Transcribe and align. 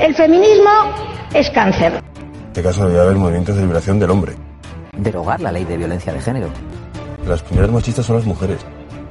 el 0.00 0.14
feminismo 0.14 0.70
es 1.32 1.50
cáncer. 1.50 1.92
En 1.94 2.46
este 2.48 2.62
caso 2.62 2.82
debería 2.82 3.02
haber 3.02 3.16
movimientos 3.16 3.56
de 3.56 3.62
liberación 3.62 3.98
del 3.98 4.10
hombre. 4.10 4.34
Derogar 4.96 5.40
la 5.40 5.52
ley 5.52 5.64
de 5.64 5.76
violencia 5.76 6.12
de 6.12 6.20
género. 6.20 6.48
Las 7.26 7.42
primeras 7.42 7.70
machistas 7.70 8.06
son 8.06 8.16
las 8.16 8.24
mujeres. 8.24 8.58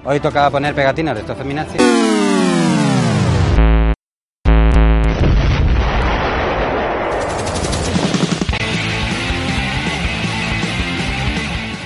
Hoy 0.04 0.20
toca 0.20 0.50
poner 0.50 0.74
pegatinas 0.74 1.16
de 1.16 1.22
estos 1.22 1.38
feminazis. 1.38 1.82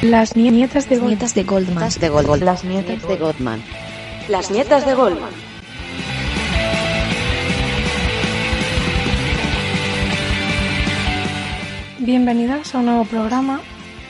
Las 0.02 0.36
nietas 0.38 0.88
de, 0.88 0.96
Goldman. 0.96 1.10
Nietas 1.10 1.36
de 1.36 1.44
Goldman. 1.44 1.80
Las 1.84 2.00
de 2.00 2.10
Goldman. 2.10 2.46
Las 2.46 2.64
nietas 2.64 3.08
de 3.08 3.18
Goldman. 3.18 3.64
Las 4.30 4.52
nietas 4.52 4.86
de 4.86 4.94
Goldman. 4.94 5.49
Bienvenidas 12.10 12.74
a 12.74 12.80
un 12.80 12.86
nuevo 12.86 13.06
programa. 13.06 13.62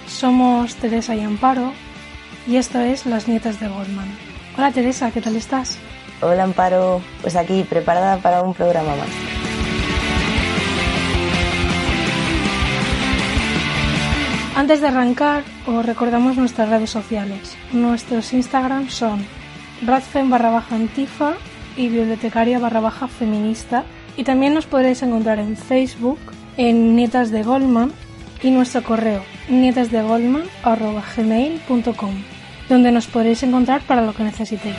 Somos 0.07 0.73
Teresa 0.75 1.17
y 1.17 1.19
Amparo 1.19 1.73
y 2.47 2.55
esto 2.55 2.79
es 2.79 3.05
Las 3.05 3.27
nietas 3.27 3.59
de 3.59 3.67
Goldman. 3.67 4.07
Hola 4.57 4.71
Teresa, 4.71 5.11
¿qué 5.11 5.19
tal 5.19 5.35
estás? 5.35 5.77
Hola 6.21 6.43
Amparo, 6.43 7.01
pues 7.21 7.35
aquí 7.35 7.61
preparada 7.63 8.15
para 8.19 8.41
un 8.41 8.53
programa 8.53 8.95
más. 8.95 9.09
Antes 14.55 14.79
de 14.79 14.87
arrancar, 14.87 15.43
os 15.67 15.85
recordamos 15.85 16.37
nuestras 16.37 16.69
redes 16.69 16.91
sociales. 16.91 17.57
Nuestros 17.73 18.31
Instagram 18.31 18.87
son 18.87 19.25
radfen 19.85 20.29
barra 20.29 20.51
baja 20.51 20.73
antifa 20.73 21.33
y 21.75 21.89
bibliotecaria 21.89 22.59
barra 22.59 22.79
baja 22.79 23.09
feminista. 23.09 23.83
Y 24.15 24.23
también 24.23 24.53
nos 24.53 24.67
podréis 24.67 25.03
encontrar 25.03 25.39
en 25.39 25.57
Facebook, 25.57 26.19
en 26.59 26.95
Nietas 26.95 27.31
de 27.31 27.41
Goldman 27.41 27.91
y 28.43 28.51
nuestro 28.51 28.83
correo 28.83 29.23
nietasdegoldman.gmail.com 29.47 32.15
donde 32.67 32.91
nos 32.91 33.07
podréis 33.07 33.41
encontrar 33.43 33.79
para 33.83 34.01
lo 34.01 34.13
que 34.13 34.25
necesitéis. 34.25 34.75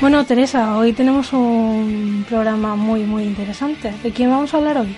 Bueno, 0.00 0.26
Teresa, 0.26 0.76
hoy 0.76 0.92
tenemos 0.92 1.32
un 1.32 2.26
programa 2.28 2.74
muy 2.74 3.04
muy 3.04 3.22
interesante. 3.22 3.94
¿De 4.02 4.10
quién 4.10 4.30
vamos 4.30 4.52
a 4.52 4.56
hablar 4.56 4.78
hoy? 4.78 4.96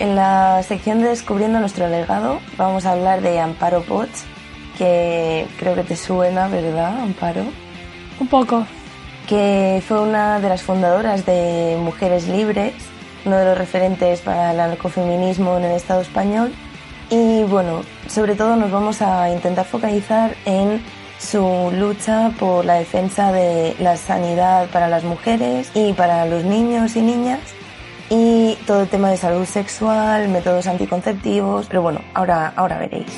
En 0.00 0.14
la 0.14 0.62
sección 0.62 1.00
de 1.00 1.08
Descubriendo 1.08 1.60
nuestro 1.60 1.88
legado 1.88 2.40
vamos 2.58 2.84
a 2.84 2.92
hablar 2.92 3.22
de 3.22 3.40
Amparo 3.40 3.80
Potts, 3.84 4.26
que 4.76 5.46
creo 5.58 5.74
que 5.74 5.82
te 5.82 5.96
suena, 5.96 6.48
¿verdad, 6.48 7.00
Amparo? 7.00 7.46
Un 8.20 8.26
poco. 8.26 8.66
Que 9.30 9.80
fue 9.86 10.00
una 10.00 10.40
de 10.40 10.48
las 10.48 10.62
fundadoras 10.62 11.24
de 11.24 11.78
Mujeres 11.80 12.26
Libres, 12.26 12.74
uno 13.24 13.36
de 13.36 13.44
los 13.44 13.56
referentes 13.56 14.22
para 14.22 14.50
el 14.50 14.58
anarcofeminismo 14.58 15.56
en 15.56 15.66
el 15.66 15.76
Estado 15.76 16.00
español. 16.00 16.52
Y 17.10 17.44
bueno, 17.44 17.82
sobre 18.08 18.34
todo 18.34 18.56
nos 18.56 18.72
vamos 18.72 19.00
a 19.02 19.30
intentar 19.30 19.66
focalizar 19.66 20.34
en 20.46 20.82
su 21.20 21.70
lucha 21.72 22.32
por 22.40 22.64
la 22.64 22.74
defensa 22.74 23.30
de 23.30 23.76
la 23.78 23.96
sanidad 23.96 24.68
para 24.70 24.88
las 24.88 25.04
mujeres 25.04 25.70
y 25.74 25.92
para 25.92 26.26
los 26.26 26.42
niños 26.42 26.96
y 26.96 27.00
niñas 27.00 27.38
y 28.08 28.58
todo 28.66 28.82
el 28.82 28.88
tema 28.88 29.12
de 29.12 29.16
salud 29.16 29.44
sexual, 29.44 30.28
métodos 30.28 30.66
anticonceptivos, 30.66 31.66
pero 31.68 31.82
bueno, 31.82 32.00
ahora, 32.14 32.52
ahora 32.56 32.78
veréis. 32.78 33.16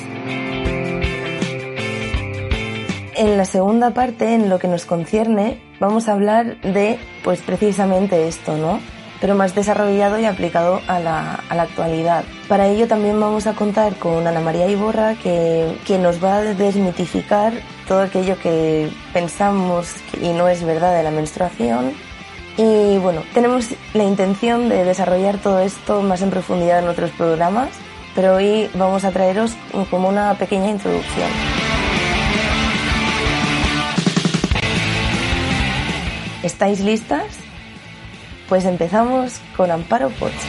En 3.15 3.37
la 3.37 3.45
segunda 3.45 3.91
parte, 3.91 4.35
en 4.35 4.49
lo 4.49 4.59
que 4.59 4.67
nos 4.67 4.85
concierne, 4.85 5.59
vamos 5.83 6.07
a 6.07 6.13
hablar 6.13 6.61
de, 6.61 6.97
pues 7.25 7.41
precisamente 7.41 8.29
esto, 8.29 8.55
¿no? 8.55 8.79
Pero 9.19 9.35
más 9.35 9.53
desarrollado 9.53 10.17
y 10.17 10.23
aplicado 10.23 10.79
a 10.87 10.99
la, 10.99 11.43
a 11.49 11.55
la 11.55 11.63
actualidad. 11.63 12.23
Para 12.47 12.67
ello 12.67 12.87
también 12.87 13.19
vamos 13.19 13.47
a 13.47 13.53
contar 13.53 13.95
con 13.95 14.25
Ana 14.25 14.39
María 14.39 14.69
Iborra, 14.69 15.15
que, 15.15 15.77
que 15.85 15.97
nos 15.97 16.23
va 16.23 16.37
a 16.37 16.41
desmitificar 16.41 17.51
todo 17.85 18.01
aquello 18.01 18.37
que 18.39 18.89
pensamos 19.11 19.93
y 20.21 20.29
no 20.29 20.47
es 20.47 20.63
verdad 20.63 20.95
de 20.95 21.03
la 21.03 21.11
menstruación. 21.11 21.91
Y 22.55 22.97
bueno, 22.99 23.21
tenemos 23.33 23.67
la 23.93 24.03
intención 24.05 24.69
de 24.69 24.85
desarrollar 24.85 25.37
todo 25.39 25.59
esto 25.59 26.01
más 26.01 26.21
en 26.21 26.29
profundidad 26.29 26.79
en 26.79 26.87
otros 26.87 27.11
programas, 27.11 27.69
pero 28.15 28.35
hoy 28.35 28.69
vamos 28.75 29.03
a 29.03 29.11
traeros 29.11 29.51
como 29.89 30.07
una 30.07 30.33
pequeña 30.35 30.69
introducción. 30.69 31.29
¿Estáis 36.43 36.81
listas? 36.81 37.23
Pues 38.49 38.65
empezamos 38.65 39.39
con 39.55 39.71
Amparo 39.71 40.09
Potts. 40.09 40.43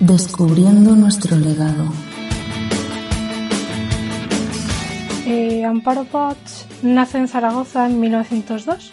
Descubriendo 0.00 0.96
nuestro 0.96 1.36
legado. 1.36 1.92
Eh, 5.26 5.66
Amparo 5.66 6.04
Potts 6.04 6.66
nace 6.82 7.18
en 7.18 7.28
Zaragoza 7.28 7.84
en 7.84 8.00
1902. 8.00 8.92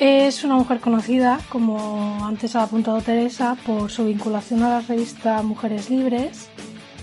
Es 0.00 0.44
una 0.44 0.56
mujer 0.56 0.80
conocida, 0.80 1.40
como 1.48 2.26
antes 2.26 2.54
ha 2.56 2.64
apuntado 2.64 3.00
Teresa, 3.00 3.56
por 3.66 3.90
su 3.90 4.04
vinculación 4.04 4.62
a 4.62 4.68
la 4.68 4.80
revista 4.82 5.42
Mujeres 5.42 5.88
Libres 5.88 6.50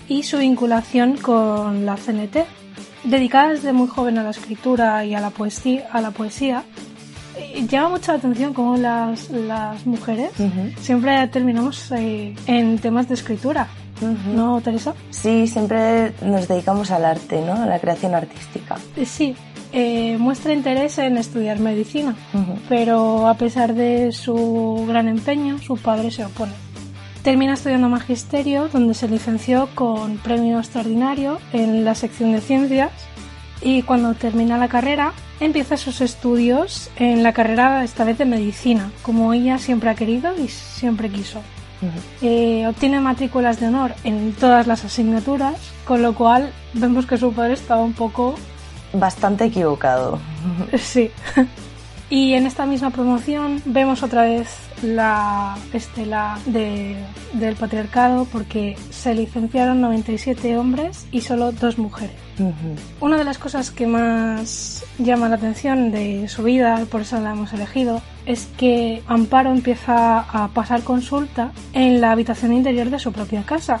y 0.08 0.22
su 0.22 0.38
vinculación 0.38 1.16
con 1.16 1.86
la 1.86 1.96
CNT. 1.96 2.38
Dedicada 3.04 3.50
desde 3.50 3.72
muy 3.72 3.88
joven 3.88 4.18
a 4.18 4.22
la 4.24 4.30
escritura 4.30 5.04
y 5.04 5.14
a 5.14 5.20
la 5.20 5.30
poesía, 5.30 5.86
a 5.92 6.00
la 6.00 6.10
poesía 6.10 6.64
eh, 7.38 7.66
llama 7.68 7.90
mucha 7.90 8.14
atención 8.14 8.52
cómo 8.52 8.76
las, 8.76 9.30
las 9.30 9.86
mujeres 9.86 10.30
siempre 10.80 11.26
terminamos 11.28 11.90
eh, 11.92 12.34
en 12.46 12.78
temas 12.78 13.08
de 13.08 13.14
escritura. 13.14 13.68
¿No, 14.34 14.60
Teresa? 14.60 14.94
Sí, 15.10 15.46
siempre 15.46 16.12
nos 16.20 16.48
dedicamos 16.48 16.90
al 16.90 17.04
arte, 17.04 17.40
¿no? 17.40 17.54
A 17.54 17.66
la 17.66 17.78
creación 17.78 18.14
artística. 18.14 18.76
Eh, 18.96 19.06
Sí, 19.06 19.34
eh, 19.72 20.16
muestra 20.18 20.52
interés 20.52 20.98
en 20.98 21.16
estudiar 21.16 21.58
medicina, 21.60 22.14
pero 22.68 23.26
a 23.28 23.34
pesar 23.34 23.74
de 23.74 24.12
su 24.12 24.84
gran 24.88 25.08
empeño, 25.08 25.58
su 25.58 25.76
padre 25.76 26.10
se 26.10 26.24
opone. 26.24 26.52
Termina 27.26 27.54
estudiando 27.54 27.88
magisterio, 27.88 28.68
donde 28.68 28.94
se 28.94 29.08
licenció 29.08 29.68
con 29.74 30.16
premio 30.18 30.60
extraordinario 30.60 31.40
en 31.52 31.84
la 31.84 31.96
sección 31.96 32.30
de 32.30 32.40
ciencias 32.40 32.92
y 33.60 33.82
cuando 33.82 34.14
termina 34.14 34.58
la 34.58 34.68
carrera 34.68 35.12
empieza 35.40 35.76
sus 35.76 36.00
estudios 36.02 36.88
en 36.94 37.24
la 37.24 37.32
carrera 37.32 37.82
esta 37.82 38.04
vez 38.04 38.16
de 38.18 38.26
medicina, 38.26 38.92
como 39.02 39.32
ella 39.32 39.58
siempre 39.58 39.90
ha 39.90 39.96
querido 39.96 40.38
y 40.38 40.46
siempre 40.46 41.10
quiso. 41.10 41.40
Eh, 42.22 42.64
obtiene 42.68 43.00
matrículas 43.00 43.58
de 43.58 43.66
honor 43.66 43.96
en 44.04 44.32
todas 44.32 44.68
las 44.68 44.84
asignaturas, 44.84 45.56
con 45.84 46.02
lo 46.02 46.14
cual 46.14 46.52
vemos 46.74 47.06
que 47.06 47.18
su 47.18 47.32
padre 47.32 47.54
estaba 47.54 47.82
un 47.82 47.94
poco 47.94 48.36
Bastante 48.92 49.46
equivocado. 49.46 50.20
Sí. 50.78 51.10
Y 52.08 52.34
en 52.34 52.46
esta 52.46 52.66
misma 52.66 52.90
promoción 52.90 53.60
vemos 53.64 54.04
otra 54.04 54.22
vez 54.22 54.65
la 54.82 55.56
estela 55.72 56.38
de- 56.46 56.96
del 57.32 57.56
patriarcado 57.56 58.24
porque 58.26 58.76
se 58.90 59.14
licenciaron 59.14 59.80
97 59.80 60.56
hombres 60.58 61.06
y 61.12 61.20
solo 61.22 61.52
dos 61.52 61.78
mujeres. 61.78 62.16
Una 63.00 63.16
de 63.16 63.24
las 63.24 63.38
cosas 63.38 63.70
que 63.70 63.86
más 63.86 64.84
llama 64.98 65.28
la 65.30 65.36
atención 65.36 65.90
de 65.90 66.28
su 66.28 66.42
vida, 66.42 66.84
por 66.90 67.00
eso 67.00 67.18
la 67.20 67.30
hemos 67.32 67.52
elegido, 67.54 68.02
es 68.26 68.46
que 68.58 69.02
Amparo 69.06 69.50
empieza 69.50 70.18
a 70.20 70.48
pasar 70.48 70.82
consulta 70.82 71.52
en 71.72 72.00
la 72.02 72.10
habitación 72.12 72.52
interior 72.52 72.90
de 72.90 72.98
su 72.98 73.12
propia 73.12 73.42
casa 73.42 73.80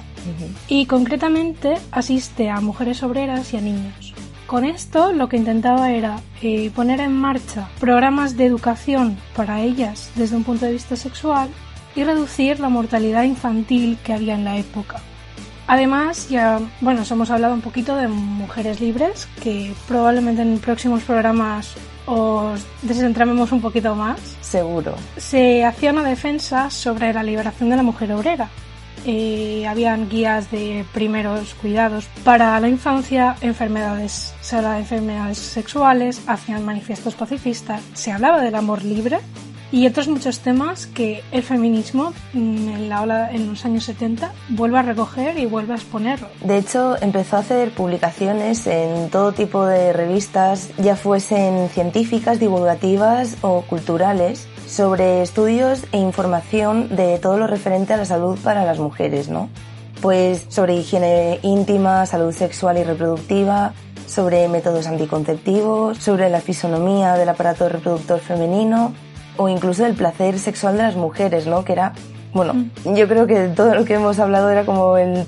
y 0.68 0.86
concretamente 0.86 1.74
asiste 1.92 2.48
a 2.48 2.60
mujeres 2.62 3.02
obreras 3.02 3.52
y 3.52 3.58
a 3.58 3.60
niños. 3.60 4.05
Con 4.46 4.64
esto 4.64 5.12
lo 5.12 5.28
que 5.28 5.36
intentaba 5.36 5.90
era 5.90 6.20
eh, 6.40 6.70
poner 6.70 7.00
en 7.00 7.12
marcha 7.12 7.68
programas 7.80 8.36
de 8.36 8.46
educación 8.46 9.18
para 9.34 9.60
ellas 9.60 10.12
desde 10.14 10.36
un 10.36 10.44
punto 10.44 10.66
de 10.66 10.72
vista 10.72 10.94
sexual 10.94 11.48
y 11.96 12.04
reducir 12.04 12.60
la 12.60 12.68
mortalidad 12.68 13.24
infantil 13.24 13.98
que 14.04 14.12
había 14.12 14.34
en 14.34 14.44
la 14.44 14.56
época. 14.56 15.00
Además, 15.66 16.28
ya, 16.28 16.60
bueno, 16.80 17.02
os 17.02 17.10
hemos 17.10 17.28
hablado 17.30 17.54
un 17.54 17.60
poquito 17.60 17.96
de 17.96 18.06
mujeres 18.06 18.80
libres, 18.80 19.26
que 19.42 19.72
probablemente 19.88 20.42
en 20.42 20.60
próximos 20.60 21.02
programas 21.02 21.74
os 22.06 22.64
desentramemos 22.82 23.50
un 23.50 23.60
poquito 23.60 23.96
más. 23.96 24.20
Seguro. 24.42 24.94
Se 25.16 25.64
hacía 25.64 25.90
una 25.90 26.04
defensa 26.04 26.70
sobre 26.70 27.12
la 27.12 27.24
liberación 27.24 27.68
de 27.68 27.76
la 27.76 27.82
mujer 27.82 28.12
obrera. 28.12 28.48
Eh, 29.08 29.64
habían 29.68 30.08
guías 30.08 30.50
de 30.50 30.84
primeros 30.92 31.54
cuidados 31.54 32.08
para 32.24 32.58
la 32.58 32.68
infancia, 32.68 33.36
enfermedades, 33.40 34.34
se 34.40 34.56
hablaba 34.56 34.74
de 34.74 34.80
enfermedades 34.80 35.38
sexuales, 35.38 36.20
hacían 36.26 36.64
manifiestos 36.64 37.14
pacifistas, 37.14 37.82
se 37.94 38.10
hablaba 38.10 38.40
del 38.40 38.56
amor 38.56 38.84
libre 38.84 39.20
y 39.70 39.86
otros 39.86 40.08
muchos 40.08 40.40
temas 40.40 40.86
que 40.86 41.22
el 41.30 41.44
feminismo 41.44 42.12
mm, 42.32 42.68
en 42.68 42.88
la 42.88 43.02
ola 43.02 43.30
en 43.30 43.48
los 43.48 43.64
años 43.64 43.84
70 43.84 44.32
vuelve 44.48 44.78
a 44.78 44.82
recoger 44.82 45.38
y 45.38 45.46
vuelve 45.46 45.74
a 45.74 45.76
exponer. 45.76 46.18
De 46.42 46.58
hecho, 46.58 47.00
empezó 47.00 47.36
a 47.36 47.40
hacer 47.40 47.70
publicaciones 47.70 48.66
en 48.66 49.10
todo 49.10 49.32
tipo 49.32 49.66
de 49.66 49.92
revistas, 49.92 50.70
ya 50.78 50.96
fuesen 50.96 51.68
científicas, 51.68 52.40
divulgativas 52.40 53.36
o 53.42 53.62
culturales, 53.62 54.48
sobre 54.66 55.22
estudios 55.22 55.84
e 55.92 55.98
información 55.98 56.94
de 56.94 57.18
todo 57.18 57.38
lo 57.38 57.46
referente 57.46 57.94
a 57.94 57.96
la 57.96 58.04
salud 58.04 58.38
para 58.42 58.64
las 58.64 58.78
mujeres, 58.78 59.28
¿no? 59.28 59.48
Pues 60.00 60.46
sobre 60.48 60.74
higiene 60.74 61.38
íntima, 61.42 62.04
salud 62.06 62.32
sexual 62.32 62.78
y 62.78 62.84
reproductiva, 62.84 63.72
sobre 64.06 64.48
métodos 64.48 64.86
anticonceptivos, 64.86 65.98
sobre 65.98 66.28
la 66.30 66.40
fisonomía 66.40 67.14
del 67.14 67.28
aparato 67.28 67.68
reproductor 67.68 68.20
femenino 68.20 68.92
o 69.36 69.48
incluso 69.48 69.84
el 69.84 69.94
placer 69.94 70.38
sexual 70.38 70.76
de 70.76 70.84
las 70.84 70.96
mujeres, 70.96 71.46
¿no? 71.46 71.64
Que 71.64 71.72
era, 71.72 71.92
bueno, 72.32 72.54
mm. 72.54 72.94
yo 72.94 73.08
creo 73.08 73.26
que 73.26 73.48
todo 73.48 73.74
lo 73.74 73.84
que 73.84 73.94
hemos 73.94 74.18
hablado 74.18 74.50
era 74.50 74.64
como 74.64 74.96
el, 74.96 75.26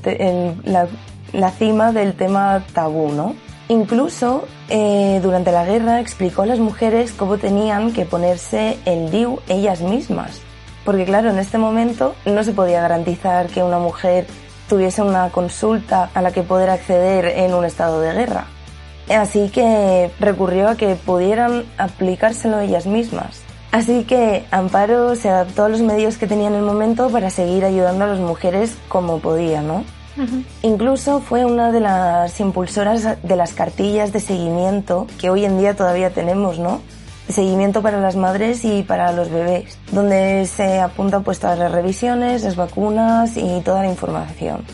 la, 0.64 0.88
la, 1.32 1.50
cima 1.50 1.92
del 1.92 2.14
tema 2.14 2.64
tabú, 2.72 3.12
¿no? 3.12 3.34
Incluso 3.68 4.48
eh, 4.70 5.20
durante 5.22 5.52
la 5.52 5.66
guerra 5.66 6.00
explicó 6.00 6.42
a 6.42 6.46
las 6.46 6.58
mujeres 6.58 7.12
cómo 7.12 7.36
tenían 7.36 7.92
que 7.92 8.06
ponerse 8.06 8.78
el 8.86 9.10
DIU 9.10 9.40
ellas 9.46 9.82
mismas. 9.82 10.40
Porque 10.86 11.04
claro, 11.04 11.30
en 11.30 11.38
este 11.38 11.58
momento 11.58 12.14
no 12.24 12.42
se 12.44 12.52
podía 12.52 12.80
garantizar 12.80 13.48
que 13.48 13.62
una 13.62 13.78
mujer 13.78 14.26
tuviese 14.70 15.02
una 15.02 15.28
consulta 15.28 16.10
a 16.14 16.22
la 16.22 16.32
que 16.32 16.42
poder 16.42 16.70
acceder 16.70 17.26
en 17.26 17.52
un 17.52 17.66
estado 17.66 18.00
de 18.00 18.14
guerra. 18.14 18.46
Así 19.10 19.50
que 19.50 20.10
recurrió 20.18 20.68
a 20.68 20.76
que 20.76 20.94
pudieran 20.94 21.64
aplicárselo 21.76 22.60
ellas 22.60 22.86
mismas. 22.86 23.42
Así 23.70 24.04
que 24.04 24.46
Amparo 24.50 25.14
se 25.14 25.28
adaptó 25.28 25.64
a 25.64 25.68
los 25.68 25.82
medios 25.82 26.16
que 26.16 26.26
tenía 26.26 26.48
en 26.48 26.54
el 26.54 26.62
momento 26.62 27.10
para 27.10 27.28
seguir 27.28 27.66
ayudando 27.66 28.04
a 28.04 28.08
las 28.08 28.18
mujeres 28.18 28.76
como 28.88 29.18
podía, 29.18 29.60
¿no? 29.60 29.84
Incluso 30.62 31.20
fue 31.20 31.44
una 31.44 31.70
de 31.72 31.80
las 31.80 32.40
impulsoras 32.40 33.22
de 33.22 33.36
las 33.36 33.52
cartillas 33.52 34.12
de 34.12 34.20
seguimiento 34.20 35.06
que 35.18 35.30
hoy 35.30 35.44
en 35.44 35.58
día 35.58 35.76
todavía 35.76 36.10
tenemos, 36.10 36.58
¿no? 36.58 36.80
seguimiento 37.28 37.82
para 37.82 38.00
las 38.00 38.16
madres 38.16 38.64
y 38.64 38.82
para 38.82 39.12
los 39.12 39.30
bebés, 39.30 39.78
donde 39.92 40.46
se 40.46 40.80
apuntan 40.80 41.22
pues 41.22 41.38
todas 41.38 41.58
las 41.58 41.72
revisiones, 41.72 42.42
las 42.42 42.56
vacunas 42.56 43.36
y 43.36 43.60
toda 43.60 43.82
la 43.82 43.88
información. 43.88 44.64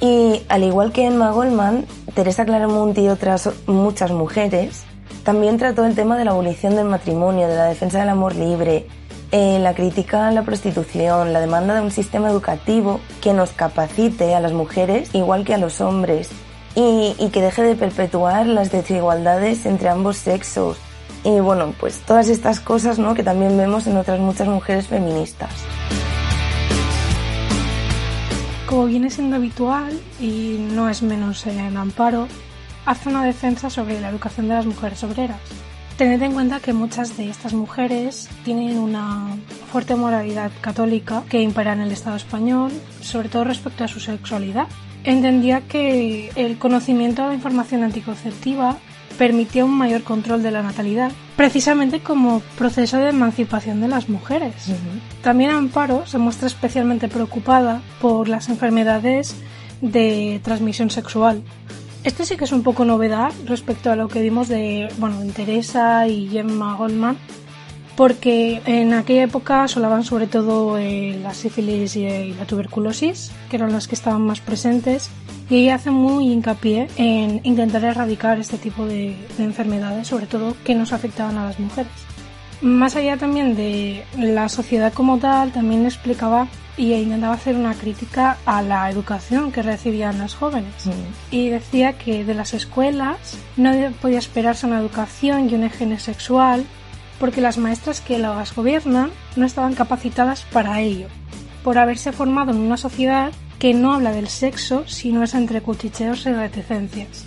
Y 0.00 0.42
al 0.48 0.64
igual 0.64 0.92
que 0.92 1.06
Emma 1.06 1.30
Goldman, 1.30 1.84
Teresa 2.14 2.44
Claramunt 2.44 2.96
y 2.98 3.08
otras 3.08 3.50
muchas 3.66 4.10
mujeres, 4.10 4.84
también 5.24 5.58
trató 5.58 5.84
el 5.84 5.94
tema 5.94 6.16
de 6.16 6.24
la 6.24 6.30
abolición 6.30 6.74
del 6.74 6.86
matrimonio, 6.86 7.46
de 7.46 7.56
la 7.56 7.66
defensa 7.66 8.00
del 8.00 8.08
amor 8.08 8.34
libre, 8.34 8.86
eh, 9.32 9.58
la 9.60 9.74
crítica 9.74 10.26
a 10.26 10.32
la 10.32 10.42
prostitución, 10.42 11.32
la 11.32 11.40
demanda 11.40 11.74
de 11.74 11.82
un 11.82 11.92
sistema 11.92 12.28
educativo 12.30 13.00
que 13.20 13.32
nos 13.32 13.50
capacite 13.52 14.34
a 14.34 14.40
las 14.40 14.52
mujeres 14.52 15.14
igual 15.14 15.44
que 15.44 15.54
a 15.54 15.58
los 15.58 15.80
hombres 15.80 16.30
y, 16.74 17.14
que 17.32 17.40
deje 17.40 17.62
de 17.62 17.76
perpetuar 17.76 18.46
las 18.46 18.72
desigualdades 18.72 19.66
entre 19.66 19.88
ambos 19.88 20.16
sexos. 20.16 20.78
Y 21.22 21.38
bueno, 21.40 21.74
pues 21.78 22.00
todas 22.00 22.28
estas 22.28 22.60
cosas 22.60 22.98
¿no? 22.98 23.14
que 23.14 23.22
también 23.22 23.56
vemos 23.56 23.86
en 23.86 23.96
otras 23.96 24.18
muchas 24.18 24.48
mujeres 24.48 24.88
feministas. 24.88 25.50
Como 28.66 28.86
viene 28.86 29.10
siendo 29.10 29.36
habitual, 29.36 30.00
y 30.20 30.56
no 30.72 30.88
es 30.88 31.02
menos 31.02 31.46
en 31.46 31.76
Amparo, 31.76 32.28
hace 32.86 33.08
una 33.08 33.24
defensa 33.24 33.68
sobre 33.68 34.00
la 34.00 34.08
educación 34.08 34.48
de 34.48 34.54
las 34.54 34.66
mujeres 34.66 35.02
obreras. 35.04 35.40
Tened 36.00 36.22
en 36.22 36.32
cuenta 36.32 36.60
que 36.60 36.72
muchas 36.72 37.18
de 37.18 37.28
estas 37.28 37.52
mujeres 37.52 38.30
tienen 38.42 38.78
una 38.78 39.36
fuerte 39.70 39.96
moralidad 39.96 40.50
católica 40.62 41.24
que 41.28 41.42
impera 41.42 41.74
en 41.74 41.80
el 41.82 41.92
Estado 41.92 42.16
español, 42.16 42.72
sobre 43.02 43.28
todo 43.28 43.44
respecto 43.44 43.84
a 43.84 43.88
su 43.88 44.00
sexualidad. 44.00 44.66
Entendía 45.04 45.60
que 45.60 46.30
el 46.36 46.56
conocimiento 46.56 47.20
de 47.20 47.28
la 47.28 47.34
información 47.34 47.82
anticonceptiva 47.82 48.78
permitía 49.18 49.66
un 49.66 49.76
mayor 49.76 50.02
control 50.02 50.42
de 50.42 50.50
la 50.50 50.62
natalidad, 50.62 51.12
precisamente 51.36 52.00
como 52.00 52.40
proceso 52.56 52.96
de 52.96 53.10
emancipación 53.10 53.82
de 53.82 53.88
las 53.88 54.08
mujeres. 54.08 54.54
También 55.22 55.50
Amparo 55.50 56.06
se 56.06 56.16
muestra 56.16 56.46
especialmente 56.46 57.08
preocupada 57.08 57.82
por 58.00 58.26
las 58.26 58.48
enfermedades 58.48 59.36
de 59.82 60.40
transmisión 60.42 60.88
sexual. 60.88 61.42
Esto 62.02 62.24
sí 62.24 62.36
que 62.38 62.44
es 62.44 62.52
un 62.52 62.62
poco 62.62 62.86
novedad 62.86 63.30
respecto 63.44 63.90
a 63.90 63.96
lo 63.96 64.08
que 64.08 64.22
vimos 64.22 64.48
de, 64.48 64.88
bueno, 64.96 65.20
Teresa 65.34 66.08
y 66.08 66.28
Gemma 66.28 66.74
Goldman, 66.76 67.18
porque 67.94 68.62
en 68.64 68.94
aquella 68.94 69.24
época 69.24 69.68
solaban 69.68 70.02
sobre 70.02 70.26
todo 70.26 70.78
eh, 70.78 71.18
la 71.22 71.34
sífilis 71.34 71.96
y, 71.96 72.32
la 72.32 72.46
tuberculosis, 72.46 73.30
que 73.50 73.56
eran 73.56 73.72
las 73.72 73.86
que 73.86 73.96
estaban 73.96 74.22
más 74.22 74.40
presentes, 74.40 75.10
y 75.50 75.56
ella 75.56 75.74
hace 75.74 75.90
muy 75.90 76.32
hincapié 76.32 76.88
en 76.96 77.42
intentar 77.44 77.84
erradicar 77.84 78.38
este 78.38 78.56
tipo 78.56 78.86
de, 78.86 79.14
enfermedades, 79.38 80.08
sobre 80.08 80.26
todo 80.26 80.56
que 80.64 80.74
nos 80.74 80.94
afectaban 80.94 81.36
a 81.36 81.44
las 81.44 81.60
mujeres. 81.60 81.92
Más 82.60 82.94
allá 82.96 83.16
también 83.16 83.56
de 83.56 84.04
la 84.18 84.48
sociedad 84.48 84.92
como 84.92 85.18
tal, 85.18 85.52
también 85.52 85.86
explicaba 85.86 86.46
y 86.76 86.92
intentaba 86.94 87.34
hacer 87.34 87.56
una 87.56 87.74
crítica 87.74 88.38
a 88.46 88.62
la 88.62 88.90
educación 88.90 89.52
que 89.52 89.62
recibían 89.62 90.18
las 90.18 90.34
jóvenes. 90.34 90.86
Mm. 90.86 91.34
Y 91.34 91.48
decía 91.48 91.94
que 91.94 92.24
de 92.24 92.34
las 92.34 92.54
escuelas 92.54 93.36
no 93.56 93.72
podía 94.00 94.18
esperarse 94.18 94.66
una 94.66 94.80
educación 94.80 95.48
y 95.48 95.54
una 95.54 95.66
higiene 95.66 95.98
sexual 95.98 96.64
porque 97.18 97.42
las 97.42 97.58
maestras 97.58 98.00
que 98.00 98.18
las 98.18 98.54
gobiernan 98.54 99.10
no 99.36 99.44
estaban 99.44 99.74
capacitadas 99.74 100.46
para 100.52 100.80
ello, 100.80 101.08
por 101.62 101.76
haberse 101.76 102.12
formado 102.12 102.50
en 102.50 102.58
una 102.58 102.78
sociedad 102.78 103.30
que 103.60 103.74
no 103.74 103.92
habla 103.92 104.10
del 104.10 104.28
sexo, 104.28 104.84
sino 104.86 105.22
es 105.22 105.34
entre 105.34 105.60
cuchicheos 105.60 106.24
y 106.24 106.32
reticencias. 106.32 107.26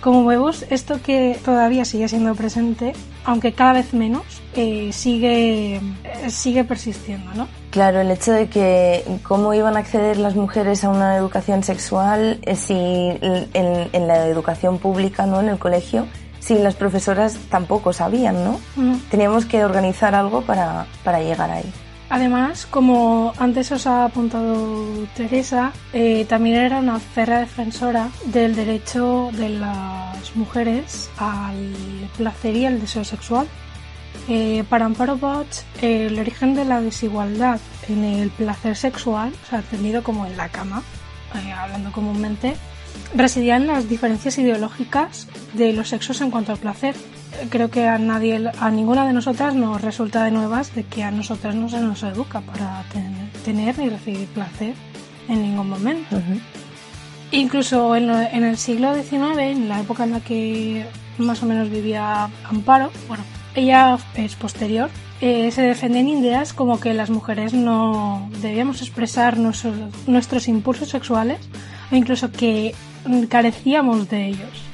Como 0.00 0.26
vemos, 0.26 0.66
esto 0.70 1.00
que 1.00 1.38
todavía 1.44 1.84
sigue 1.84 2.08
siendo 2.08 2.34
presente, 2.34 2.94
aunque 3.24 3.52
cada 3.52 3.74
vez 3.74 3.94
menos, 3.94 4.24
eh, 4.54 4.90
sigue, 4.92 5.76
eh, 5.76 6.30
sigue 6.30 6.64
persistiendo, 6.64 7.32
¿no? 7.34 7.46
Claro, 7.70 8.00
el 8.00 8.10
hecho 8.10 8.32
de 8.32 8.48
que 8.48 9.04
cómo 9.22 9.54
iban 9.54 9.76
a 9.76 9.80
acceder 9.80 10.16
las 10.16 10.34
mujeres 10.34 10.82
a 10.82 10.88
una 10.90 11.16
educación 11.16 11.62
sexual 11.62 12.40
eh, 12.42 12.56
si 12.56 12.74
en, 12.74 13.88
en, 13.92 14.08
la 14.08 14.26
educación 14.26 14.78
pública, 14.78 15.26
¿no? 15.26 15.40
En 15.40 15.48
el 15.48 15.60
colegio, 15.60 16.08
si 16.40 16.58
las 16.58 16.74
profesoras 16.74 17.38
tampoco 17.50 17.92
sabían, 17.92 18.42
¿no? 18.42 18.58
Teníamos 19.12 19.46
que 19.46 19.64
organizar 19.64 20.16
algo 20.16 20.42
para, 20.42 20.86
para 21.04 21.20
llegar 21.20 21.52
ahí. 21.52 21.72
Además, 22.12 22.66
como 22.66 23.32
antes 23.38 23.72
os 23.72 23.86
ha 23.86 24.04
apuntado 24.04 24.84
Teresa, 25.16 25.72
eh, 25.94 26.26
también 26.28 26.56
era 26.56 26.78
una 26.78 27.00
férrea 27.00 27.38
defensora 27.38 28.10
del 28.26 28.54
derecho 28.54 29.30
de 29.32 29.48
las 29.48 30.36
mujeres 30.36 31.10
al 31.16 31.72
placer 32.18 32.54
y 32.54 32.66
al 32.66 32.82
deseo 32.82 33.02
sexual. 33.02 33.48
Eh, 34.28 34.62
para 34.68 34.84
Amparo 34.84 35.16
Bosch, 35.16 35.62
el 35.80 36.18
origen 36.18 36.54
de 36.54 36.66
la 36.66 36.82
desigualdad 36.82 37.58
en 37.88 38.04
el 38.04 38.28
placer 38.28 38.76
sexual, 38.76 39.32
o 39.46 39.48
sea, 39.48 39.60
entendido 39.60 40.02
como 40.02 40.26
en 40.26 40.36
la 40.36 40.50
cama, 40.50 40.82
eh, 41.34 41.50
hablando 41.50 41.92
comúnmente, 41.92 42.56
residía 43.14 43.56
en 43.56 43.68
las 43.68 43.88
diferencias 43.88 44.36
ideológicas 44.36 45.28
de 45.54 45.72
los 45.72 45.88
sexos 45.88 46.20
en 46.20 46.30
cuanto 46.30 46.52
al 46.52 46.58
placer 46.58 46.94
creo 47.50 47.70
que 47.70 47.86
a 47.86 47.98
nadie, 47.98 48.50
a 48.58 48.70
ninguna 48.70 49.06
de 49.06 49.12
nosotras 49.12 49.54
nos 49.54 49.80
resulta 49.80 50.24
de 50.24 50.30
nuevas 50.30 50.74
de 50.74 50.84
que 50.84 51.02
a 51.02 51.10
nosotras 51.10 51.54
no 51.54 51.68
se 51.68 51.80
nos 51.80 52.02
educa 52.02 52.40
para 52.40 52.84
tener, 53.44 53.78
ni 53.78 53.88
recibir 53.88 54.28
placer 54.28 54.74
en 55.28 55.42
ningún 55.42 55.68
momento. 55.68 56.20
Incluso 57.30 57.96
en, 57.96 58.10
el 58.10 58.56
siglo 58.58 58.94
XIX, 58.94 59.38
en 59.38 59.68
la 59.68 59.80
época 59.80 60.04
en 60.04 60.12
la 60.12 60.20
que 60.20 60.86
más 61.18 61.42
o 61.42 61.46
menos 61.46 61.70
vivía 61.70 62.28
Amparo, 62.44 62.90
bueno, 63.08 63.24
ella 63.54 63.98
es 64.14 64.34
posterior, 64.34 64.90
eh, 65.20 65.50
se 65.50 65.62
defendían 65.62 66.08
ideas 66.08 66.52
como 66.52 66.80
que 66.80 66.94
las 66.94 67.10
mujeres 67.10 67.54
no 67.54 68.28
debíamos 68.40 68.82
expresar 68.82 69.38
nuestros, 69.38 69.74
nuestros 70.06 70.48
impulsos 70.48 70.88
sexuales 70.88 71.38
o 71.90 71.96
incluso 71.96 72.32
que 72.32 72.74
carecíamos 73.28 74.08
de 74.08 74.28
ellos 74.28 74.71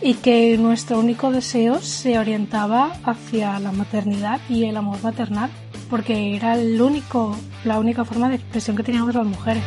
y 0.00 0.14
que 0.14 0.56
nuestro 0.58 0.98
único 0.98 1.30
deseo 1.30 1.80
se 1.80 2.18
orientaba 2.18 2.92
hacia 3.04 3.58
la 3.58 3.72
maternidad 3.72 4.40
y 4.48 4.64
el 4.64 4.76
amor 4.76 5.02
maternal, 5.02 5.50
porque 5.90 6.36
era 6.36 6.54
el 6.54 6.80
único, 6.80 7.36
la 7.64 7.78
única 7.78 8.04
forma 8.04 8.28
de 8.28 8.36
expresión 8.36 8.76
que 8.76 8.82
teníamos 8.82 9.14
las 9.14 9.26
mujeres. 9.26 9.62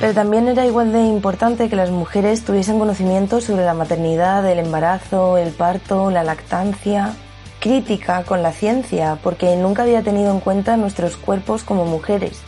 Pero 0.00 0.12
también 0.12 0.48
era 0.48 0.66
igual 0.66 0.92
de 0.92 1.00
importante 1.06 1.68
que 1.68 1.76
las 1.76 1.90
mujeres 1.90 2.44
tuviesen 2.44 2.78
conocimiento 2.78 3.40
sobre 3.40 3.64
la 3.64 3.74
maternidad, 3.74 4.44
el 4.50 4.58
embarazo, 4.58 5.38
el 5.38 5.50
parto, 5.50 6.10
la 6.10 6.24
lactancia, 6.24 7.14
crítica 7.58 8.24
con 8.24 8.42
la 8.42 8.52
ciencia, 8.52 9.18
porque 9.22 9.56
nunca 9.56 9.84
había 9.84 10.02
tenido 10.02 10.30
en 10.30 10.40
cuenta 10.40 10.76
nuestros 10.76 11.16
cuerpos 11.16 11.64
como 11.64 11.86
mujeres 11.86 12.42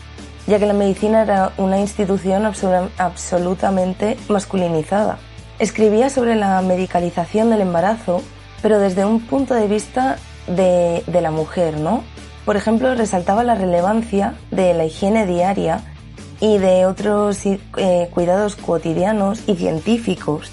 ya 0.46 0.58
que 0.58 0.66
la 0.66 0.72
medicina 0.72 1.22
era 1.22 1.52
una 1.56 1.78
institución 1.78 2.44
absolutamente 2.98 4.16
masculinizada. 4.28 5.18
Escribía 5.58 6.10
sobre 6.10 6.34
la 6.36 6.60
medicalización 6.62 7.50
del 7.50 7.62
embarazo, 7.62 8.22
pero 8.62 8.78
desde 8.78 9.04
un 9.04 9.20
punto 9.20 9.54
de 9.54 9.66
vista 9.66 10.18
de, 10.46 11.02
la 11.20 11.30
mujer, 11.30 11.80
¿no? 11.80 12.04
Por 12.44 12.56
ejemplo, 12.56 12.94
resaltaba 12.94 13.42
la 13.42 13.54
relevancia 13.54 14.34
de 14.50 14.74
la 14.74 14.84
higiene 14.84 15.26
diaria 15.26 15.80
y 16.40 16.58
de 16.58 16.86
otros 16.86 17.44
eh, 17.46 18.08
cuidados 18.12 18.56
cotidianos 18.56 19.42
y 19.48 19.56
científicos 19.56 20.52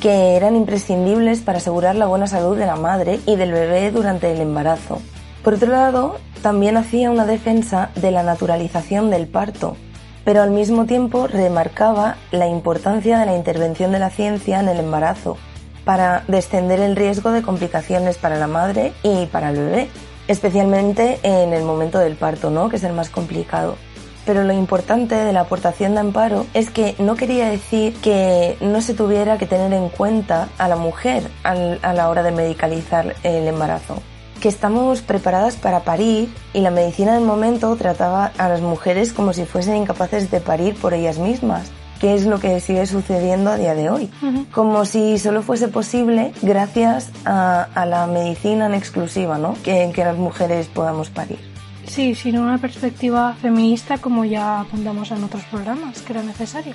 que 0.00 0.36
eran 0.36 0.56
imprescindibles 0.56 1.40
para 1.40 1.58
asegurar 1.58 1.96
la 1.96 2.06
buena 2.06 2.26
salud 2.26 2.56
de 2.56 2.66
la 2.66 2.76
madre 2.76 3.20
y 3.26 3.36
del 3.36 3.52
bebé 3.52 3.90
durante 3.90 4.32
el 4.32 4.40
embarazo. 4.40 5.00
Por 5.44 5.52
otro 5.52 5.70
lado, 5.70 6.16
también 6.40 6.78
hacía 6.78 7.10
una 7.10 7.26
defensa 7.26 7.90
de 7.96 8.10
la 8.10 8.22
naturalización 8.22 9.10
del 9.10 9.26
parto, 9.26 9.76
pero 10.24 10.40
al 10.40 10.50
mismo 10.50 10.86
tiempo 10.86 11.26
remarcaba 11.26 12.16
la 12.32 12.48
importancia 12.48 13.18
de 13.18 13.26
la 13.26 13.36
intervención 13.36 13.92
de 13.92 13.98
la 13.98 14.08
ciencia 14.08 14.58
en 14.58 14.70
el 14.70 14.78
embarazo 14.78 15.36
para 15.84 16.24
descender 16.28 16.80
el 16.80 16.96
riesgo 16.96 17.30
de 17.30 17.42
complicaciones 17.42 18.16
para 18.16 18.38
la 18.38 18.46
madre 18.46 18.94
y 19.02 19.26
para 19.26 19.50
el 19.50 19.56
bebé, 19.56 19.90
especialmente 20.28 21.18
en 21.22 21.52
el 21.52 21.62
momento 21.62 21.98
del 21.98 22.16
parto, 22.16 22.48
¿no? 22.48 22.70
que 22.70 22.76
es 22.76 22.84
el 22.84 22.94
más 22.94 23.10
complicado. 23.10 23.76
Pero 24.24 24.44
lo 24.44 24.54
importante 24.54 25.14
de 25.14 25.34
la 25.34 25.40
aportación 25.40 25.92
de 25.92 26.00
Amparo 26.00 26.46
es 26.54 26.70
que 26.70 26.94
no 26.98 27.16
quería 27.16 27.50
decir 27.50 27.94
que 27.96 28.56
no 28.62 28.80
se 28.80 28.94
tuviera 28.94 29.36
que 29.36 29.44
tener 29.44 29.74
en 29.74 29.90
cuenta 29.90 30.48
a 30.56 30.68
la 30.68 30.76
mujer 30.76 31.28
a 31.42 31.92
la 31.92 32.08
hora 32.08 32.22
de 32.22 32.30
medicalizar 32.30 33.14
el 33.22 33.46
embarazo 33.46 34.00
que 34.40 34.48
estamos 34.48 35.02
preparadas 35.02 35.56
para 35.56 35.80
parir 35.80 36.32
y 36.52 36.60
la 36.60 36.70
medicina 36.70 37.14
del 37.14 37.24
momento 37.24 37.74
trataba 37.76 38.32
a 38.38 38.48
las 38.48 38.60
mujeres 38.60 39.12
como 39.12 39.32
si 39.32 39.44
fuesen 39.44 39.76
incapaces 39.76 40.30
de 40.30 40.40
parir 40.40 40.74
por 40.74 40.94
ellas 40.94 41.18
mismas 41.18 41.70
que 42.00 42.12
es 42.12 42.26
lo 42.26 42.38
que 42.38 42.60
sigue 42.60 42.86
sucediendo 42.86 43.50
a 43.50 43.56
día 43.56 43.74
de 43.74 43.88
hoy. 43.88 44.10
Como 44.52 44.84
si 44.84 45.18
solo 45.18 45.42
fuese 45.42 45.68
posible 45.68 46.32
gracias 46.42 47.10
a, 47.24 47.86
la 47.86 48.06
medicina 48.06 48.66
en 48.66 48.74
exclusiva, 48.74 49.38
¿no? 49.38 49.54
Que, 49.62 49.90
que 49.94 50.04
las 50.04 50.18
mujeres 50.18 50.66
podamos 50.66 51.08
parir. 51.08 51.53
Sí, 51.86 52.14
sino 52.14 52.42
una 52.42 52.58
perspectiva 52.58 53.34
feminista 53.34 53.98
como 53.98 54.24
ya 54.24 54.60
apuntamos 54.60 55.10
en 55.10 55.24
otros 55.24 55.44
programas, 55.44 56.02
que 56.02 56.12
era 56.12 56.22
necesario. 56.22 56.74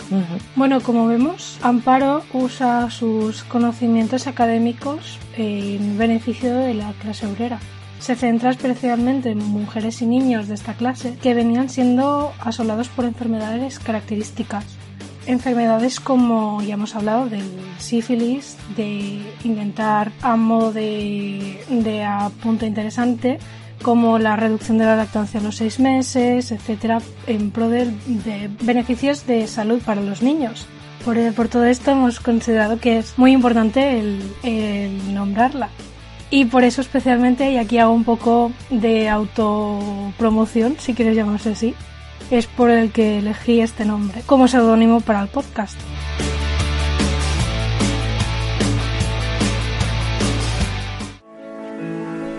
Bueno, 0.56 0.82
como 0.82 1.08
vemos, 1.08 1.58
Amparo 1.62 2.24
usa 2.34 2.90
sus 2.90 3.44
conocimientos 3.44 4.28
académicos 4.28 5.20
en 5.38 5.98
beneficio 5.98 6.56
de 6.56 6.74
la 6.74 6.94
clase 6.94 7.28
obrera. 7.28 7.60
Se 8.00 8.16
centra 8.16 8.52
especialmente 8.52 9.32
en 9.32 9.40
mujeres 9.40 10.02
y 10.02 10.06
niños 10.06 10.48
de 10.48 10.56
esta 10.56 10.74
clase 10.74 11.18
que 11.22 11.34
venían 11.34 11.70
siendo 11.70 12.32
asolados 12.40 12.88
por 12.88 13.06
enfermedades 13.06 13.80
características. 13.80 14.66
Enfermedades 15.26 16.00
como 16.00 16.62
ya 16.64 16.76
hemos 16.76 16.96
hablado 16.96 17.28
del 17.28 17.44
sífilis, 17.78 18.58
de 18.78 19.22
inventar 19.44 20.12
a 20.22 20.38
modo 20.38 20.72
de, 20.72 21.62
de 21.70 22.04
a 22.04 22.32
punto 22.42 22.66
interesante 22.66 23.38
como 23.82 24.20
la 24.20 24.36
reducción 24.36 24.78
de 24.78 24.86
la 24.86 24.96
lactancia 24.96 25.40
a 25.40 25.44
los 25.44 25.56
seis 25.56 25.80
meses, 25.80 26.52
etcétera, 26.52 27.00
en 27.28 27.52
pro 27.52 27.70
de, 27.70 27.92
beneficios 28.62 29.26
de 29.26 29.48
salud 29.48 29.82
para 29.86 30.02
los 30.02 30.22
niños. 30.22 30.68
Por, 31.06 31.18
por, 31.34 31.48
todo 31.48 31.66
esto 31.66 31.92
hemos 31.92 32.20
considerado 32.20 32.80
que 32.80 32.98
es 32.98 33.18
muy 33.18 33.32
importante 33.32 34.00
el, 34.00 35.14
nombrarla. 35.14 35.70
Y 36.30 36.46
por 36.46 36.64
eso 36.64 36.82
especialmente, 36.82 37.52
y 37.52 37.58
aquí 37.58 37.80
hago 37.80 37.94
un 37.94 38.04
poco 38.04 38.52
de 38.70 39.10
autopromoción, 39.10 40.76
si 40.78 40.94
quieres 40.94 41.16
llamarse 41.16 41.52
así, 41.52 41.74
es 42.30 42.46
por 42.46 42.70
el 42.70 42.92
que 42.92 43.20
elegí 43.20 43.62
este 43.62 43.86
nombre 43.86 44.22
como 44.26 44.48
seudónimo 44.48 45.02
para 45.02 45.22
el 45.22 45.30
podcast. 45.30 45.80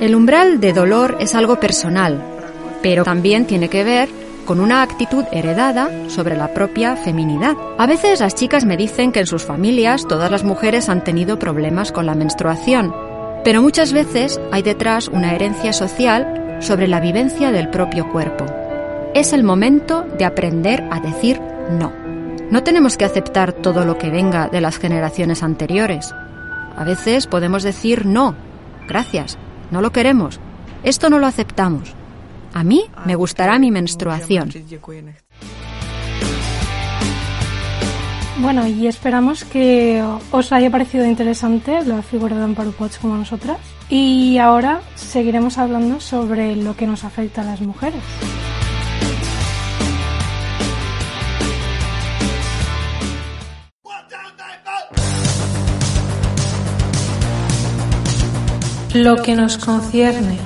El 0.00 0.14
umbral 0.14 0.60
de 0.60 0.72
dolor 0.72 1.18
es 1.20 1.34
algo 1.34 1.60
personal, 1.60 2.22
pero 2.80 3.04
también 3.04 3.44
tiene 3.44 3.68
que 3.68 3.84
ver 3.84 4.08
con 4.46 4.58
una 4.58 4.80
actitud 4.80 5.24
heredada 5.30 5.90
sobre 6.08 6.38
la 6.38 6.54
propia 6.54 6.96
feminidad. 6.96 7.54
A 7.76 7.86
veces 7.86 8.20
las 8.20 8.34
chicas 8.34 8.64
me 8.64 8.78
dicen 8.78 9.12
que 9.12 9.20
en 9.20 9.26
sus 9.26 9.44
familias 9.44 10.08
todas 10.08 10.30
las 10.30 10.42
mujeres 10.42 10.88
han 10.88 11.04
tenido 11.04 11.38
problemas 11.38 11.92
con 11.92 12.06
la 12.06 12.14
menstruación, 12.14 12.94
pero 13.44 13.60
muchas 13.60 13.92
veces 13.92 14.40
hay 14.50 14.62
detrás 14.62 15.06
una 15.08 15.34
herencia 15.34 15.74
social 15.74 16.56
sobre 16.60 16.88
la 16.88 17.00
vivencia 17.00 17.52
del 17.52 17.68
propio 17.68 18.08
cuerpo. 18.08 18.46
Es 19.12 19.34
el 19.34 19.44
momento 19.44 20.06
de 20.16 20.24
aprender 20.24 20.82
a 20.90 21.00
decir 21.00 21.42
no. 21.78 21.92
No 22.50 22.62
tenemos 22.62 22.96
que 22.96 23.04
aceptar 23.04 23.52
todo 23.52 23.84
lo 23.84 23.98
que 23.98 24.08
venga 24.08 24.48
de 24.48 24.62
las 24.62 24.78
generaciones 24.78 25.42
anteriores. 25.42 26.14
A 26.74 26.84
veces 26.84 27.26
podemos 27.26 27.62
decir 27.62 28.06
no, 28.06 28.34
gracias, 28.88 29.36
no 29.70 29.80
lo 29.80 29.92
queremos. 29.92 30.40
Esto 30.82 31.10
no 31.10 31.18
lo 31.18 31.26
aceptamos. 31.26 31.94
A 32.52 32.64
mí 32.64 32.84
me 33.06 33.14
gustará 33.14 33.58
mi 33.58 33.70
menstruación. 33.70 34.50
Bueno, 38.38 38.66
y 38.66 38.86
esperamos 38.86 39.44
que 39.44 40.02
os 40.30 40.52
haya 40.52 40.70
parecido 40.70 41.04
interesante 41.04 41.84
la 41.84 42.00
figura 42.00 42.36
de 42.36 42.44
Amparo 42.44 42.72
Potts 42.72 42.98
como 42.98 43.16
nosotras. 43.16 43.58
Y 43.90 44.38
ahora 44.38 44.80
seguiremos 44.94 45.58
hablando 45.58 46.00
sobre 46.00 46.56
lo 46.56 46.74
que 46.74 46.86
nos 46.86 47.04
afecta 47.04 47.42
a 47.42 47.44
las 47.44 47.60
mujeres. 47.60 48.00
Lo 58.94 59.22
que 59.22 59.36
nos 59.36 59.56
concierne. 59.58 60.38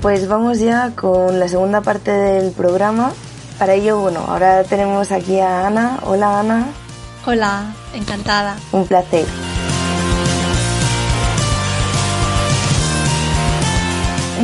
Pues 0.00 0.26
vamos 0.28 0.58
ya 0.58 0.92
con 0.96 1.38
la 1.38 1.48
segunda 1.48 1.82
parte 1.82 2.10
del 2.10 2.52
programa. 2.52 3.12
Para 3.58 3.74
ello, 3.74 4.00
bueno, 4.00 4.24
ahora 4.26 4.64
tenemos 4.64 5.12
aquí 5.12 5.38
a 5.38 5.66
Ana. 5.66 5.98
Hola 6.06 6.40
Ana. 6.40 6.66
Hola, 7.26 7.74
encantada. 7.94 8.56
Un 8.72 8.86
placer. 8.86 9.26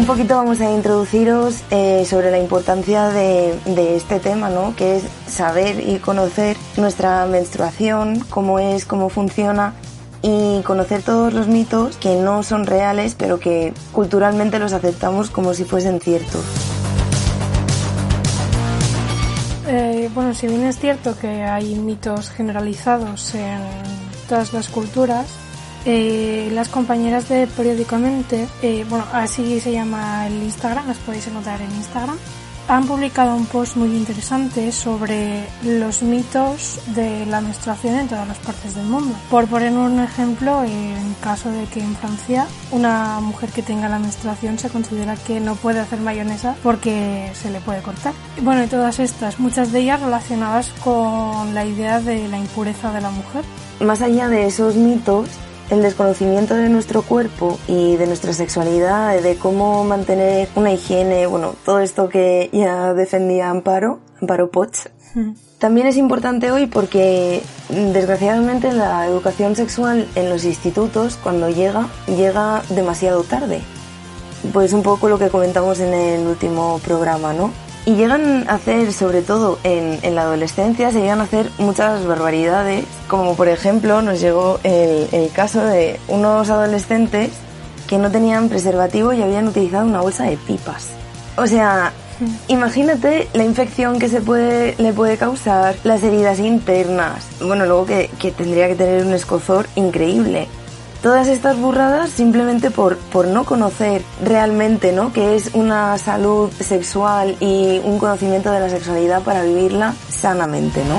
Un 0.07 0.13
poquito 0.13 0.37
vamos 0.37 0.61
a 0.61 0.71
introduciros 0.71 1.65
eh, 1.73 2.05
sobre 2.09 2.31
la 2.31 2.39
importancia 2.39 3.09
de, 3.09 3.97
este 3.97 4.21
tema, 4.21 4.51
¿no? 4.51 4.77
Que 4.77 4.99
es 4.99 5.03
saber 5.27 5.81
y 5.81 5.99
conocer 5.99 6.57
nuestra 6.77 7.27
menstruación, 7.27 8.21
cómo 8.31 8.61
es, 8.61 8.85
cómo 8.87 9.09
funciona 9.09 9.75
y 10.23 10.63
conocer 10.63 11.03
todos 11.03 11.35
los 11.35 11.49
mitos 11.49 11.97
que 11.97 12.15
no 12.15 12.45
son 12.45 12.67
reales, 12.67 13.17
pero 13.19 13.41
que 13.41 13.75
culturalmente 13.91 14.61
los 14.61 14.75
aceptamos 14.75 15.29
como 15.29 15.55
si 15.55 15.65
fuesen 15.65 15.99
ciertos. 15.99 16.45
Eh, 19.67 20.09
bueno, 20.15 20.35
si 20.35 20.47
bien 20.47 20.63
es 20.67 20.79
cierto 20.79 21.19
que 21.19 21.43
hay 21.43 21.75
mitos 21.75 22.31
generalizados 22.31 23.35
en 23.35 23.59
todas 24.29 24.53
las 24.53 24.69
culturas, 24.69 25.27
eh, 25.87 26.51
las 26.53 26.69
compañeras 26.69 27.29
de 27.29 27.47
Periódicamente, 27.47 28.49
eh, 28.61 28.85
bueno, 28.89 29.07
así 29.13 29.61
se 29.61 29.73
llama 29.73 30.27
el 30.27 30.43
Instagram, 30.43 30.89
las 30.89 30.99
podéis 30.99 31.29
encontrar 31.29 31.61
en 31.61 31.71
Instagram, 31.71 32.19
han 32.69 32.87
publicado 32.87 33.37
un 33.37 33.47
post 33.47 33.77
muy 33.77 33.95
interesante 33.97 34.73
sobre 34.73 35.45
los 35.63 36.03
mitos 36.03 36.81
de 36.97 37.25
la 37.27 37.41
menstruación 37.41 37.95
en 37.97 38.09
todas 38.09 38.27
las 38.27 38.39
partes 38.39 38.75
del 38.75 38.87
mundo. 38.87 39.15
Por 39.31 39.47
poner 39.47 39.73
un 39.73 40.01
ejemplo, 40.01 40.65
en 40.65 41.15
caso 41.21 41.51
de 41.51 41.65
que 41.67 41.81
en 41.81 41.95
Francia 41.95 42.47
una 42.73 43.21
mujer 43.21 43.51
que 43.51 43.63
tenga 43.63 43.89
la 43.89 44.01
menstruación 44.01 44.59
se 44.59 44.69
considera 44.69 45.15
que 45.15 45.39
no 45.39 45.55
puede 45.55 45.79
hacer 45.79 46.01
mayonesa 46.01 46.57
porque 46.63 47.31
se 47.35 47.51
le 47.51 47.61
puede 47.61 47.83
cortar. 47.83 48.13
Bueno, 48.43 48.65
y 48.65 48.67
todas 48.67 48.99
estas, 48.99 49.39
muchas 49.39 49.71
de 49.71 49.81
ellas 49.81 50.01
relacionadas 50.01 50.73
con 50.83 51.55
la 51.55 51.65
idea 51.65 52.01
de 52.01 52.27
la 52.27 52.39
impureza 52.39 52.93
de 52.93 53.01
la 53.01 53.11
mujer. 53.11 53.45
Más 53.79 54.03
allá 54.03 54.29
de 54.29 54.47
esos 54.47 54.75
mitos, 54.75 55.29
el 55.71 55.83
desconocimiento 55.83 56.55
de 56.55 56.69
nuestro 56.69 57.03
cuerpo 57.03 57.59
y 57.67 57.97
de 57.97 58.07
nuestra 58.07 58.33
sexualidad, 58.33 59.21
de 59.21 59.37
cómo 59.37 59.85
mantener 59.85 60.49
una 60.55 60.73
higiene, 60.73 61.27
bueno, 61.27 61.55
todo 61.65 61.81
esto 61.81 62.09
que 62.09 62.51
ya 62.53 62.95
defendía 62.95 63.51
Amparo, 63.51 64.01
Amparo 64.21 64.51
Potts. 64.51 64.91
También 65.59 65.87
es 65.87 65.97
importante 65.97 66.51
hoy 66.51 66.67
porque 66.67 67.43
desgraciadamente 67.71 68.73
la 68.73 69.07
educación 69.07 69.57
sexual 69.57 70.07
en 70.15 70.29
los 70.29 70.45
institutos 70.45 71.19
cuando 71.23 71.49
llega 71.49 71.89
llega 72.07 72.63
demasiado 72.69 73.23
tarde. 73.23 73.63
Pues 74.53 74.75
un 74.75 74.83
poco 74.83 75.09
lo 75.09 75.19
que 75.19 75.31
comentamos 75.31 75.81
en 75.81 75.95
el 75.95 76.27
último 76.27 76.79
programa, 76.85 77.33
¿no? 77.33 77.51
Y 77.87 77.95
llegan 77.95 78.49
a 78.49 78.55
hacer, 78.55 78.93
sobre 78.93 79.23
todo 79.23 79.59
en, 79.63 80.15
la 80.15 80.23
adolescencia, 80.23 80.91
se 80.91 81.01
llegan 81.01 81.21
a 81.21 81.25
hacer 81.25 81.51
muchas 81.59 82.05
barbaridades, 82.05 82.85
como 83.07 83.35
por 83.37 83.49
ejemplo 83.49 84.03
nos 84.03 84.21
llegó 84.21 84.59
el, 84.65 85.09
el 85.13 85.31
caso 85.31 85.65
de 85.65 85.99
unos 86.09 86.51
adolescentes 86.51 87.31
que 87.87 87.99
no 87.99 88.11
tenían 88.11 88.49
preservativo 88.49 89.13
y 89.13 89.23
habían 89.23 89.47
utilizado 89.47 89.87
una 89.87 90.01
bolsa 90.01 90.25
de 90.25 90.37
pipas. 90.37 90.89
O 91.37 91.47
sea, 91.47 91.93
Imagínate 92.49 93.29
la 93.35 93.45
infección 93.45 93.99
que 93.99 94.09
se 94.09 94.23
puede, 94.23 94.75
le 94.79 94.93
puede 94.93 95.19
causar, 95.19 95.77
las 95.85 96.03
heridas 96.03 96.39
internas. 96.39 97.27
Bueno, 97.41 97.67
luego 97.67 97.85
que, 97.85 98.11
que 98.19 98.31
tendría 98.31 98.69
que 98.69 98.75
tener 98.75 99.05
un 99.05 99.13
escozor 99.13 99.69
increíble 99.75 100.49
todas 101.03 101.29
estas 101.29 101.59
burradas 101.59 102.11
simplemente 102.11 102.71
por, 102.71 102.97
por 102.97 103.27
no 103.27 103.45
conocer 103.45 104.03
realmente 104.23 104.93
¿no? 104.93 105.13
qué 105.13 105.37
es 105.37 105.55
una 105.55 105.99
salud 105.99 106.51
sexual 106.53 107.37
y 107.41 107.81
un 107.85 107.99
conocimiento 107.99 108.51
de 108.51 108.61
la 108.61 108.69
sexualidad 108.69 109.23
para 109.23 109.43
vivirla 109.43 109.95
sanamente, 110.09 110.85
¿no? 110.85 110.99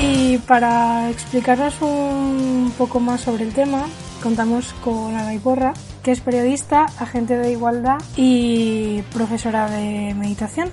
Y 0.00 0.38
para 0.38 1.10
explicarnos 1.10 1.80
un 1.80 2.72
poco 2.76 3.00
más 3.00 3.22
sobre 3.22 3.44
el 3.44 3.54
tema, 3.54 3.86
contamos 4.22 4.74
con 4.84 5.16
Ana 5.16 5.32
Iborra, 5.32 5.72
que 6.02 6.12
es 6.12 6.20
periodista, 6.20 6.86
agente 6.98 7.38
de 7.38 7.52
igualdad 7.52 7.98
y 8.16 9.02
profesora 9.14 9.70
de 9.70 10.14
meditación. 10.14 10.70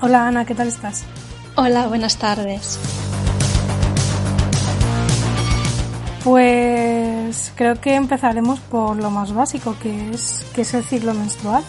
Hola 0.00 0.26
Ana, 0.26 0.46
¿qué 0.46 0.54
tal 0.54 0.68
estás? 0.68 1.04
Hola, 1.54 1.86
buenas 1.86 2.16
tardes. 2.16 2.78
Pues 6.24 7.52
creo 7.56 7.80
que 7.80 7.94
empezaremos 7.94 8.60
por 8.60 8.96
lo 8.96 9.10
más 9.10 9.32
básico, 9.32 9.76
que 9.82 10.10
es, 10.10 10.44
que 10.54 10.62
es 10.62 10.72
el 10.74 10.84
ciclo 10.84 11.14
menstrual. 11.14 11.64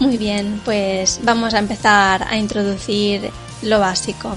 Muy 0.00 0.18
bien, 0.18 0.60
pues 0.64 1.20
vamos 1.22 1.54
a 1.54 1.58
empezar 1.58 2.22
a 2.22 2.36
introducir 2.36 3.30
lo 3.62 3.80
básico. 3.80 4.36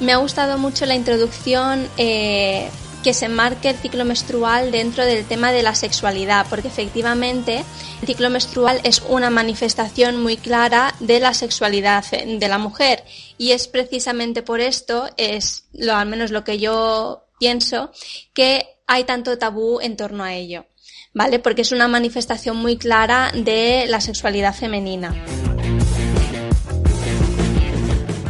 Me 0.00 0.12
ha 0.12 0.18
gustado 0.18 0.58
mucho 0.58 0.84
la 0.84 0.94
introducción 0.94 1.88
eh, 1.96 2.68
que 3.02 3.14
se 3.14 3.28
marque 3.28 3.70
el 3.70 3.76
ciclo 3.76 4.04
menstrual 4.04 4.70
dentro 4.70 5.04
del 5.06 5.24
tema 5.24 5.50
de 5.52 5.62
la 5.62 5.74
sexualidad, 5.74 6.46
porque 6.50 6.68
efectivamente 6.68 7.64
el 8.02 8.06
ciclo 8.06 8.28
menstrual 8.28 8.80
es 8.84 9.02
una 9.08 9.30
manifestación 9.30 10.22
muy 10.22 10.36
clara 10.36 10.94
de 11.00 11.20
la 11.20 11.32
sexualidad 11.32 12.04
de 12.10 12.48
la 12.48 12.58
mujer 12.58 13.04
y 13.38 13.52
es 13.52 13.66
precisamente 13.66 14.42
por 14.42 14.60
esto, 14.60 15.08
es 15.16 15.64
lo, 15.72 15.96
al 15.96 16.08
menos 16.08 16.30
lo 16.30 16.44
que 16.44 16.58
yo 16.58 17.24
pienso 17.42 17.90
que 18.34 18.68
hay 18.86 19.02
tanto 19.02 19.36
tabú 19.36 19.80
en 19.80 19.96
torno 19.96 20.22
a 20.22 20.32
ello, 20.32 20.64
¿vale? 21.12 21.40
Porque 21.40 21.62
es 21.62 21.72
una 21.72 21.88
manifestación 21.88 22.56
muy 22.56 22.76
clara 22.76 23.32
de 23.34 23.86
la 23.88 24.00
sexualidad 24.00 24.54
femenina. 24.54 25.12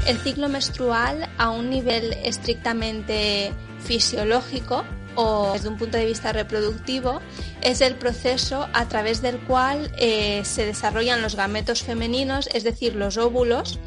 El 0.07 0.17
ciclo 0.17 0.49
menstrual 0.49 1.29
a 1.37 1.51
un 1.51 1.69
nivel 1.69 2.15
estrictamente 2.25 3.53
fisiológico 3.81 4.83
o 5.15 5.53
desde 5.53 5.69
un 5.69 5.77
punto 5.77 5.99
de 5.99 6.07
vista 6.07 6.33
reproductivo 6.33 7.21
es 7.61 7.83
el 7.83 7.97
proceso 7.97 8.67
a 8.73 8.89
través 8.89 9.21
del 9.21 9.41
cual 9.41 9.93
eh, 9.99 10.41
se 10.47 10.65
desarrollan 10.65 11.21
los 11.21 11.37
gametos 11.37 11.83
femeninos, 11.83 12.49
es 12.55 12.65
decir, 12.65 12.97
los 12.97 13.19
óvulos, 13.19 13.79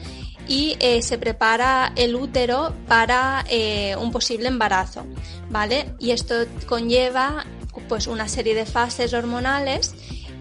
y 0.48 0.78
eh, 0.80 1.02
se 1.02 1.18
prepara 1.18 1.92
el 1.96 2.16
útero 2.16 2.74
para 2.88 3.44
eh, 3.50 3.96
un 4.00 4.12
posible 4.12 4.48
embarazo, 4.48 5.06
¿vale? 5.50 5.94
Y 6.00 6.12
esto 6.12 6.36
conlleva 6.68 7.46
pues 7.88 8.08
una 8.08 8.28
serie 8.28 8.56
de 8.56 8.66
fases 8.66 9.14
hormonales 9.14 9.94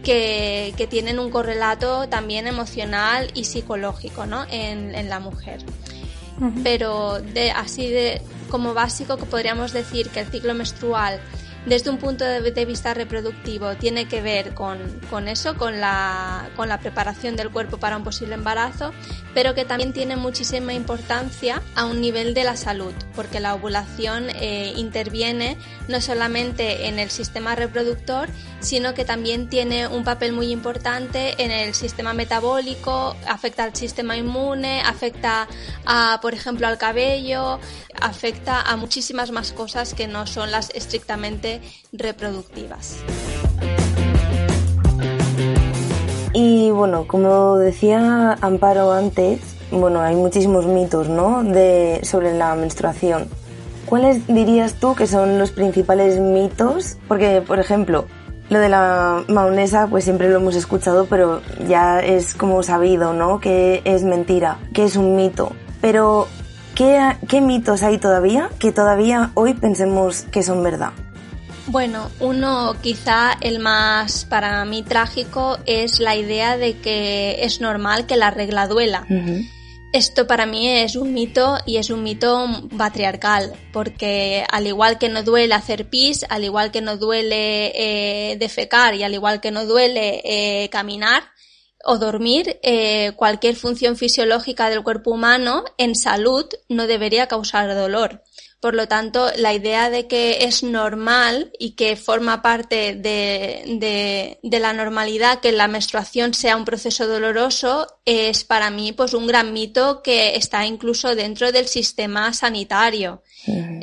que, 0.03 0.75
que 0.77 0.87
tienen 0.87 1.19
un 1.19 1.31
correlato 1.31 2.09
también 2.09 2.47
emocional 2.47 3.31
y 3.35 3.45
psicológico 3.45 4.27
¿no? 4.27 4.45
en, 4.51 4.95
en 4.95 5.09
la 5.09 5.19
mujer. 5.19 5.65
Pero 6.65 7.21
de, 7.21 7.53
así 7.53 7.89
de 7.89 8.21
como 8.51 8.75
básico 8.75 9.17
que 9.17 9.25
podríamos 9.25 9.73
decir 9.73 10.11
que 10.11 10.21
el 10.21 10.27
ciclo 10.27 10.53
menstrual 10.53 11.21
desde 11.67 11.91
un 11.91 11.99
punto 11.99 12.25
de 12.25 12.65
vista 12.65 12.93
reproductivo 12.93 13.75
tiene 13.77 14.07
que 14.07 14.21
ver 14.21 14.55
con, 14.55 14.79
con 15.11 15.29
eso, 15.29 15.57
con 15.57 15.81
la, 15.81 16.49
con 16.57 16.69
la 16.69 16.79
preparación 16.79 17.37
del 17.37 17.51
cuerpo 17.51 17.79
para 17.79 17.97
un 17.97 18.05
posible 18.05 18.35
embarazo, 18.35 18.93
pero 19.33 19.55
que 19.55 19.65
también 19.65 19.93
tiene 19.93 20.17
muchísima 20.17 20.75
importancia 20.75 21.63
a 21.75 21.87
un 21.87 22.01
nivel 22.01 22.35
de 22.35 22.45
la 22.45 22.57
salud, 22.57 22.93
porque 23.15 23.41
la 23.41 23.55
ovulación 23.55 24.29
eh, 24.31 24.75
interviene 24.77 25.57
no 25.89 26.01
solamente 26.01 26.87
en 26.87 26.99
el 26.99 27.11
sistema 27.11 27.55
reproductor, 27.55 28.29
sino 28.61 28.95
que 28.95 29.05
también 29.05 29.49
tiene 29.49 29.87
un 29.87 30.05
papel 30.05 30.33
muy 30.33 30.51
importante 30.51 31.35
en 31.43 31.51
el 31.51 31.75
sistema 31.75 32.15
metabólico, 32.15 33.17
afecta 33.27 33.65
al 33.65 33.75
sistema 33.75 34.17
inmune, 34.17 34.81
afecta 34.81 35.47
a, 35.85 36.19
por 36.23 36.35
ejemplo, 36.35 36.67
al 36.67 36.79
cabello, 36.79 37.59
afecta 38.01 38.61
a 38.61 38.77
muchísimas 38.77 39.31
más 39.31 39.53
cosas 39.53 39.95
que 39.95 40.07
no 40.07 40.27
son 40.27 40.51
las 40.51 40.71
estrictamente 40.71 41.54
reproductivas. 41.93 42.97
Y 46.33 46.71
bueno, 46.73 47.07
como 47.07 47.59
decía 47.59 48.37
Amparo 48.41 48.93
antes, 48.93 49.41
bueno, 49.71 50.01
hay 50.01 50.17
muchísimos 50.17 50.67
mitos, 50.67 51.09
¿no? 51.09 51.45
De, 51.45 52.01
sobre 52.03 52.37
la 52.37 52.55
menstruación. 52.57 53.29
¿Cuáles 53.87 54.27
dirías 54.27 54.75
tú 54.75 54.95
que 54.95 55.07
son 55.07 55.39
los 55.39 55.53
principales 55.53 56.19
mitos? 56.19 56.97
Porque, 57.07 57.41
por 57.41 57.61
ejemplo, 57.61 58.07
lo 58.51 58.59
de 58.59 58.69
la 58.69 59.23
maonesa, 59.29 59.87
pues 59.87 60.05
siempre 60.05 60.29
lo 60.29 60.37
hemos 60.37 60.57
escuchado, 60.57 61.07
pero 61.07 61.41
ya 61.69 62.01
es 62.01 62.35
como 62.35 62.63
sabido, 62.63 63.13
¿no? 63.13 63.41
Que 63.41 63.83
es 63.85 64.03
mentira, 64.03 64.59
que 64.73 64.85
es 64.85 64.97
un 64.97 65.17
mito. 65.17 65.53
Pero, 65.81 66.27
¿qué, 66.75 66.99
qué 67.29 67.41
mitos 67.41 67.83
hay 67.83 67.99
todavía 67.99 68.51
que 68.59 68.73
todavía 68.73 69.31
hoy 69.35 69.55
pensemos 69.55 70.23
que 70.31 70.43
son 70.43 70.63
verdad? 70.63 70.91
Bueno, 71.67 72.11
uno 72.21 72.77
quizá 72.83 73.37
el 73.41 73.59
más 73.59 74.27
para 74.27 74.65
mí 74.65 74.83
trágico 74.83 75.59
es 75.65 75.99
la 75.99 76.15
idea 76.15 76.59
de 76.59 76.79
que 76.79 77.39
es 77.41 77.61
normal 77.61 78.07
que 78.07 78.17
la 78.17 78.31
regla 78.31 78.67
duela. 78.67 79.07
Esto 79.95 80.27
para 80.27 80.45
mí 80.45 80.69
es 80.69 80.97
un 80.97 81.15
mito 81.15 81.57
y 81.67 81.77
es 81.77 81.89
un 81.89 82.03
mito 82.03 82.47
patriarcal, 82.77 83.53
porque 83.73 84.45
al 84.51 84.67
igual 84.67 84.99
que 84.99 85.09
no 85.09 85.23
duele 85.23 85.55
hacer 85.55 85.89
pis, 85.89 86.27
al 86.29 86.43
igual 86.43 86.73
que 86.73 86.81
no 86.81 86.97
duele 86.97 87.73
eh, 87.77 88.37
defecar 88.37 88.95
y 88.95 89.05
al 89.05 89.15
igual 89.15 89.41
que 89.41 89.53
no 89.53 89.65
duele 89.65 90.21
eh, 90.25 90.69
caminar 90.69 91.23
o 91.85 91.97
dormir, 91.97 92.59
eh, 92.63 93.13
cualquier 93.15 93.55
función 93.55 93.97
fisiológica 93.97 94.69
del 94.69 94.83
cuerpo 94.83 95.13
humano 95.13 95.65
en 95.79 95.95
salud 95.95 96.47
no 96.69 96.87
debería 96.89 97.29
causar 97.29 97.73
dolor. 97.75 98.23
Por 98.65 98.75
lo 98.75 98.89
tanto, 98.89 99.31
la 99.37 99.53
idea 99.53 99.91
de 99.91 100.07
que 100.07 100.47
es 100.47 100.63
normal 100.63 101.53
y 101.59 101.73
que 101.73 101.97
forma 101.97 102.41
parte 102.41 102.95
de, 102.95 104.39
la 104.43 104.73
normalidad 104.73 105.41
que 105.41 105.53
la 105.53 105.69
menstruación 105.69 106.33
sea 106.33 106.57
un 106.57 106.65
proceso 106.65 107.07
doloroso 107.07 107.87
es 108.07 108.43
para 108.45 108.71
mí 108.71 108.93
pues 108.93 109.13
un 109.13 109.27
gran 109.27 109.53
mito 109.53 110.01
que 110.03 110.37
está 110.37 110.65
incluso 110.65 111.15
dentro 111.15 111.53
del 111.53 111.69
sistema 111.69 112.33
sanitario. 112.33 113.23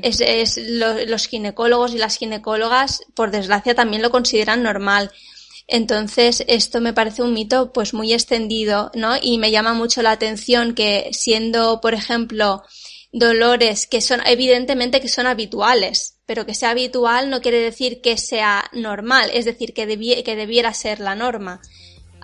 Es, 0.01 0.57
los 0.57 1.27
ginecólogos 1.27 1.93
y 1.93 1.99
las 1.99 2.17
ginecólogas, 2.17 3.03
por 3.13 3.29
desgracia, 3.29 3.75
también 3.75 4.01
lo 4.01 4.09
consideran 4.09 4.63
normal. 4.63 5.11
Entonces, 5.67 6.43
esto 6.47 6.81
me 6.81 6.93
parece 6.93 7.21
un 7.21 7.33
mito 7.33 7.71
pues 7.71 7.93
muy 7.93 8.13
extendido, 8.13 8.89
¿no? 8.95 9.13
Y 9.21 9.37
me 9.37 9.51
llama 9.51 9.75
mucho 9.75 10.01
la 10.01 10.09
atención 10.09 10.73
que 10.73 11.11
siendo, 11.13 11.81
por 11.81 11.93
ejemplo, 11.93 12.63
dolores 13.11 13.87
que 13.87 14.01
son 14.01 14.21
evidentemente 14.25 15.01
que 15.01 15.09
son 15.09 15.27
habituales, 15.27 16.17
pero 16.25 16.45
que 16.45 16.55
sea 16.55 16.69
habitual 16.69 17.29
no 17.29 17.41
quiere 17.41 17.59
decir 17.59 18.01
que 18.01 18.17
sea 18.17 18.69
normal, 18.71 19.29
es 19.33 19.45
decir, 19.45 19.73
que, 19.73 19.85
que 20.23 20.35
debiera 20.35 20.73
ser 20.73 20.99
la 20.99 21.15
norma. 21.15 21.61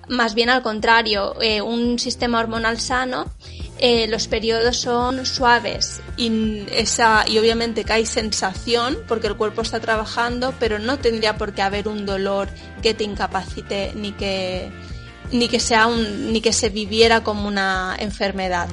Más 0.07 0.35
bien 0.35 0.49
al 0.49 0.61
contrario, 0.61 1.35
eh, 1.41 1.61
un 1.61 1.99
sistema 1.99 2.39
hormonal 2.39 2.79
sano, 2.79 3.25
eh, 3.79 4.07
los 4.07 4.27
periodos 4.27 4.77
son 4.77 5.25
suaves 5.25 6.01
y, 6.15 6.29
obviamente 7.37 7.83
que 7.83 7.93
hay 7.93 8.05
sensación 8.05 8.97
porque 9.07 9.27
el 9.27 9.35
cuerpo 9.35 9.61
está 9.61 9.81
trabajando, 9.81 10.53
pero 10.59 10.79
no 10.79 10.97
tendría 10.97 11.37
por 11.37 11.53
qué 11.53 11.61
haber 11.61 11.89
un 11.89 12.05
dolor 12.05 12.47
que 12.81 12.93
te 12.93 13.03
incapacite 13.03 13.91
ni 13.95 14.13
que, 14.13 14.71
ni 15.33 15.49
que, 15.49 15.59
sea 15.59 15.87
ni 15.89 16.39
que 16.39 16.53
se 16.53 16.69
viviera 16.69 17.21
como 17.23 17.47
una 17.47 17.95
enfermedad. 17.99 18.69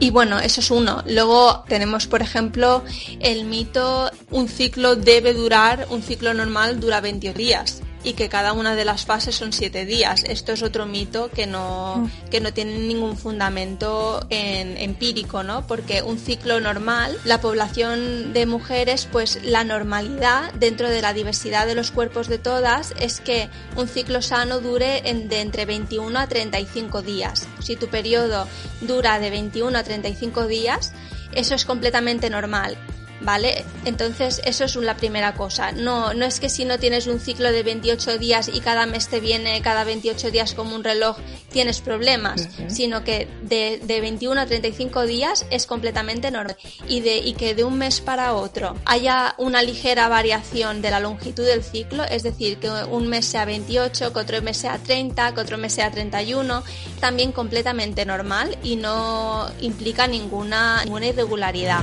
Y 0.00 0.10
bueno, 0.10 0.38
eso 0.38 0.60
es 0.60 0.70
uno. 0.70 1.02
Luego 1.06 1.64
tenemos, 1.68 2.06
por 2.06 2.22
ejemplo, 2.22 2.84
el 3.20 3.44
mito, 3.44 4.10
un 4.30 4.48
ciclo 4.48 4.94
debe 4.96 5.34
durar, 5.34 5.86
un 5.90 6.02
ciclo 6.02 6.32
normal 6.34 6.80
dura 6.80 7.00
20 7.00 7.34
días 7.34 7.82
y 8.04 8.12
que 8.12 8.28
cada 8.28 8.52
una 8.52 8.74
de 8.74 8.84
las 8.84 9.04
fases 9.04 9.34
son 9.34 9.52
siete 9.52 9.84
días. 9.84 10.24
Esto 10.24 10.52
es 10.52 10.62
otro 10.62 10.86
mito 10.86 11.30
que 11.30 11.46
no, 11.46 11.96
mm. 11.96 12.30
que 12.30 12.40
no 12.40 12.52
tiene 12.52 12.78
ningún 12.78 13.16
fundamento 13.16 14.26
en, 14.30 14.76
empírico, 14.78 15.42
¿no? 15.42 15.66
Porque 15.66 16.02
un 16.02 16.18
ciclo 16.18 16.60
normal, 16.60 17.18
la 17.24 17.40
población 17.40 18.32
de 18.32 18.46
mujeres, 18.46 19.08
pues 19.10 19.40
la 19.42 19.64
normalidad 19.64 20.52
dentro 20.54 20.88
de 20.88 21.02
la 21.02 21.12
diversidad 21.12 21.66
de 21.66 21.74
los 21.74 21.90
cuerpos 21.90 22.28
de 22.28 22.38
todas 22.38 22.94
es 23.00 23.20
que 23.20 23.48
un 23.76 23.88
ciclo 23.88 24.22
sano 24.22 24.60
dure 24.60 25.02
de 25.02 25.40
entre 25.40 25.66
21 25.66 26.18
a 26.18 26.26
35 26.26 27.02
días. 27.02 27.48
Si 27.60 27.76
tu 27.76 27.88
periodo 27.88 28.46
dura 28.80 29.18
de 29.18 29.30
21 29.30 29.76
a 29.76 29.82
35 29.82 30.46
días, 30.46 30.92
eso 31.32 31.54
es 31.54 31.64
completamente 31.64 32.30
normal. 32.30 32.78
¿Vale? 33.20 33.64
Entonces, 33.84 34.40
eso 34.44 34.64
es 34.64 34.76
la 34.76 34.96
primera 34.96 35.34
cosa. 35.34 35.72
No, 35.72 36.14
no 36.14 36.24
es 36.24 36.40
que 36.40 36.48
si 36.48 36.64
no 36.64 36.78
tienes 36.78 37.06
un 37.06 37.20
ciclo 37.20 37.50
de 37.50 37.62
28 37.62 38.18
días 38.18 38.50
y 38.52 38.60
cada 38.60 38.86
mes 38.86 39.08
te 39.08 39.20
viene 39.20 39.60
cada 39.62 39.84
28 39.84 40.30
días 40.30 40.54
como 40.54 40.74
un 40.74 40.84
reloj, 40.84 41.16
tienes 41.50 41.80
problemas, 41.80 42.48
sino 42.68 43.04
que 43.04 43.28
de, 43.42 43.80
de, 43.82 44.00
21 44.00 44.40
a 44.40 44.46
35 44.46 45.06
días 45.06 45.46
es 45.50 45.66
completamente 45.66 46.30
normal. 46.30 46.56
Y, 46.86 47.00
de, 47.00 47.18
y 47.18 47.34
que 47.34 47.54
de 47.54 47.64
un 47.64 47.78
mes 47.78 48.00
para 48.00 48.34
otro 48.34 48.76
haya 48.84 49.34
una 49.38 49.62
ligera 49.62 50.08
variación 50.08 50.82
de 50.82 50.90
la 50.90 51.00
longitud 51.00 51.44
del 51.44 51.62
ciclo, 51.62 52.04
es 52.04 52.22
decir, 52.22 52.58
que 52.58 52.70
un 52.70 53.08
mes 53.08 53.26
sea 53.26 53.44
28, 53.44 54.12
que 54.12 54.18
otro 54.18 54.42
mes 54.42 54.56
sea 54.56 54.78
30, 54.78 55.34
que 55.34 55.40
otro 55.40 55.58
mes 55.58 55.72
sea 55.72 55.90
31, 55.90 56.62
también 57.00 57.32
completamente 57.32 58.04
normal 58.04 58.56
y 58.62 58.76
no 58.76 59.46
implica 59.60 60.06
ninguna, 60.06 60.84
ninguna 60.84 61.06
irregularidad. 61.06 61.82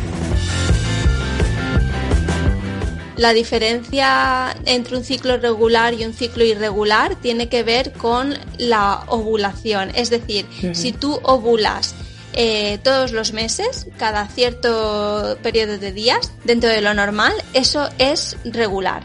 La 3.17 3.33
diferencia 3.33 4.55
entre 4.65 4.97
un 4.97 5.03
ciclo 5.03 5.37
regular 5.37 5.93
y 5.93 6.03
un 6.03 6.13
ciclo 6.13 6.43
irregular 6.43 7.15
tiene 7.15 7.47
que 7.47 7.63
ver 7.63 7.93
con 7.93 8.37
la 8.57 9.03
ovulación. 9.07 9.91
Es 9.95 10.09
decir, 10.09 10.45
si 10.73 10.91
tú 10.91 11.19
ovulas 11.23 11.95
eh, 12.33 12.79
todos 12.83 13.13
los 13.13 13.31
meses, 13.31 13.87
cada 13.97 14.27
cierto 14.27 15.37
periodo 15.41 15.77
de 15.77 15.93
días, 15.93 16.33
dentro 16.43 16.69
de 16.69 16.81
lo 16.81 16.93
normal, 16.93 17.33
eso 17.53 17.89
es 17.97 18.35
regular. 18.43 19.03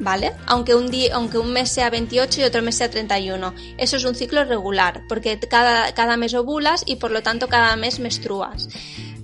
¿Vale? 0.00 0.30
Aunque 0.46 0.76
un, 0.76 0.88
día, 0.88 1.16
aunque 1.16 1.38
un 1.38 1.52
mes 1.52 1.70
sea 1.72 1.90
28 1.90 2.40
y 2.40 2.44
otro 2.44 2.62
mes 2.62 2.76
sea 2.76 2.88
31. 2.88 3.52
Eso 3.78 3.96
es 3.96 4.04
un 4.04 4.14
ciclo 4.14 4.44
regular, 4.44 5.02
porque 5.08 5.40
cada, 5.40 5.92
cada 5.92 6.16
mes 6.16 6.34
ovulas 6.34 6.84
y 6.86 6.96
por 6.96 7.10
lo 7.10 7.24
tanto 7.24 7.48
cada 7.48 7.74
mes 7.74 7.98
menstruas. 7.98 8.68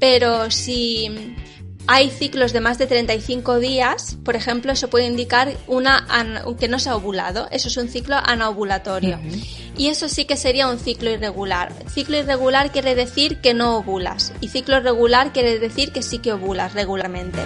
Pero 0.01 0.51
si 0.51 1.37
hay 1.87 2.11
ciclos 2.11 2.53
de 2.53 2.61
más 2.61 2.79
de 2.79 2.87
35 2.87 3.59
días, 3.59 4.16
por 4.25 4.37
ejemplo, 4.37 4.73
eso 4.73 4.88
puede 4.88 5.07
indicar 5.07 5.53
una 5.66 6.07
que 6.59 6.68
no 6.68 6.79
se 6.79 6.88
ha 6.88 6.97
ovulado. 6.97 7.49
Eso 7.51 7.68
es 7.68 7.77
un 7.77 7.88
ciclo 7.88 8.16
anovulatorio. 8.16 9.18
Y 9.77 9.88
eso 9.88 10.09
sí 10.09 10.25
que 10.25 10.37
sería 10.37 10.68
un 10.68 10.79
ciclo 10.79 11.11
irregular. 11.11 11.73
Ciclo 11.92 12.16
irregular 12.16 12.70
quiere 12.73 12.94
decir 12.94 13.38
que 13.40 13.55
no 13.55 13.77
ovulas. 13.77 14.33
Y 14.40 14.49
ciclo 14.49 14.81
regular 14.81 15.33
quiere 15.33 15.59
decir 15.59 15.92
que 15.92 16.03
sí 16.03 16.18
que 16.18 16.33
ovulas 16.33 16.75
regularmente. 16.75 17.40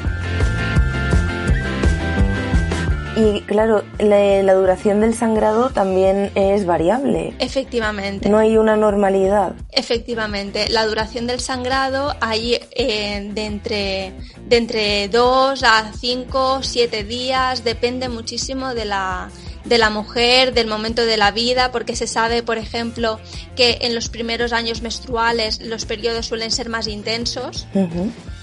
Y 3.19 3.41
claro, 3.41 3.83
la, 3.99 4.55
duración 4.55 5.01
del 5.01 5.13
sangrado 5.13 5.71
también 5.71 6.31
es 6.37 6.65
variable. 6.65 7.35
Efectivamente. 7.41 8.29
No 8.29 8.39
hay 8.39 8.57
una 8.57 8.77
normalidad. 8.77 9.55
Efectivamente, 9.73 10.69
la 10.69 10.87
duración 10.87 11.27
del 11.27 11.41
sangrado 11.41 12.15
hay 12.21 12.61
eh, 12.71 13.29
de, 13.35 13.45
entre, 13.45 14.13
de 14.47 14.57
entre 14.57 15.09
2 15.09 15.63
a 15.65 15.93
5, 15.93 16.63
7 16.63 17.03
días, 17.03 17.65
depende 17.65 18.09
muchísimo 18.09 18.73
de 18.73 18.85
la, 18.85 19.31
de 19.65 19.79
la 19.79 19.91
mujer, 19.91 20.55
del 20.55 20.69
momento 20.69 21.05
de 21.05 21.17
la 21.17 21.33
vida, 21.33 21.73
porque 21.73 21.97
se 21.97 22.07
sabe, 22.07 22.45
por 22.45 22.57
ejemplo, 22.57 23.19
que 23.57 23.79
en 23.81 23.97
los 23.97 24.09
primeros 24.09 24.53
años 24.53 24.81
menstruales 24.81 25.61
los 25.61 25.87
periodos 25.87 26.27
suelen 26.27 26.53
ser 26.53 26.69
más 26.69 26.87
intensos, 26.87 27.67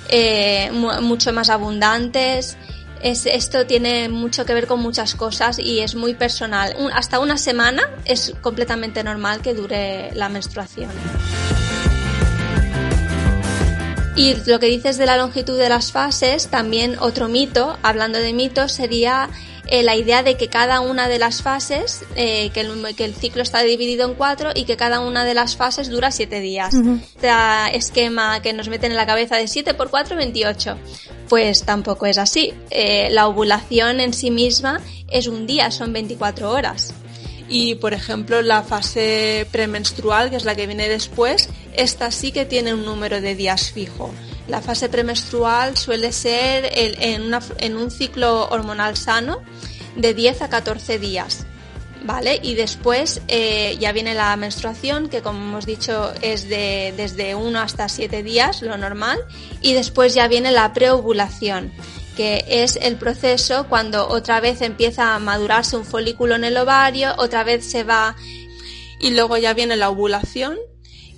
eh, 0.10 0.70
mucho 1.02 1.32
más 1.32 1.50
abundantes 1.50 2.58
esto 3.06 3.68
tiene 3.68 4.10
mucho 4.10 4.46
que 4.46 4.54
ver 4.56 4.66
con 4.66 4.80
muchas 4.80 5.14
cosas 5.14 5.60
y 5.60 5.80
es 5.82 5.94
muy 5.94 6.16
personal. 6.16 6.76
hasta 6.92 7.20
una 7.20 7.38
semana 7.38 7.84
es 8.04 8.34
completamente 8.42 9.04
normal 9.04 9.42
que 9.42 9.54
dure 9.54 10.12
la 10.16 10.28
menstruación. 10.28 10.90
Y 14.16 14.34
lo 14.48 14.60
que 14.60 14.68
dices 14.68 14.98
de 14.98 15.06
la 15.06 15.18
longitud 15.18 15.58
de 15.58 15.70
las 15.70 15.92
fases, 15.92 16.48
también 16.48 16.98
otro 17.00 17.28
mito, 17.28 17.78
hablando 17.84 18.18
de 18.18 18.34
mitos, 18.34 18.72
sería 18.72 19.30
eh, 19.68 19.84
la 19.84 19.96
idea 19.96 20.24
de 20.24 20.36
que 20.36 20.48
cada 20.48 20.80
una 20.80 21.08
de 21.08 21.20
las 21.20 21.42
fases, 21.42 22.06
eh, 22.16 22.50
que, 22.54 22.62
el, 22.62 22.96
que, 22.96 23.06
el, 23.06 23.14
ciclo 23.14 23.44
está 23.44 23.62
dividido 23.62 24.08
en 24.08 24.16
cuatro 24.16 24.52
y 24.56 24.64
que 24.64 24.78
cada 24.78 25.00
una 25.02 25.26
de 25.26 25.34
las 25.34 25.58
fases 25.58 25.90
dura 25.90 26.12
siete 26.12 26.40
días. 26.40 26.74
Este 26.74 27.30
esquema 27.76 28.42
que 28.42 28.54
nos 28.54 28.70
meten 28.70 28.92
en 28.92 28.98
la 28.98 29.06
cabeza 29.06 29.36
de 29.36 29.48
7 29.48 29.74
por 29.74 29.90
4, 29.90 30.16
28. 30.16 30.78
Pues 31.30 31.64
tampoco 31.64 32.06
es 32.06 32.18
así. 32.18 32.54
Eh, 32.70 33.10
la 33.12 33.28
ovulación 33.28 34.00
en 34.00 34.14
sí 34.14 34.32
misma 34.32 34.82
es 35.10 35.28
un 35.28 35.48
día, 35.48 35.72
son 35.72 35.94
24 35.94 36.52
horas. 36.52 36.94
Y 37.48 37.76
por 37.76 37.94
ejemplo, 37.94 38.42
la 38.42 38.64
fase 38.64 39.48
premenstrual, 39.52 40.30
que 40.30 40.36
es 40.36 40.46
la 40.46 40.56
que 40.56 40.68
viene 40.68 40.90
después, 40.90 41.50
esta 41.74 42.12
sí 42.12 42.32
que 42.32 42.46
tiene 42.46 42.74
un 42.74 42.86
número 42.86 43.22
de 43.22 43.36
días 43.36 43.72
fijo. 43.72 44.12
La 44.48 44.62
fase 44.62 44.90
premenstrual 44.90 45.78
suele 45.78 46.12
ser 46.12 46.70
en, 46.72 47.76
un 47.76 47.92
ciclo 47.92 48.48
hormonal 48.50 48.98
sano 48.98 49.42
de 49.96 50.14
10 50.14 50.44
a 50.44 50.50
14 50.50 51.00
días. 51.00 51.46
¿Vale? 52.06 52.40
Y 52.44 52.54
después 52.54 53.22
eh, 53.28 53.78
ya 53.80 53.92
viene 53.92 54.14
la 54.14 54.36
menstruación, 54.36 55.10
que 55.10 55.24
como 55.24 55.40
hemos 55.40 55.66
dicho 55.66 56.14
es 56.22 56.48
de 56.48 56.94
desde 56.96 57.34
1 57.34 57.60
hasta 57.60 57.90
7 57.90 58.22
días, 58.22 58.62
lo 58.62 58.78
normal. 58.78 59.18
Y 59.62 59.74
después 59.74 60.14
ya 60.14 60.28
viene 60.28 60.52
la 60.52 60.72
preovulación, 60.72 61.72
que 62.16 62.46
es 62.48 62.76
el 62.80 62.98
proceso 62.98 63.66
cuando 63.70 64.08
otra 64.08 64.40
vez 64.40 64.62
empieza 64.62 65.16
a 65.16 65.20
madurarse 65.20 65.78
un 65.78 65.86
folículo 65.86 66.36
en 66.36 66.44
el 66.44 66.58
ovario, 66.58 67.16
otra 67.18 67.44
vez 67.44 67.66
se 67.66 67.84
va. 67.84 68.16
Y 69.00 69.10
luego 69.10 69.38
ya 69.38 69.56
viene 69.56 69.76
la 69.76 69.90
ovulación, 69.90 70.58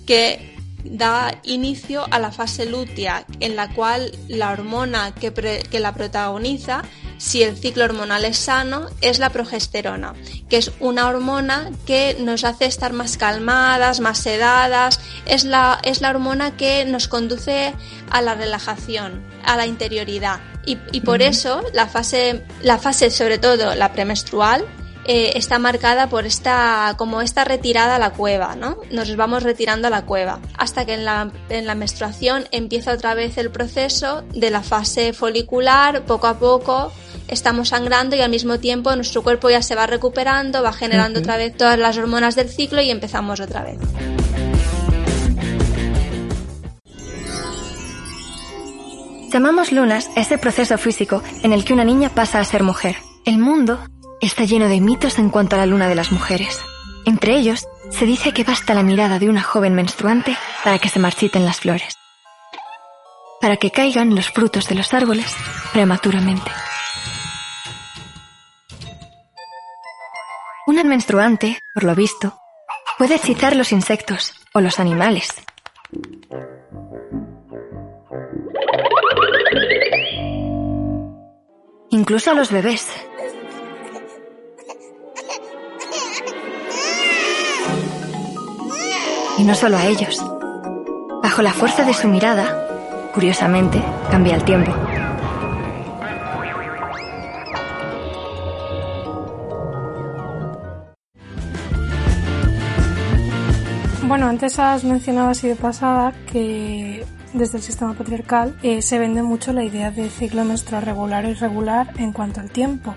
que 0.06 0.56
da 0.84 1.38
inicio 1.44 2.06
a 2.10 2.18
la 2.18 2.32
fase 2.32 2.64
lútea, 2.64 3.26
en 3.40 3.56
la 3.56 3.74
cual 3.74 4.10
la 4.28 4.52
hormona 4.52 5.14
que, 5.14 5.32
que, 5.70 5.80
la 5.80 5.92
protagoniza, 5.92 6.82
si 7.18 7.42
el 7.42 7.56
ciclo 7.56 7.84
hormonal 7.84 8.24
es 8.24 8.38
sano, 8.38 8.86
es 9.00 9.18
la 9.18 9.30
progesterona, 9.30 10.14
que 10.48 10.56
es 10.56 10.72
una 10.80 11.08
hormona 11.08 11.70
que 11.86 12.16
nos 12.18 12.44
hace 12.44 12.64
estar 12.64 12.92
más 12.92 13.16
calmadas, 13.16 14.00
más 14.00 14.18
sedadas, 14.18 15.00
es 15.26 15.44
la, 15.44 15.78
es 15.82 16.00
la 16.00 16.10
hormona 16.10 16.56
que 16.56 16.84
nos 16.84 17.08
conduce 17.08 17.74
a 18.10 18.22
la 18.22 18.34
relajación, 18.34 19.22
a 19.44 19.56
la 19.56 19.66
interioridad. 19.66 20.40
Y, 20.64 20.78
y 20.92 21.00
por 21.00 21.22
eso 21.22 21.62
la 21.74 21.86
fase, 21.86 22.44
la 22.62 22.78
fase, 22.78 23.10
sobre 23.10 23.38
todo 23.38 23.74
la 23.74 23.92
premenstrual, 23.92 24.64
eh, 25.10 25.38
está 25.38 25.58
marcada 25.58 26.10
por 26.10 26.26
esta, 26.26 26.94
como 26.98 27.22
esta 27.22 27.42
retirada 27.42 27.96
a 27.96 27.98
la 27.98 28.10
cueva, 28.10 28.54
¿no? 28.56 28.76
Nos 28.90 29.16
vamos 29.16 29.42
retirando 29.42 29.86
a 29.88 29.90
la 29.90 30.04
cueva, 30.04 30.38
hasta 30.58 30.84
que 30.84 30.92
en 30.92 31.06
la, 31.06 31.32
en 31.48 31.66
la 31.66 31.74
menstruación 31.74 32.46
empieza 32.50 32.92
otra 32.92 33.14
vez 33.14 33.38
el 33.38 33.50
proceso 33.50 34.22
de 34.34 34.50
la 34.50 34.62
fase 34.62 35.14
folicular, 35.14 36.04
poco 36.04 36.26
a 36.26 36.38
poco 36.38 36.92
estamos 37.28 37.68
sangrando 37.68 38.16
y 38.16 38.20
al 38.20 38.30
mismo 38.30 38.58
tiempo 38.58 38.94
nuestro 38.96 39.22
cuerpo 39.22 39.50
ya 39.50 39.62
se 39.62 39.74
va 39.74 39.86
recuperando, 39.86 40.62
va 40.62 40.72
generando 40.72 41.20
otra 41.20 41.36
vez 41.36 41.56
todas 41.56 41.78
las 41.78 41.96
hormonas 41.98 42.34
del 42.34 42.48
ciclo 42.48 42.82
y 42.82 42.90
empezamos 42.90 43.40
otra 43.40 43.62
vez. 43.62 43.78
Llamamos 49.30 49.72
lunas 49.72 50.10
ese 50.16 50.38
proceso 50.38 50.78
físico 50.78 51.22
en 51.42 51.52
el 51.52 51.64
que 51.64 51.74
una 51.74 51.84
niña 51.84 52.08
pasa 52.08 52.40
a 52.40 52.44
ser 52.44 52.62
mujer. 52.62 52.96
El 53.26 53.38
mundo 53.38 53.78
está 54.22 54.44
lleno 54.44 54.68
de 54.68 54.80
mitos 54.80 55.18
en 55.18 55.28
cuanto 55.28 55.54
a 55.54 55.58
la 55.58 55.66
luna 55.66 55.86
de 55.86 55.94
las 55.94 56.10
mujeres. 56.12 56.58
Entre 57.04 57.36
ellos, 57.36 57.68
se 57.90 58.06
dice 58.06 58.32
que 58.32 58.44
basta 58.44 58.74
la 58.74 58.82
mirada 58.82 59.18
de 59.18 59.28
una 59.28 59.42
joven 59.42 59.74
menstruante 59.74 60.36
para 60.64 60.78
que 60.78 60.88
se 60.88 60.98
marchiten 60.98 61.44
las 61.44 61.60
flores, 61.60 61.94
para 63.40 63.56
que 63.56 63.70
caigan 63.70 64.14
los 64.14 64.30
frutos 64.30 64.66
de 64.68 64.74
los 64.74 64.94
árboles 64.94 65.34
prematuramente. 65.72 66.50
Una 70.68 70.84
menstruante, 70.84 71.58
por 71.72 71.84
lo 71.84 71.94
visto, 71.94 72.38
puede 72.98 73.14
hechizar 73.14 73.56
los 73.56 73.72
insectos 73.72 74.34
o 74.52 74.60
los 74.60 74.78
animales. 74.78 75.30
Incluso 81.88 82.32
a 82.32 82.34
los 82.34 82.52
bebés, 82.52 82.86
Y 89.38 89.44
no 89.44 89.54
solo 89.54 89.78
a 89.78 89.86
ellos. 89.86 90.22
Bajo 91.22 91.40
la 91.40 91.54
fuerza 91.54 91.82
de 91.84 91.94
su 91.94 92.08
mirada, 92.08 93.10
curiosamente, 93.14 93.82
cambia 94.10 94.34
el 94.34 94.44
tiempo. 94.44 94.97
Bueno, 104.18 104.30
antes 104.30 104.58
has 104.58 104.82
mencionado 104.82 105.30
así 105.30 105.46
de 105.46 105.54
pasada 105.54 106.12
que 106.32 107.06
desde 107.34 107.58
el 107.58 107.62
sistema 107.62 107.94
patriarcal 107.94 108.58
eh, 108.64 108.82
se 108.82 108.98
vende 108.98 109.22
mucho 109.22 109.52
la 109.52 109.62
idea 109.62 109.92
de 109.92 110.10
ciclo 110.10 110.44
menstrual 110.44 110.82
regular 110.82 111.24
o 111.24 111.28
irregular 111.30 111.92
en 111.98 112.12
cuanto 112.12 112.40
al 112.40 112.50
tiempo. 112.50 112.96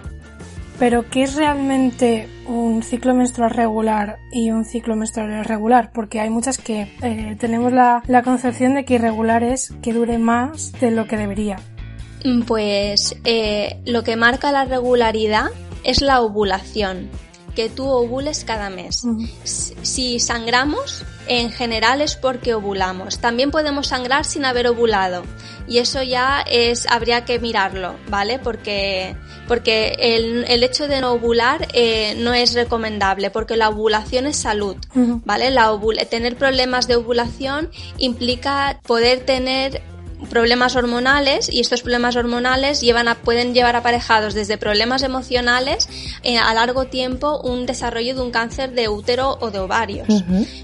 Pero, 0.80 1.08
¿qué 1.12 1.22
es 1.22 1.36
realmente 1.36 2.28
un 2.48 2.82
ciclo 2.82 3.14
menstrual 3.14 3.52
regular 3.52 4.18
y 4.32 4.50
un 4.50 4.66
ciclo 4.66 4.96
menstrual 4.96 5.30
irregular? 5.30 5.92
Porque 5.94 6.20
hay 6.20 6.32
muchas 6.32 6.58
que 6.58 6.92
eh, 7.04 7.38
tenemos 7.40 7.72
la, 7.72 8.02
concepción 8.24 8.74
de 8.74 8.84
que 8.84 8.96
irregular 8.96 9.44
es 9.44 9.76
que 9.84 9.94
dure 9.94 10.18
más 10.18 10.72
de 10.80 10.90
lo 10.90 11.06
que 11.06 11.18
debería. 11.18 11.58
Pues 12.48 13.16
eh, 13.26 13.80
lo 13.86 14.04
que 14.04 14.16
marca 14.16 14.52
la 14.52 14.66
regularidad 14.66 15.50
es 15.84 16.02
la 16.02 16.22
ovulación, 16.22 17.12
que 17.56 17.70
tú 17.70 17.88
ovules 17.88 18.44
cada 18.44 18.70
mes. 18.70 19.04
Si 19.44 20.20
sangramos, 20.20 21.04
en 21.28 21.52
general 21.52 22.02
es 22.02 22.16
porque 22.16 22.54
ovulamos. 22.54 23.20
También 23.20 23.52
podemos 23.52 23.88
sangrar 23.88 24.26
sin 24.26 24.46
haber 24.46 24.68
ovulado 24.68 25.24
y 25.68 25.78
eso 25.78 26.02
ya 26.04 26.42
es 26.42 26.86
habría 26.90 27.24
que 27.24 27.40
mirarlo, 27.40 27.96
¿vale? 28.10 28.40
Porque 28.40 29.16
porque 29.48 29.96
el, 30.00 30.46
el 30.48 30.64
hecho 30.64 30.88
de 30.88 31.02
no 31.02 31.14
ovular 31.14 31.68
eh, 31.74 32.16
no 32.18 32.34
es 32.34 32.54
recomendable 32.54 33.30
porque 33.30 33.56
la 33.56 33.70
ovulación 33.70 34.26
es 34.26 34.38
salud, 34.38 34.76
¿vale? 35.26 35.50
La 35.52 35.72
tener 36.10 36.36
problemas 36.36 36.88
de 36.88 36.96
ovulación 36.96 37.70
implica 37.98 38.80
poder 38.86 39.22
tener 39.22 39.82
problemas 40.30 40.76
hormonales 40.76 41.50
y 41.52 41.60
estos 41.60 41.82
problemas 41.82 42.16
hormonales 42.16 42.82
llevan 42.82 43.08
a, 43.08 43.16
pueden 43.16 43.54
llevar 43.54 43.76
aparejados 43.76 44.34
desde 44.34 44.58
problemas 44.58 45.04
emocionales 45.04 45.90
eh, 46.24 46.38
a 46.38 46.54
largo 46.54 46.86
tiempo 46.86 47.40
un 47.42 47.66
desarrollo 47.66 48.16
de 48.16 48.22
un 48.22 48.32
cáncer 48.32 48.72
de 48.72 48.90
útero 48.90 49.38
o 49.42 49.52
de 49.52 49.60
ovarios. 49.60 50.08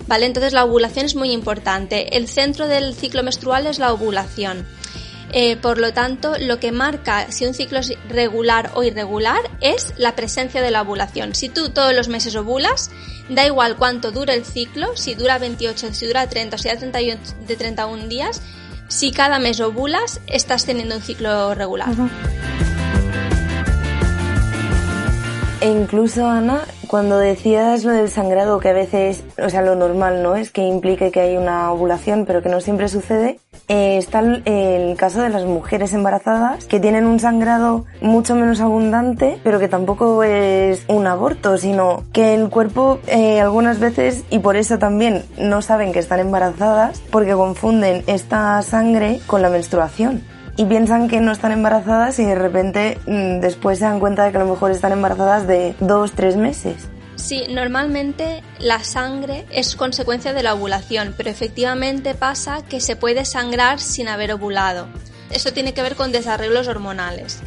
¿Vale? 0.08 0.26
Entonces 0.26 0.54
la 0.54 0.65
ovulación 0.65 1.06
es 1.06 1.15
muy 1.15 1.32
importante. 1.32 2.17
El 2.17 2.28
centro 2.28 2.67
del 2.67 2.93
ciclo 2.93 3.24
menstrual 3.24 3.67
es 3.67 3.80
la 3.80 3.93
ovulación. 3.93 4.65
Eh, 5.34 5.58
por 5.58 5.78
lo 5.78 5.91
tanto, 5.93 6.36
lo 6.39 6.60
que 6.60 6.72
marca 6.72 7.30
si 7.32 7.46
un 7.46 7.54
ciclo 7.54 7.80
es 7.80 7.93
regular 8.08 8.72
o 8.76 8.84
irregular 8.84 9.39
es 9.60 9.93
la 9.98 10.15
presencia 10.15 10.62
de 10.62 10.72
la 10.72 10.84
ovulación. 10.84 11.36
Si 11.36 11.50
tú 11.50 11.70
todos 11.70 11.93
los 11.93 12.08
meses 12.08 12.36
ovulas, 12.36 12.91
da 13.28 13.46
igual 13.46 13.76
cuánto 13.76 14.12
dura 14.12 14.34
el 14.34 14.46
ciclo, 14.46 14.96
si 14.96 15.15
dura 15.15 15.38
28, 15.38 15.93
si 15.93 16.06
dura 16.08 16.28
30 16.28 16.56
o 16.56 16.60
si 16.60 16.70
dura 16.70 16.80
31, 16.80 17.22
de 17.46 17.56
31 17.58 18.08
días, 18.08 18.41
si 18.88 19.12
cada 19.12 19.39
mes 19.39 19.60
ovulas, 19.60 20.21
estás 20.28 20.65
teniendo 20.65 20.95
un 20.95 21.02
ciclo 21.02 21.54
regular. 21.56 21.89
E 25.60 25.72
incluso, 25.72 26.28
Ana, 26.28 26.62
cuando 26.88 27.17
decías 27.17 27.84
lo 27.84 27.91
del 27.91 28.12
sangrado, 28.12 28.60
que 28.60 28.70
a 28.70 28.74
veces, 28.74 29.24
o 29.43 29.50
sea, 29.50 29.63
lo 29.63 29.76
normal 29.76 30.22
no 30.22 30.36
es 30.36 30.52
que 30.52 30.62
implique 30.62 31.10
que 31.10 31.20
hay 31.20 31.36
una 31.36 31.72
ovulación, 31.72 32.26
pero 32.28 32.43
que 32.43 32.50
no 32.50 32.62
siempre 32.62 32.88
sucede, 32.89 33.39
eh, 33.67 33.98
está 33.98 34.20
el, 34.20 34.96
caso 34.98 35.22
de 35.22 35.30
las 35.30 35.46
mujeres 35.46 35.93
embarazadas 35.93 36.65
que 36.65 36.80
tienen 36.80 37.08
un 37.08 37.20
sangrado 37.20 37.86
mucho 38.02 38.36
menos 38.36 38.62
abundante, 38.62 39.39
pero 39.43 39.60
que 39.60 39.67
tampoco 39.67 40.22
es 40.22 40.86
un 40.88 41.08
aborto, 41.08 41.58
sino 41.58 42.04
que 42.13 42.36
el 42.36 42.50
cuerpo 42.50 43.00
eh, 43.08 43.41
algunas 43.41 43.80
veces, 43.80 44.26
y 44.30 44.38
por 44.39 44.58
eso 44.58 44.78
también 44.78 45.24
no 45.39 45.63
saben 45.63 45.91
que 45.91 46.00
están 46.00 46.20
embarazadas, 46.20 47.02
porque 47.10 47.34
confunden 47.34 48.04
esta 48.06 48.62
sangre 48.62 49.20
con 49.26 49.41
la 49.41 49.50
menstruación 49.50 50.22
y 50.58 50.65
piensan 50.65 51.08
que 51.08 51.22
no 51.22 51.32
están 51.32 51.52
embarazadas 51.52 52.17
y 52.20 52.26
de 52.26 52.36
repente 52.36 52.98
mm, 53.06 53.39
después 53.39 53.80
se 53.80 53.86
dan 53.86 54.00
cuenta 54.00 54.26
de 54.26 54.32
que 54.32 54.38
a 54.38 54.41
lo 54.41 54.50
mejor 54.50 54.72
están 54.72 54.91
embarazadas 54.91 55.48
de 55.48 55.76
dos, 55.80 56.12
tres 56.13 56.36
meses. 56.36 56.88
Sí, 57.15 57.46
normalmente 57.50 58.43
la 58.60 58.84
sangre 58.84 59.46
es 59.52 59.76
consecuencia 59.76 60.34
de 60.34 60.43
la 60.43 60.54
ovulación, 60.54 61.13
pero 61.15 61.30
efectivamente 61.30 62.15
pasa 62.15 62.63
que 62.67 62.80
se 62.80 62.96
puede 62.96 63.26
sangrar 63.26 63.80
sin 63.80 64.08
haber 64.08 64.34
ovulado. 64.34 64.88
Eso 65.30 65.52
tiene 65.52 65.74
que 65.74 65.82
ver 65.82 65.96
con 65.96 66.12
desarreglos 66.12 66.67
hormonales. 66.67 67.41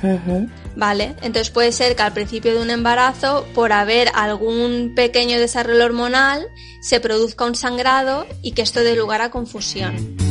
¿Vale? 0.76 1.14
Entonces 1.22 1.50
puede 1.50 1.72
ser 1.72 1.96
que 1.96 2.02
al 2.02 2.12
principio 2.12 2.54
de 2.54 2.62
un 2.62 2.70
embarazo, 2.70 3.46
por 3.54 3.72
haber 3.72 4.10
algún 4.14 4.92
pequeño 4.94 5.38
desarreglo 5.38 5.84
hormonal, 5.84 6.46
se 6.82 7.00
produzca 7.00 7.44
un 7.44 7.54
sangrado 7.54 8.26
y 8.42 8.52
que 8.52 8.62
esto 8.62 8.80
dé 8.80 8.96
lugar 8.96 9.22
a 9.22 9.30
confusión 9.30 10.29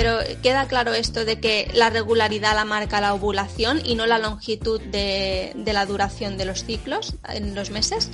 pero 0.00 0.16
queda 0.42 0.66
claro 0.66 0.94
esto 0.94 1.26
de 1.26 1.40
que 1.40 1.70
la 1.74 1.90
regularidad 1.90 2.54
la 2.54 2.64
marca 2.64 3.02
la 3.02 3.12
ovulación 3.12 3.82
y 3.84 3.96
no 3.96 4.06
la 4.06 4.18
longitud 4.18 4.80
de, 4.80 5.52
la 5.66 5.84
duración 5.84 6.38
de 6.38 6.46
los 6.46 6.64
ciclos 6.64 7.16
en 7.28 7.54
los 7.54 7.70
meses. 7.70 8.10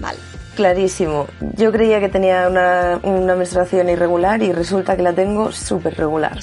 Vale. 0.00 0.18
Clarísimo. 0.56 1.28
Yo 1.56 1.70
creía 1.70 2.00
que 2.00 2.08
tenía 2.08 2.48
una, 2.48 3.36
menstruación 3.36 3.90
irregular 3.90 4.42
y 4.42 4.52
resulta 4.52 4.96
que 4.96 5.02
la 5.02 5.12
tengo 5.12 5.52
súper 5.52 5.96
regular. 5.96 6.36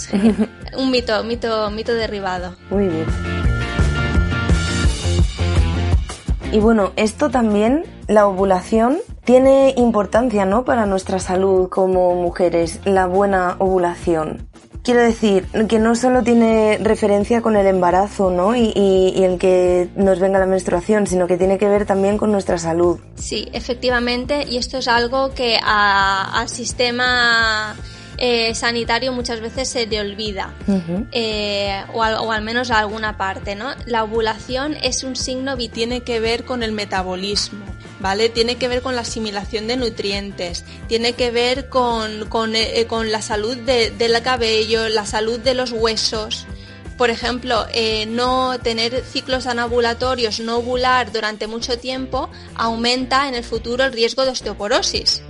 Un 0.77 0.89
mito, 0.89 1.21
mito, 1.25 1.69
mito 1.69 1.93
derribado. 1.93 2.55
Muy 2.69 2.87
bien. 2.87 3.30
Y 6.51 6.59
bueno, 6.59 6.91
esto 6.97 7.29
también, 7.29 7.85
la 8.07 8.27
ovulación, 8.27 8.97
tiene 9.23 9.73
importancia, 9.77 10.45
¿no? 10.45 10.65
Para 10.65 10.85
nuestra 10.85 11.19
salud 11.19 11.69
como 11.69 12.13
mujeres, 12.15 12.81
la 12.83 13.07
buena 13.07 13.55
ovulación. 13.59 14.49
Quiero 14.83 15.01
decir 15.01 15.45
que 15.69 15.79
no 15.79 15.95
solo 15.95 16.23
tiene 16.23 16.77
referencia 16.81 17.41
con 17.41 17.55
el 17.55 17.67
embarazo, 17.67 18.31
¿no? 18.31 18.55
Y, 18.55 19.13
el 19.23 19.37
que 19.37 19.89
nos 19.95 20.19
venga 20.19 20.39
la 20.39 20.45
menstruación, 20.45 21.07
sino 21.07 21.27
que 21.27 21.37
tiene 21.37 21.57
que 21.57 21.69
ver 21.69 21.85
también 21.85 22.17
con 22.17 22.31
nuestra 22.31 22.57
salud. 22.57 22.99
Sí, 23.15 23.47
efectivamente, 23.53 24.45
y 24.49 24.57
esto 24.57 24.79
es 24.79 24.87
algo 24.87 25.33
que 25.33 25.57
al 25.63 26.49
sistema 26.49 27.75
eh, 28.23 28.53
sanitario 28.53 29.11
muchas 29.13 29.41
veces 29.41 29.67
se 29.67 29.87
le 29.87 29.99
olvida, 29.99 30.53
eh, 31.11 31.83
o, 31.91 32.01
o, 32.01 32.31
al 32.31 32.43
menos 32.43 32.69
a 32.69 32.77
alguna 32.77 33.17
parte, 33.17 33.55
¿no? 33.55 33.73
La 33.87 34.03
ovulación 34.03 34.77
es 34.83 35.03
un 35.03 35.15
signo 35.15 35.55
y 35.57 35.69
tiene 35.69 36.01
que 36.01 36.19
ver 36.19 36.45
con 36.45 36.61
el 36.61 36.71
metabolismo. 36.71 37.65
¿vale? 37.99 38.29
Tiene 38.29 38.55
que 38.55 38.67
ver 38.67 38.81
con 38.81 38.95
la 38.95 39.01
asimilación 39.01 39.67
de 39.67 39.77
nutrientes, 39.77 40.65
tiene 40.87 41.13
que 41.13 41.31
ver 41.31 41.69
con, 41.69 42.27
con, 42.29 42.55
eh, 42.55 42.87
la 43.05 43.21
salud 43.21 43.57
del 43.57 44.21
cabello, 44.21 44.89
la 44.89 45.05
salud 45.05 45.39
de 45.39 45.53
los 45.53 45.71
huesos. 45.71 46.45
Por 47.01 47.09
ejemplo, 47.09 47.65
eh, 47.73 48.05
no 48.05 48.59
tener 48.59 49.03
ciclos 49.03 49.47
anovulatorios, 49.47 50.39
no 50.39 50.57
ovular 50.57 51.11
durante 51.11 51.47
mucho 51.47 51.79
tiempo, 51.79 52.29
aumenta 52.53 53.27
en 53.27 53.33
el 53.33 53.43
futuro 53.43 53.83
el 53.83 53.91
riesgo 53.91 54.23
de 54.23 54.29
osteoporosis. 54.29 55.23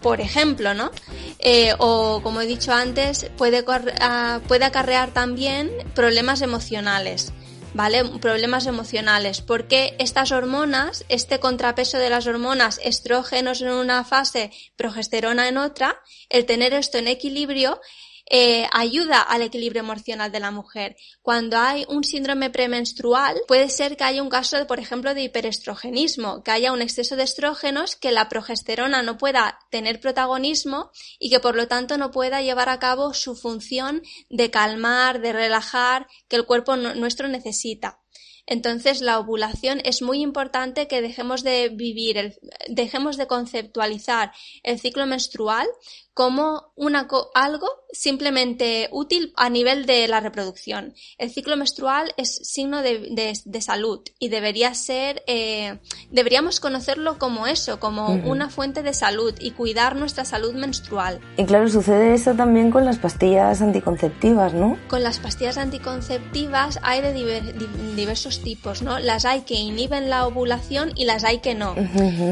Por 0.00 0.20
ejemplo, 0.20 0.74
¿no? 0.74 0.92
Eh, 1.40 1.74
o 1.78 2.20
como 2.22 2.40
he 2.40 2.46
dicho 2.46 2.72
antes, 2.72 3.28
puede, 3.36 3.64
ah, 4.00 4.38
puede 4.46 4.64
acarrear 4.64 5.10
también 5.10 5.72
problemas 5.96 6.40
emocionales. 6.40 7.32
¿vale? 7.74 8.04
Problemas 8.20 8.66
emocionales, 8.66 9.40
porque 9.40 9.96
estas 9.98 10.30
hormonas, 10.30 11.04
este 11.08 11.40
contrapeso 11.40 11.98
de 11.98 12.10
las 12.10 12.28
hormonas, 12.28 12.80
estrógenos 12.82 13.60
en 13.60 13.70
una 13.70 14.04
fase, 14.04 14.52
progesterona 14.76 15.48
en 15.48 15.58
otra, 15.58 16.00
el 16.30 16.46
tener 16.46 16.72
esto 16.74 16.96
en 16.98 17.08
equilibrio 17.08 17.80
eh, 18.28 18.66
ayuda 18.72 19.20
al 19.20 19.42
equilibrio 19.42 19.80
emocional 19.80 20.32
de 20.32 20.40
la 20.40 20.50
mujer. 20.50 20.96
Cuando 21.22 21.58
hay 21.58 21.84
un 21.88 22.02
síndrome 22.02 22.50
premenstrual, 22.50 23.40
puede 23.46 23.68
ser 23.68 23.96
que 23.96 24.04
haya 24.04 24.22
un 24.22 24.28
caso, 24.28 24.66
por 24.66 24.80
ejemplo, 24.80 25.14
de 25.14 25.22
hiperestrogenismo, 25.22 26.42
que 26.42 26.50
haya 26.50 26.72
un 26.72 26.82
exceso 26.82 27.14
de 27.14 27.22
estrógenos, 27.22 27.94
que 27.94 28.10
la 28.10 28.28
progesterona 28.28 29.02
no 29.02 29.16
pueda 29.16 29.60
tener 29.70 30.00
protagonismo 30.00 30.90
y 31.18 31.30
que 31.30 31.40
por 31.40 31.54
lo 31.54 31.68
tanto 31.68 31.98
no 31.98 32.10
pueda 32.10 32.42
llevar 32.42 32.68
a 32.68 32.80
cabo 32.80 33.14
su 33.14 33.36
función 33.36 34.02
de 34.28 34.50
calmar, 34.50 35.20
de 35.20 35.32
relajar, 35.32 36.08
que 36.28 36.36
el 36.36 36.46
cuerpo 36.46 36.76
nuestro 36.76 37.28
necesita. 37.28 38.00
Entonces, 38.46 39.00
la 39.00 39.18
ovulación 39.18 39.80
es 39.84 40.02
muy 40.02 40.22
importante 40.22 40.86
que 40.86 41.02
dejemos 41.02 41.42
de 41.42 41.68
vivir, 41.68 42.38
dejemos 42.68 43.16
de 43.16 43.26
conceptualizar 43.26 44.32
el 44.62 44.78
ciclo 44.78 45.04
menstrual 45.04 45.66
como 46.16 46.72
una, 46.76 47.06
algo 47.34 47.68
simplemente 47.92 48.88
útil 48.90 49.34
a 49.36 49.50
nivel 49.50 49.84
de 49.84 50.08
la 50.08 50.20
reproducción. 50.20 50.94
El 51.18 51.30
ciclo 51.30 51.58
menstrual 51.58 52.14
es 52.16 52.36
signo 52.36 52.80
de, 52.80 53.34
de, 53.44 53.60
salud 53.60 54.00
y 54.18 54.30
debería 54.30 54.72
ser, 54.72 55.22
eh, 55.26 55.78
deberíamos 56.10 56.58
conocerlo 56.58 57.18
como 57.18 57.46
eso, 57.46 57.78
como 57.80 58.14
una 58.14 58.48
fuente 58.48 58.82
de 58.82 58.94
salud 58.94 59.34
y 59.38 59.50
cuidar 59.50 59.94
nuestra 59.96 60.24
salud 60.24 60.54
menstrual. 60.54 61.20
Y 61.36 61.44
claro, 61.44 61.68
sucede 61.68 62.14
eso 62.14 62.32
también 62.34 62.70
con 62.70 62.86
las 62.86 62.96
pastillas 62.96 63.60
anticonceptivas, 63.60 64.54
¿no? 64.54 64.78
Con 64.88 65.02
las 65.02 65.18
pastillas 65.18 65.58
anticonceptivas 65.58 66.78
hay 66.82 67.02
de 67.02 67.12
diversos 67.94 68.40
tipos, 68.42 68.80
¿no? 68.80 68.98
Las 69.00 69.26
hay 69.26 69.42
que 69.42 69.54
inhiben 69.54 70.08
la 70.08 70.26
ovulación 70.26 70.92
y 70.96 71.04
las 71.04 71.24
hay 71.24 71.40
que 71.40 71.54
no. 71.54 71.74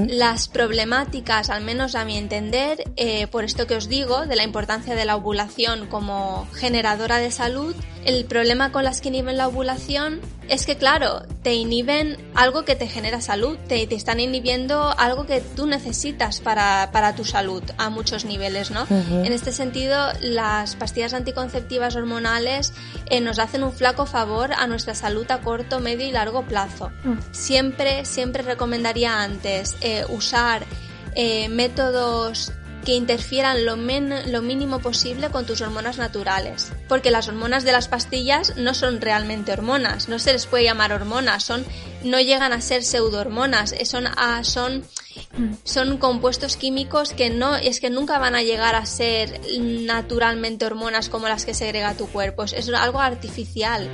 Las 0.09 0.49
problemáticas, 0.49 1.51
al 1.51 1.63
menos 1.63 1.95
a 1.95 2.07
mi 2.07 2.17
entender, 2.17 2.83
eh, 2.97 3.27
por 3.27 3.45
esto 3.45 3.67
que 3.75 3.79
os 3.79 3.89
digo 3.89 4.25
de 4.25 4.37
la 4.37 4.45
importancia 4.45 4.95
de 4.95 5.05
la 5.05 5.17
ovulación 5.17 5.89
como 5.89 6.47
generadora 6.55 7.19
de 7.19 7.33
salud, 7.33 7.75
el 8.05 8.25
problema 8.25 8.71
con 8.71 8.85
las 8.85 9.01
que 9.01 9.09
inhiben 9.09 9.37
la 9.37 9.49
ovulación 9.49 10.21
es 10.49 10.65
que, 10.65 10.77
claro, 10.77 11.23
te 11.43 11.55
inhiben 11.55 12.17
algo 12.37 12.65
que 12.65 12.77
te 12.77 12.87
genera 12.87 13.21
salud, 13.21 13.59
te, 13.67 13.85
te 13.89 13.97
están 13.97 14.21
inhibiendo 14.21 14.95
algo 14.97 15.27
que 15.27 15.41
tú 15.41 15.67
necesitas 15.67 16.39
para, 16.39 16.91
para 16.93 17.17
tu 17.17 17.25
salud 17.25 17.65
a 17.77 17.91
muchos 17.91 18.25
niveles, 18.25 18.71
¿no? 18.71 18.87
En 18.89 19.33
este 19.33 19.51
sentido, 19.51 19.99
las 20.21 20.77
pastillas 20.77 21.13
anticonceptivas 21.13 21.97
hormonales 21.97 22.73
eh, 23.11 23.21
nos 23.21 23.41
hacen 23.41 23.65
un 23.65 23.73
flaco 23.73 24.07
favor 24.07 24.53
a 24.53 24.69
nuestra 24.69 24.95
salud 24.95 25.29
a 25.33 25.41
corto, 25.41 25.81
medio 25.81 26.07
y 26.07 26.13
largo 26.13 26.45
plazo. 26.45 26.93
Mm. 27.03 27.15
Siempre, 27.33 28.05
siempre 28.05 28.45
recomendaría 28.45 29.21
antes 29.21 29.77
eh, 29.81 30.05
usar 30.11 30.63
eh, 31.17 31.49
métodos 31.49 32.53
que 32.85 32.95
interfieran 32.95 33.65
lo, 33.65 33.77
lo 33.77 34.43
mínimo 34.43 34.81
posible 34.81 35.31
con 35.31 35.47
tus 35.47 35.61
hormonas 35.61 35.99
naturales. 35.99 36.73
Porque 36.89 37.11
las 37.11 37.29
hormonas 37.29 37.65
de 37.65 37.73
las 37.73 37.89
pastillas 37.89 38.57
no 38.57 38.75
son 38.75 39.01
realmente 39.01 39.53
hormonas, 39.53 40.09
no 40.09 40.19
se 40.19 40.33
les 40.33 40.47
puede 40.47 40.65
llamar 40.65 40.93
hormonas, 40.93 41.43
son, 41.43 41.65
no 42.03 42.21
llegan 42.21 42.53
a 42.53 42.61
ser 42.61 42.85
pseudohormonas, 42.85 43.75
son, 43.85 44.07
ah, 44.07 44.45
son, 44.45 44.85
son 45.65 45.99
compuestos 45.99 46.57
químicos 46.57 47.13
que 47.13 47.31
no, 47.31 47.57
es 47.57 47.81
que 47.81 47.91
nunca 47.91 48.19
van 48.19 48.35
a 48.35 48.43
llegar 48.43 48.75
a 48.75 48.87
ser 48.87 49.41
naturalmente 49.59 50.67
hormonas 50.67 51.09
como 51.09 51.29
las 51.29 51.45
que 51.45 51.55
segrega 51.55 51.95
tu 51.95 52.07
cuerpo, 52.07 52.45
es 52.45 52.69
algo 52.69 53.01
artificial 53.01 53.91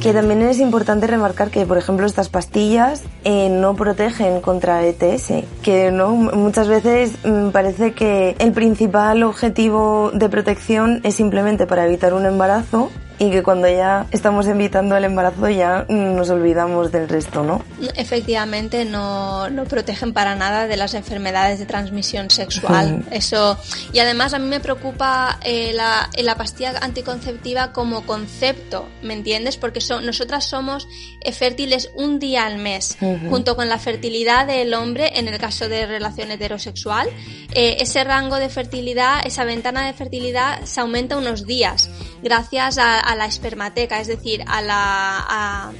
que 0.00 0.14
también 0.14 0.40
es 0.42 0.60
importante 0.60 1.06
remarcar 1.06 1.50
que, 1.50 1.66
por 1.66 1.76
ejemplo, 1.76 2.06
estas 2.06 2.30
pastillas 2.30 3.02
eh, 3.24 3.50
no 3.50 3.76
protegen 3.76 4.40
contra 4.40 4.82
ETS, 4.84 5.44
que 5.62 5.90
no 5.92 6.12
muchas 6.12 6.68
veces 6.68 7.18
mm, 7.24 7.50
parece 7.50 7.92
que 7.92 8.34
el 8.38 8.52
principal 8.52 9.22
objetivo 9.22 10.10
de 10.14 10.28
protección 10.30 11.00
es 11.04 11.14
simplemente 11.14 11.66
para 11.66 11.84
evitar 11.84 12.14
un 12.14 12.24
embarazo 12.24 12.90
y 13.20 13.30
que 13.30 13.42
cuando 13.42 13.68
ya 13.68 14.06
estamos 14.12 14.46
invitando 14.46 14.96
al 14.96 15.04
embarazo 15.04 15.50
ya 15.50 15.84
nos 15.90 16.30
olvidamos 16.30 16.90
del 16.90 17.06
resto, 17.06 17.44
¿no? 17.44 17.62
Efectivamente, 17.94 18.86
no, 18.86 19.50
no 19.50 19.66
protegen 19.66 20.14
para 20.14 20.36
nada 20.36 20.66
de 20.66 20.78
las 20.78 20.94
enfermedades 20.94 21.58
de 21.58 21.66
transmisión 21.66 22.30
sexual. 22.30 23.04
Eso 23.10 23.58
y 23.92 23.98
además 23.98 24.32
a 24.32 24.38
mí 24.38 24.46
me 24.46 24.58
preocupa 24.58 25.38
eh, 25.44 25.72
la, 25.74 26.08
la, 26.16 26.34
pastilla 26.36 26.72
anticonceptiva 26.80 27.72
como 27.72 28.06
concepto, 28.06 28.88
¿me 29.02 29.12
entiendes? 29.12 29.58
Porque 29.58 29.80
nosotras 30.02 30.46
somos 30.46 30.88
eh, 31.20 31.32
fértiles 31.32 31.90
un 31.96 32.20
día 32.20 32.46
al 32.46 32.56
mes, 32.56 32.96
junto 33.28 33.54
con 33.54 33.68
la 33.68 33.78
fertilidad 33.78 34.46
del 34.46 34.72
hombre 34.72 35.18
en 35.18 35.28
el 35.28 35.36
caso 35.36 35.68
de 35.68 35.84
relación 35.84 36.30
heterosexual. 36.30 37.10
Eh, 37.52 37.78
ese 37.80 38.04
rango 38.04 38.36
de 38.36 38.48
fertilidad, 38.48 39.26
esa 39.26 39.44
ventana 39.44 39.84
de 39.86 39.92
fertilidad 39.92 40.64
se 40.64 40.80
aumenta 40.80 41.16
unos 41.16 41.46
días 41.46 41.90
gracias 42.22 42.78
a, 42.78 43.00
a 43.00 43.16
la 43.16 43.26
espermateca, 43.26 44.00
es 44.00 44.06
decir, 44.06 44.44
a 44.46 44.62
la, 44.62 45.72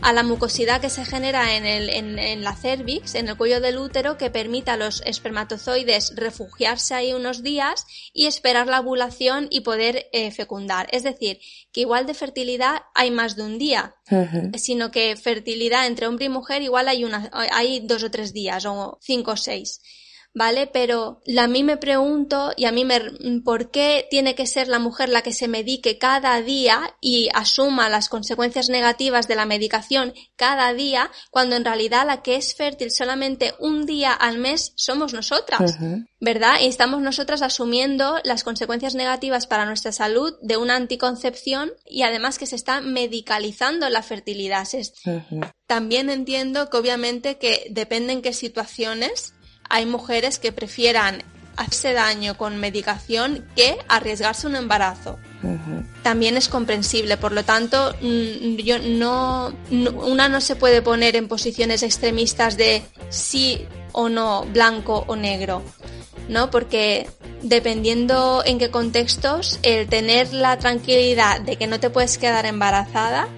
a, 0.00 0.12
la 0.12 0.22
mucosidad 0.22 0.80
que 0.80 0.88
se 0.88 1.04
genera 1.04 1.54
en, 1.56 1.66
el, 1.66 1.90
en, 1.90 2.42
la 2.42 2.56
cervix, 2.56 3.14
en 3.14 3.28
el 3.28 3.36
cuello 3.36 3.60
del 3.60 3.76
útero, 3.76 4.16
que 4.16 4.30
permite 4.30 4.70
a 4.70 4.78
los 4.78 5.02
espermatozoides 5.04 6.14
refugiarse 6.16 6.94
ahí 6.94 7.12
unos 7.12 7.42
días 7.42 7.84
y 8.14 8.24
esperar 8.24 8.66
la 8.66 8.80
ovulación 8.80 9.48
y 9.50 9.60
poder 9.60 10.08
eh, 10.12 10.30
fecundar. 10.30 10.88
Es 10.92 11.02
decir, 11.02 11.40
que 11.72 11.82
igual 11.82 12.06
de 12.06 12.14
fertilidad 12.14 12.82
hay 12.94 13.10
más 13.10 13.36
de 13.36 13.42
un 13.42 13.58
día, 13.58 13.96
sino 14.56 14.90
que 14.90 15.14
fertilidad 15.16 15.86
entre 15.86 16.06
hombre 16.06 16.24
y 16.24 16.30
mujer 16.30 16.62
igual 16.62 16.88
hay, 16.88 17.04
una, 17.04 17.28
hay 17.52 17.80
dos 17.80 18.02
o 18.02 18.10
tres 18.10 18.32
días 18.32 18.64
o 18.64 18.98
cinco 19.02 19.32
o 19.32 19.36
seis. 19.36 19.82
¿Vale? 20.38 20.68
Pero 20.68 21.20
a 21.36 21.46
mí 21.48 21.64
me 21.64 21.76
pregunto 21.76 22.52
y 22.56 22.66
a 22.66 22.72
mí 22.72 22.84
me, 22.84 23.00
¿por 23.44 23.72
qué 23.72 24.06
tiene 24.08 24.36
que 24.36 24.46
ser 24.46 24.68
la 24.68 24.78
mujer 24.78 25.08
la 25.08 25.22
que 25.22 25.32
se 25.32 25.48
medique 25.48 25.98
cada 25.98 26.40
día 26.40 26.94
y 27.00 27.28
asuma 27.34 27.90
las 27.90 28.08
consecuencias 28.08 28.68
negativas 28.68 29.26
de 29.26 29.34
la 29.34 29.46
medicación 29.46 30.14
cada 30.36 30.72
día 30.74 31.10
cuando 31.32 31.56
en 31.56 31.64
realidad 31.64 32.06
la 32.06 32.22
que 32.22 32.36
es 32.36 32.54
fértil 32.54 32.92
solamente 32.92 33.54
un 33.58 33.84
día 33.84 34.12
al 34.12 34.38
mes 34.38 34.72
somos 34.76 35.12
nosotras, 35.12 35.76
¿verdad? 36.20 36.60
Y 36.62 36.66
estamos 36.66 37.02
nosotras 37.02 37.42
asumiendo 37.42 38.20
las 38.22 38.44
consecuencias 38.44 38.94
negativas 38.94 39.48
para 39.48 39.66
nuestra 39.66 39.90
salud 39.90 40.34
de 40.40 40.56
una 40.56 40.76
anticoncepción 40.76 41.72
y 41.84 42.02
además 42.02 42.38
que 42.38 42.46
se 42.46 42.54
está 42.54 42.80
medicalizando 42.80 43.88
la 43.88 44.04
fertilidad. 44.04 44.68
También 45.66 46.10
entiendo 46.10 46.70
que 46.70 46.76
obviamente 46.76 47.38
que 47.38 47.66
depende 47.70 48.12
en 48.12 48.22
qué 48.22 48.32
situaciones 48.32 49.34
hay 49.68 49.86
mujeres 49.86 50.38
que 50.38 50.52
prefieran 50.52 51.22
hacerse 51.56 51.92
daño 51.92 52.36
con 52.36 52.56
medicación 52.58 53.44
que 53.56 53.76
arriesgarse 53.88 54.46
un 54.46 54.56
embarazo. 54.56 55.18
También 56.02 56.36
es 56.36 56.48
comprensible, 56.48 57.16
por 57.16 57.32
lo 57.32 57.44
tanto, 57.44 57.94
mm, 58.00 58.56
yo 58.56 58.78
no, 58.78 59.52
una 59.70 60.28
no 60.28 60.40
se 60.40 60.56
puede 60.56 60.82
poner 60.82 61.16
en 61.16 61.28
posiciones 61.28 61.82
extremistas 61.82 62.56
de 62.56 62.82
sí 63.08 63.66
o 63.92 64.08
no, 64.08 64.44
blanco 64.52 65.04
o 65.08 65.16
negro, 65.16 65.62
¿no? 66.28 66.50
Porque 66.50 67.08
dependiendo 67.42 68.42
en 68.44 68.58
qué 68.58 68.70
contextos, 68.70 69.58
el 69.62 69.88
tener 69.88 70.32
la 70.32 70.58
tranquilidad 70.58 71.40
de 71.40 71.56
que 71.56 71.66
no 71.66 71.80
te 71.80 71.90
puedes 71.90 72.18
quedar 72.18 72.46
embarazada 72.46 73.28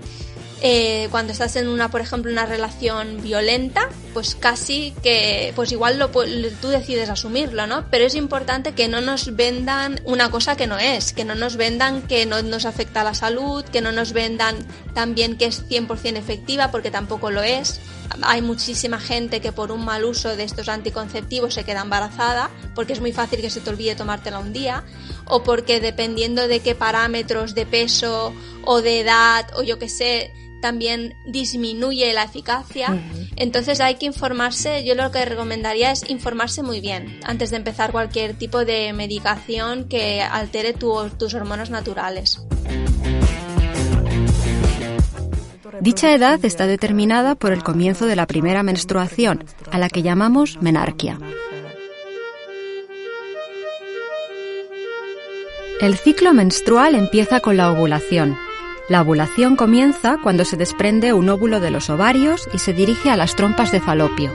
eh, 0.63 1.09
cuando 1.11 1.33
estás 1.33 1.57
en 1.57 1.69
una, 1.69 1.91
por 1.91 2.03
ejemplo, 2.03 2.31
una 2.31 2.45
relación 2.45 3.23
violenta, 3.23 3.89
pues 4.13 4.35
casi 4.35 4.93
que, 5.03 5.53
pues 5.57 5.73
igual 5.73 5.99
lo, 5.99 6.11
tú 6.11 6.69
decides 6.69 7.09
asumirlo, 7.09 7.67
¿no? 7.67 7.87
Pero 7.91 8.05
es 8.05 8.15
importante 8.15 8.73
que 8.73 8.87
no 8.87 9.01
nos 9.01 9.35
vendan 9.35 10.01
una 10.05 10.31
cosa 10.31 10.57
que 10.57 10.67
no 10.67 10.79
es, 10.79 11.15
que 11.15 11.25
no 11.25 11.35
nos 11.35 11.57
vendan 11.57 12.03
que 12.03 12.27
no 12.27 12.43
nos 12.43 12.67
afecta 12.67 13.05
la 13.05 13.15
salud, 13.15 13.65
que 13.65 13.81
no 13.81 13.91
nos 13.91 14.13
vendan 14.13 14.57
también 14.93 15.39
que 15.39 15.47
es 15.47 15.67
100% 15.67 16.17
efectiva, 16.17 16.71
porque 16.71 16.91
tampoco 16.91 17.31
lo 17.31 17.43
es. 17.43 17.81
Hay 18.23 18.43
muchísima 18.43 19.01
gente 19.01 19.41
que 19.41 19.53
por 19.53 19.73
un 19.73 19.85
mal 19.85 20.05
uso 20.05 20.37
de 20.37 20.45
estos 20.45 20.69
anticonceptivos 20.69 21.55
se 21.55 21.65
queda 21.65 21.81
embarazada, 21.81 22.51
porque 22.75 22.93
es 22.93 23.01
muy 23.01 23.13
fácil 23.13 23.41
que 23.41 23.49
se 23.49 23.61
te 23.61 23.71
olvide 23.71 23.95
tomártela 23.95 24.41
un 24.41 24.53
día, 24.53 24.85
o 25.25 25.43
porque 25.43 25.81
dependiendo 25.81 26.49
de 26.49 26.61
qué 26.61 26.75
parámetros 26.75 27.55
de 27.55 27.65
peso 27.65 28.35
o 28.65 28.83
de 28.83 29.01
edad 29.01 29.47
o 29.57 29.63
yo 29.63 29.79
qué 29.79 29.89
sé, 29.89 30.33
también 30.61 31.15
disminuye 31.27 32.13
la 32.13 32.25
eficacia. 32.25 32.99
Entonces 33.37 33.81
hay 33.81 33.97
que 33.97 34.07
informarse, 34.07 34.85
yo 34.85 34.95
lo 34.95 35.11
que 35.11 35.25
recomendaría 35.25 35.91
es 35.91 36.09
informarse 36.09 36.63
muy 36.63 36.81
bien 36.81 37.21
antes 37.25 37.51
de 37.51 37.57
empezar 37.57 37.93
cualquier 37.93 38.35
tipo 38.35 38.65
de 38.65 38.93
medicación 38.93 39.89
que 39.89 40.23
altere 40.23 40.73
tus 40.75 41.35
hormonas 41.35 41.71
naturales. 41.71 42.41
Dicha 45.81 46.13
edad 46.13 46.45
está 46.45 46.67
determinada 46.67 47.35
por 47.37 47.53
el 47.53 47.63
comienzo 47.63 48.05
de 48.05 48.15
la 48.15 48.27
primera 48.27 48.63
menstruación, 48.63 49.45
a 49.71 49.79
la 49.79 49.89
que 49.89 50.03
llamamos 50.03 50.61
menarquia. 50.61 51.19
El 55.81 55.97
ciclo 55.97 56.35
menstrual 56.35 56.95
empieza 56.95 57.41
con 57.41 57.57
la 57.57 57.73
ovulación, 57.73 58.37
la 58.91 59.03
ovulación 59.03 59.55
comienza 59.55 60.19
cuando 60.21 60.45
se 60.45 60.57
desprende 60.57 61.13
un 61.13 61.29
óvulo 61.29 61.61
de 61.61 61.71
los 61.71 61.89
ovarios 61.91 62.49
y 62.53 62.59
se 62.59 62.73
dirige 62.73 63.09
a 63.09 63.17
las 63.17 63.37
trompas 63.37 63.71
de 63.71 63.81
falopio. 63.81 64.33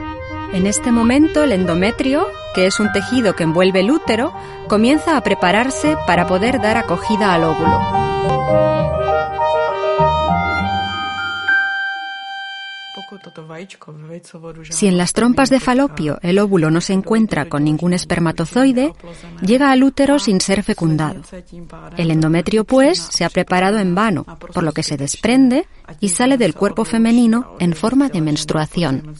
En 0.54 0.66
este 0.66 0.92
momento 0.92 1.42
el 1.42 1.52
endometrio, 1.52 2.26
que 2.54 2.64
es 2.64 2.80
un 2.80 2.90
tejido 2.90 3.36
que 3.36 3.42
envuelve 3.42 3.80
el 3.80 3.90
útero, 3.90 4.32
comienza 4.66 5.18
a 5.18 5.20
prepararse 5.20 5.98
para 6.06 6.26
poder 6.26 6.58
dar 6.62 6.78
acogida 6.78 7.34
al 7.34 7.44
óvulo. 7.44 9.15
Si 14.70 14.86
en 14.86 14.98
las 14.98 15.12
trompas 15.12 15.50
de 15.50 15.60
falopio 15.60 16.18
el 16.22 16.38
óvulo 16.38 16.70
no 16.70 16.80
se 16.80 16.92
encuentra 16.92 17.48
con 17.48 17.64
ningún 17.64 17.92
espermatozoide, 17.92 18.92
llega 19.40 19.70
al 19.70 19.84
útero 19.84 20.18
sin 20.18 20.40
ser 20.40 20.62
fecundado. 20.62 21.22
El 21.96 22.10
endometrio, 22.10 22.64
pues, 22.64 22.98
se 22.98 23.24
ha 23.24 23.30
preparado 23.30 23.78
en 23.78 23.94
vano, 23.94 24.24
por 24.24 24.62
lo 24.62 24.72
que 24.72 24.82
se 24.82 24.96
desprende 24.96 25.66
y 26.00 26.10
sale 26.10 26.36
del 26.36 26.54
cuerpo 26.54 26.84
femenino 26.84 27.56
en 27.60 27.74
forma 27.74 28.08
de 28.08 28.20
menstruación. 28.20 29.14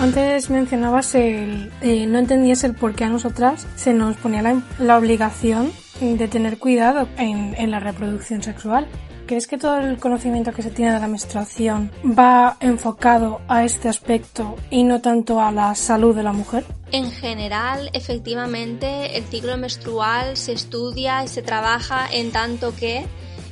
Antes 0.00 0.48
mencionabas 0.48 1.14
el, 1.14 1.70
eh, 1.82 2.06
no 2.06 2.18
entendías 2.18 2.64
el 2.64 2.74
por 2.74 2.94
qué 2.94 3.04
a 3.04 3.10
nosotras 3.10 3.66
se 3.76 3.92
nos 3.92 4.16
ponía 4.16 4.42
la, 4.78 4.96
obligación 4.96 5.70
de 6.00 6.26
tener 6.26 6.56
cuidado 6.56 7.06
en 7.18 7.70
la 7.70 7.80
reproducción 7.80 8.42
sexual. 8.42 8.86
¿Crees 9.30 9.46
que 9.46 9.58
todo 9.58 9.78
el 9.78 9.96
conocimiento 9.98 10.52
que 10.52 10.60
se 10.60 10.72
tiene 10.72 10.92
de 10.92 10.98
la 10.98 11.06
menstruación 11.06 11.92
va 12.04 12.56
enfocado 12.58 13.40
a 13.46 13.62
este 13.62 13.88
aspecto 13.88 14.56
y 14.70 14.82
no 14.82 15.00
tanto 15.00 15.40
a 15.40 15.52
la 15.52 15.76
salud 15.76 16.16
de 16.16 16.24
la 16.24 16.32
mujer? 16.32 16.64
En 16.90 17.12
general, 17.12 17.90
efectivamente, 17.92 19.16
el 19.16 19.22
ciclo 19.22 19.56
menstrual 19.56 20.36
se 20.36 20.50
estudia 20.50 21.22
y 21.22 21.28
se 21.28 21.42
trabaja 21.42 22.08
en 22.10 22.32
tanto 22.32 22.74
que 22.74 23.06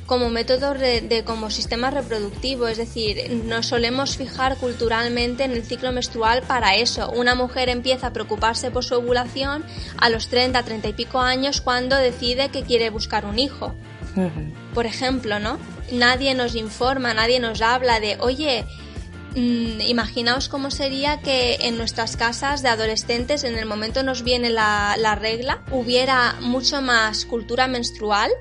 como 0.05 0.29
método 0.29 0.73
de, 0.73 1.23
como 1.25 1.49
sistema 1.49 1.91
reproductivo, 1.91 2.67
es 2.67 2.77
decir, 2.77 3.41
nos 3.45 3.67
solemos 3.67 4.17
fijar 4.17 4.57
culturalmente 4.57 5.45
en 5.45 5.51
el 5.51 5.63
ciclo 5.63 5.93
menstrual 5.93 6.41
para 6.41 6.75
eso. 6.75 7.09
Una 7.11 7.35
mujer 7.35 7.69
empieza 7.69 8.07
a 8.07 8.11
preocuparse 8.11 8.69
por 8.69 8.83
su 8.83 8.95
ovulación 8.95 9.63
a 9.97 10.09
los 10.09 10.27
30, 10.27 10.61
30 10.61 10.89
y 10.89 10.93
pico 10.93 11.21
años 11.21 11.61
cuando 11.61 11.95
decide 11.95 12.49
que 12.49 12.63
quiere 12.63 12.89
buscar 12.89 13.25
un 13.25 13.39
hijo. 13.39 13.73
Por 14.73 14.85
ejemplo, 14.85 15.39
¿no? 15.39 15.57
Nadie 15.91 16.35
nos 16.35 16.55
informa, 16.55 17.13
nadie 17.13 17.39
nos 17.39 17.61
habla 17.61 17.99
de, 17.99 18.17
oye, 18.19 18.65
Mm, 19.35 19.81
imaginaos 19.81 20.49
cómo 20.49 20.71
sería 20.71 21.21
que 21.21 21.57
en 21.61 21.77
nuestras 21.77 22.17
casas 22.17 22.63
de 22.63 22.69
adolescentes, 22.69 23.43
en 23.43 23.57
el 23.57 23.67
momento 23.67 24.01
nos 24.01 24.23
viene 24.23 24.49
la, 24.49 24.95
la 24.97 25.15
regla, 25.15 25.63
hubiera 25.71 26.35
mucho 26.41 26.81
más 26.81 27.25
cultura 27.25 27.67
menstrual 27.67 28.31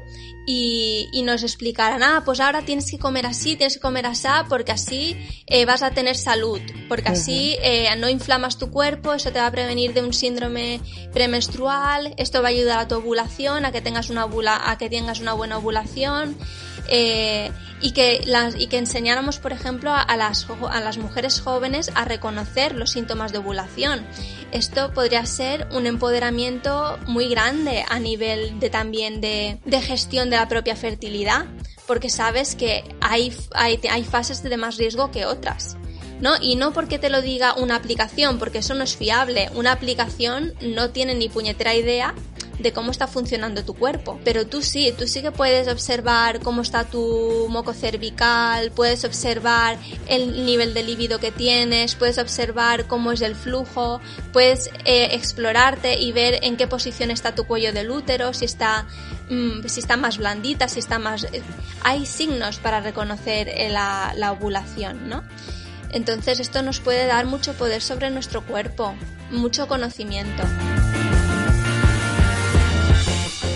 y, 0.51 1.11
y, 1.12 1.24
nos 1.24 1.42
explicarán, 1.42 2.03
ah, 2.03 2.22
pues 2.24 2.40
ahora 2.40 2.62
tienes 2.62 2.90
que 2.90 2.99
comer 2.99 3.26
así, 3.26 3.55
tienes 3.57 3.74
que 3.74 3.80
comer 3.80 4.07
así, 4.07 4.28
porque 4.49 4.72
así 4.72 5.14
eh, 5.46 5.66
vas 5.66 5.82
a 5.82 5.90
tener 5.90 6.16
salud, 6.16 6.62
porque 6.88 7.11
así 7.11 7.59
eh, 7.62 7.94
no 7.99 8.09
inflamas 8.09 8.57
tu 8.57 8.70
cuerpo, 8.70 9.12
eso 9.12 9.30
te 9.30 9.40
va 9.40 9.46
a 9.49 9.51
prevenir 9.51 9.92
de 9.92 10.01
un 10.01 10.14
síndrome 10.14 10.80
premenstrual, 11.12 12.14
esto 12.16 12.40
va 12.40 12.49
a 12.49 12.53
ayudar 12.53 12.78
a 12.78 12.88
tu 12.88 12.94
ovulación, 12.94 13.66
a 13.66 13.72
que 13.72 13.82
tengas 13.82 14.09
una, 14.09 14.24
ovula, 14.24 14.70
a 14.70 14.78
que 14.78 14.88
tengas 14.88 15.20
una 15.20 15.34
buena 15.34 15.59
ovulación. 15.59 16.34
Eh, 16.90 17.53
y 17.80 17.92
que, 17.92 18.22
las, 18.26 18.59
y 18.59 18.66
que 18.66 18.78
enseñáramos, 18.78 19.38
por 19.38 19.53
ejemplo, 19.53 19.92
a 19.92 20.16
las, 20.16 20.46
a 20.70 20.80
las 20.80 20.99
mujeres 20.99 21.40
jóvenes 21.40 21.92
a 21.94 22.05
reconocer 22.05 22.74
los 22.74 22.90
síntomas 22.90 23.30
de 23.30 23.38
ovulación. 23.38 24.05
Esto 24.51 24.92
podría 24.92 25.24
ser 25.26 25.68
un 25.72 25.86
empoderamiento 25.86 26.99
muy 27.07 27.28
grande 27.28 27.84
a 27.88 27.99
nivel 28.01 28.59
de 28.59 28.70
también 28.70 29.20
de, 29.20 29.59
de 29.64 29.80
gestión 29.82 30.30
de 30.30 30.36
la 30.41 30.49
propia 30.49 30.76
fertilidad, 30.76 31.47
porque 31.86 32.11
sabes 32.11 32.55
que 32.55 32.84
hay, 33.01 33.34
hay, 33.55 33.80
hay 33.91 34.05
fases 34.05 34.43
de 34.43 34.57
más 34.57 34.76
riesgo 34.76 35.11
que 35.11 35.26
otras. 35.26 35.76
¿no? 36.20 36.34
Y 36.41 36.57
no 36.57 36.72
porque 36.72 36.99
te 36.99 37.11
lo 37.11 37.22
diga 37.22 37.55
una 37.55 37.76
aplicación, 37.76 38.39
porque 38.39 38.59
eso 38.59 38.74
no 38.74 38.84
es 38.84 38.97
fiable. 38.97 39.51
Una 39.55 39.72
aplicación 39.72 40.55
no 40.61 40.91
tiene 40.91 41.14
ni 41.14 41.28
puñetera 41.28 41.74
idea 41.74 42.14
de 42.59 42.72
cómo 42.72 42.91
está 42.91 43.07
funcionando 43.07 43.64
tu 43.64 43.74
cuerpo. 43.74 44.18
Pero 44.24 44.47
tú 44.47 44.62
sí, 44.62 44.93
tú 44.97 45.07
sí 45.07 45.22
que 45.22 45.30
puedes 45.30 45.68
observar 45.68 46.41
cómo 46.41 46.62
está 46.62 46.84
tu 46.84 47.47
moco 47.49 47.72
cervical, 47.72 48.72
puedes 48.72 49.05
observar 49.05 49.78
el 50.09 50.45
nivel 50.45 50.74
de 50.74 50.82
líbido 50.82 51.20
que 51.20 51.30
tienes, 51.30 51.95
puedes 51.95 52.18
observar 52.18 52.86
cómo 52.86 53.12
es 53.12 53.20
el 53.20 53.34
flujo, 53.34 54.01
puedes 54.32 54.70
eh, 54.84 55.11
explorarte 55.12 56.01
y 56.01 56.12
ver 56.12 56.41
en 56.43 56.57
qué 56.57 56.66
posición 56.66 57.11
está 57.11 57.34
tu 57.34 57.45
cuello 57.45 57.72
del 57.72 57.91
útero, 57.91 58.34
si 58.34 58.45
está, 58.45 58.86
mm, 59.30 59.66
si 59.66 59.80
está 59.80 59.96
más 59.96 60.18
blandita, 60.18 60.68
si 60.68 60.78
está 60.78 60.98
más... 60.98 61.24
Eh, 61.24 61.42
hay 61.82 62.06
signos 62.06 62.58
para 62.58 62.80
reconocer 62.80 63.48
eh, 63.48 63.68
la, 63.70 64.12
la 64.16 64.32
ovulación, 64.32 65.08
¿no? 65.08 65.22
Entonces 65.90 66.40
esto 66.40 66.62
nos 66.62 66.80
puede 66.80 67.06
dar 67.06 67.26
mucho 67.26 67.54
poder 67.54 67.82
sobre 67.82 68.10
nuestro 68.10 68.44
cuerpo, 68.44 68.94
mucho 69.30 69.68
conocimiento. 69.68 70.42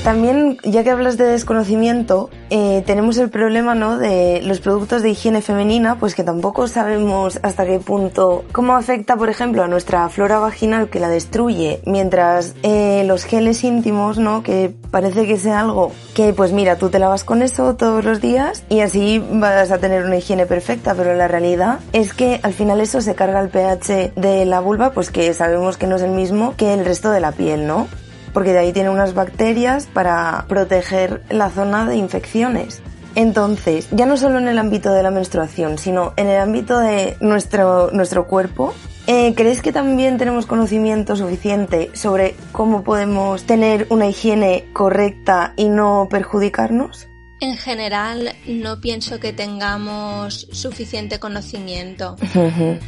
También, 0.05 0.59
ya 0.64 0.82
que 0.82 0.90
hablas 0.90 1.16
de 1.16 1.26
desconocimiento, 1.26 2.28
eh, 2.50 2.82
tenemos 2.84 3.18
el 3.18 3.30
problema 3.30 3.76
¿no? 3.76 3.98
de 3.98 4.42
los 4.42 4.59
productos 4.59 5.00
de 5.00 5.11
higiene 5.11 5.42
femenina, 5.42 5.96
pues 6.00 6.16
que 6.16 6.24
tampoco 6.24 6.66
sabemos 6.66 7.38
hasta 7.44 7.64
qué 7.64 7.78
punto, 7.78 8.44
cómo 8.50 8.74
afecta, 8.74 9.16
por 9.16 9.30
ejemplo, 9.30 9.62
a 9.62 9.68
nuestra 9.68 10.09
flora 10.09 10.40
vaginal 10.40 10.90
que 10.90 10.98
la 10.98 11.09
destruye, 11.09 11.82
mientras 11.86 12.57
eh, 12.64 13.05
los 13.07 13.22
geles 13.24 13.62
íntimos, 13.62 14.18
¿no? 14.18 14.42
que 14.42 14.74
parece 14.90 15.24
que 15.24 15.36
sea 15.36 15.61
algo 15.61 15.92
que, 16.14 16.32
pues 16.32 16.50
mira, 16.50 16.76
tú 16.76 16.88
te 16.88 16.98
lavas 16.98 17.22
con 17.22 17.40
eso 17.40 17.76
todos 17.76 18.05
los 18.05 18.20
días 18.20 18.64
y 18.68 18.80
así 18.80 19.22
vas 19.34 19.70
a 19.70 19.78
tener 19.78 20.05
una 20.05 20.16
higiene 20.16 20.46
perfecta, 20.46 20.96
pero 20.96 21.14
la 21.14 21.28
realidad 21.28 21.78
es 21.92 22.12
que 22.12 22.40
al 22.42 22.55
final 22.55 22.80
eso 22.80 23.00
se 23.00 23.14
carga 23.14 23.40
el 23.40 23.50
pH 23.50 24.14
de 24.16 24.46
la 24.46 24.59
vulva, 24.59 24.90
pues 24.90 25.11
que 25.11 25.32
sabemos 25.32 25.76
que 25.76 25.86
no 25.86 25.94
es 25.94 26.03
el 26.03 26.11
mismo 26.11 26.55
que 26.57 26.74
el 26.74 26.84
resto 26.84 27.12
de 27.12 27.20
la 27.20 27.30
piel, 27.30 27.68
¿no? 27.68 27.86
Porque 28.33 28.53
de 28.53 28.59
ahí 28.59 28.72
tiene 28.72 28.91
unas 28.91 29.14
bacterias 29.14 29.87
para 29.87 30.45
proteger 30.49 31.22
la 31.30 31.51
zona 31.51 31.89
de 31.89 31.97
infecciones. 31.97 32.83
Entonces, 33.14 33.89
ya 33.91 34.07
no 34.07 34.16
solo 34.16 34.39
en 34.39 34.49
el 34.49 34.59
ámbito 34.59 34.93
de 34.93 35.03
la 35.03 35.11
menstruación, 35.11 35.78
sino 35.78 36.14
en 36.16 36.28
el 36.28 36.41
ámbito 36.41 36.78
de 36.78 37.16
nuestro, 37.20 37.91
nuestro 37.93 38.26
cuerpo, 38.26 38.72
eh, 39.07 39.35
¿crees 39.35 39.61
que 39.61 39.72
también 39.72 40.16
tenemos 40.16 40.47
conocimiento 40.47 41.16
suficiente 41.16 41.91
sobre 41.93 42.37
cómo 42.53 42.85
podemos 42.85 43.45
tener 43.45 43.87
una 43.91 44.07
higiene 44.07 44.66
correcta 44.72 45.53
y 45.57 45.68
no 45.68 46.09
perjudicarnos? 46.11 47.09
En 47.43 47.57
general, 47.57 48.36
no 48.47 48.80
pienso 48.80 49.18
que 49.18 49.32
tengamos 49.32 50.47
suficiente 50.53 51.18
conocimiento. 51.18 52.14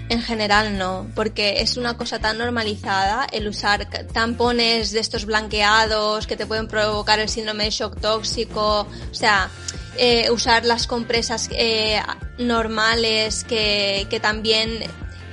En 0.08 0.22
general, 0.22 0.78
no, 0.78 1.08
porque 1.16 1.60
es 1.60 1.76
una 1.76 1.96
cosa 1.96 2.20
tan 2.20 2.38
normalizada 2.38 3.26
el 3.32 3.48
usar 3.48 3.88
tampones 4.12 4.92
de 4.92 5.00
estos 5.00 5.24
blanqueados 5.24 6.28
que 6.28 6.36
te 6.36 6.46
pueden 6.46 6.68
provocar 6.68 7.18
el 7.18 7.28
síndrome 7.28 7.64
de 7.64 7.70
shock 7.70 8.00
tóxico, 8.00 8.82
o 8.82 9.14
sea, 9.14 9.50
eh, 9.98 10.30
usar 10.30 10.64
las 10.64 10.86
compresas 10.86 11.50
eh, 11.50 12.00
normales 12.38 13.42
que, 13.42 14.06
que 14.08 14.20
también 14.20 14.84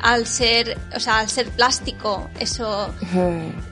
al 0.02 0.26
ser, 0.26 0.78
o 0.96 1.00
sea, 1.00 1.20
al 1.20 1.30
ser 1.30 1.50
plástico, 1.50 2.30
eso, 2.40 2.94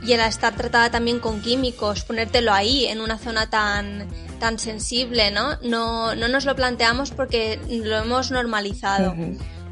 y 0.03 0.13
al 0.13 0.19
estar 0.21 0.55
tratada 0.55 0.91
también 0.91 1.19
con 1.19 1.41
químicos, 1.41 2.03
ponértelo 2.03 2.53
ahí, 2.53 2.85
en 2.85 3.01
una 3.01 3.17
zona 3.17 3.49
tan, 3.49 4.07
tan 4.39 4.59
sensible, 4.59 5.31
¿no? 5.31 5.57
No, 5.61 6.15
no 6.15 6.27
nos 6.27 6.45
lo 6.45 6.55
planteamos 6.55 7.11
porque 7.11 7.59
lo 7.67 7.97
hemos 7.97 8.31
normalizado. 8.31 9.15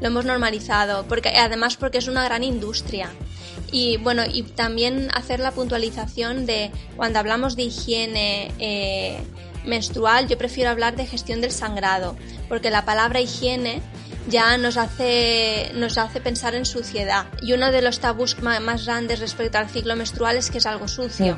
Lo 0.00 0.06
hemos 0.06 0.24
normalizado, 0.24 1.06
porque 1.08 1.30
además 1.30 1.76
porque 1.76 1.98
es 1.98 2.06
una 2.06 2.24
gran 2.24 2.44
industria. 2.44 3.10
Y 3.72 3.96
bueno, 3.96 4.22
y 4.24 4.42
también 4.42 5.08
hacer 5.12 5.40
la 5.40 5.50
puntualización 5.50 6.46
de 6.46 6.70
cuando 6.96 7.18
hablamos 7.18 7.56
de 7.56 7.64
higiene 7.64 8.52
eh, 8.58 9.18
menstrual, 9.64 10.28
yo 10.28 10.38
prefiero 10.38 10.70
hablar 10.70 10.96
de 10.96 11.06
gestión 11.06 11.40
del 11.40 11.50
sangrado, 11.50 12.16
porque 12.48 12.70
la 12.70 12.84
palabra 12.84 13.20
higiene 13.20 13.82
ya 14.28 14.58
nos 14.58 14.76
hace, 14.76 15.72
nos 15.74 15.98
hace 15.98 16.20
pensar 16.20 16.54
en 16.54 16.64
suciedad. 16.64 17.26
Y 17.40 17.52
uno 17.52 17.70
de 17.72 17.82
los 17.82 18.00
tabús 18.00 18.40
más 18.42 18.86
grandes 18.86 19.20
respecto 19.20 19.58
al 19.58 19.68
ciclo 19.68 19.96
menstrual 19.96 20.36
es 20.36 20.50
que 20.50 20.58
es 20.58 20.66
algo 20.66 20.88
sucio. 20.88 21.36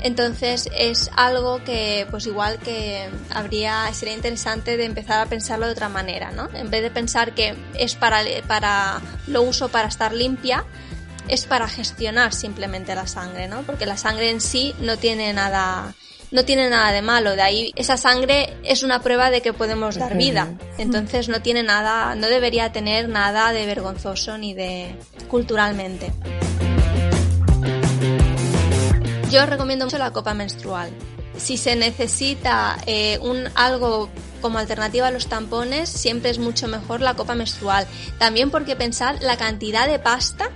Entonces 0.00 0.68
es 0.76 1.10
algo 1.16 1.62
que 1.64 2.06
pues 2.10 2.26
igual 2.26 2.58
que 2.58 3.08
habría 3.30 3.92
sería 3.92 4.14
interesante 4.14 4.76
de 4.76 4.84
empezar 4.84 5.20
a 5.20 5.26
pensarlo 5.26 5.66
de 5.66 5.72
otra 5.72 5.88
manera, 5.88 6.30
¿no? 6.30 6.48
En 6.54 6.70
vez 6.70 6.82
de 6.82 6.90
pensar 6.90 7.34
que 7.34 7.56
es 7.74 7.96
para 7.96 8.20
para 8.46 9.00
lo 9.26 9.42
uso 9.42 9.70
para 9.70 9.88
estar 9.88 10.12
limpia, 10.12 10.64
es 11.26 11.46
para 11.46 11.66
gestionar 11.66 12.32
simplemente 12.32 12.94
la 12.94 13.08
sangre, 13.08 13.48
¿no? 13.48 13.62
Porque 13.62 13.86
la 13.86 13.96
sangre 13.96 14.30
en 14.30 14.40
sí 14.40 14.72
no 14.78 14.96
tiene 14.98 15.32
nada 15.32 15.94
no 16.30 16.44
tiene 16.44 16.68
nada 16.68 16.92
de 16.92 17.02
malo, 17.02 17.36
de 17.36 17.42
ahí 17.42 17.72
esa 17.76 17.96
sangre 17.96 18.56
es 18.64 18.82
una 18.82 19.00
prueba 19.00 19.30
de 19.30 19.40
que 19.40 19.52
podemos 19.52 19.96
dar 19.96 20.16
vida. 20.16 20.48
Entonces 20.76 21.28
no 21.28 21.40
tiene 21.40 21.62
nada, 21.62 22.14
no 22.14 22.26
debería 22.26 22.72
tener 22.72 23.08
nada 23.08 23.52
de 23.52 23.66
vergonzoso 23.66 24.36
ni 24.38 24.54
de 24.54 24.94
culturalmente. 25.28 26.12
Yo 29.30 29.44
recomiendo 29.46 29.84
mucho 29.84 29.98
la 29.98 30.12
copa 30.12 30.34
menstrual. 30.34 30.90
Si 31.36 31.56
se 31.56 31.76
necesita 31.76 32.78
eh, 32.86 33.18
un 33.20 33.48
algo 33.54 34.08
como 34.40 34.58
alternativa 34.58 35.08
a 35.08 35.10
los 35.10 35.28
tampones, 35.28 35.88
siempre 35.88 36.30
es 36.30 36.38
mucho 36.38 36.66
mejor 36.68 37.00
la 37.00 37.14
copa 37.14 37.34
menstrual. 37.34 37.86
También 38.18 38.50
porque 38.50 38.76
pensar 38.76 39.22
la 39.22 39.36
cantidad 39.36 39.86
de 39.86 39.98
pasta 39.98 40.50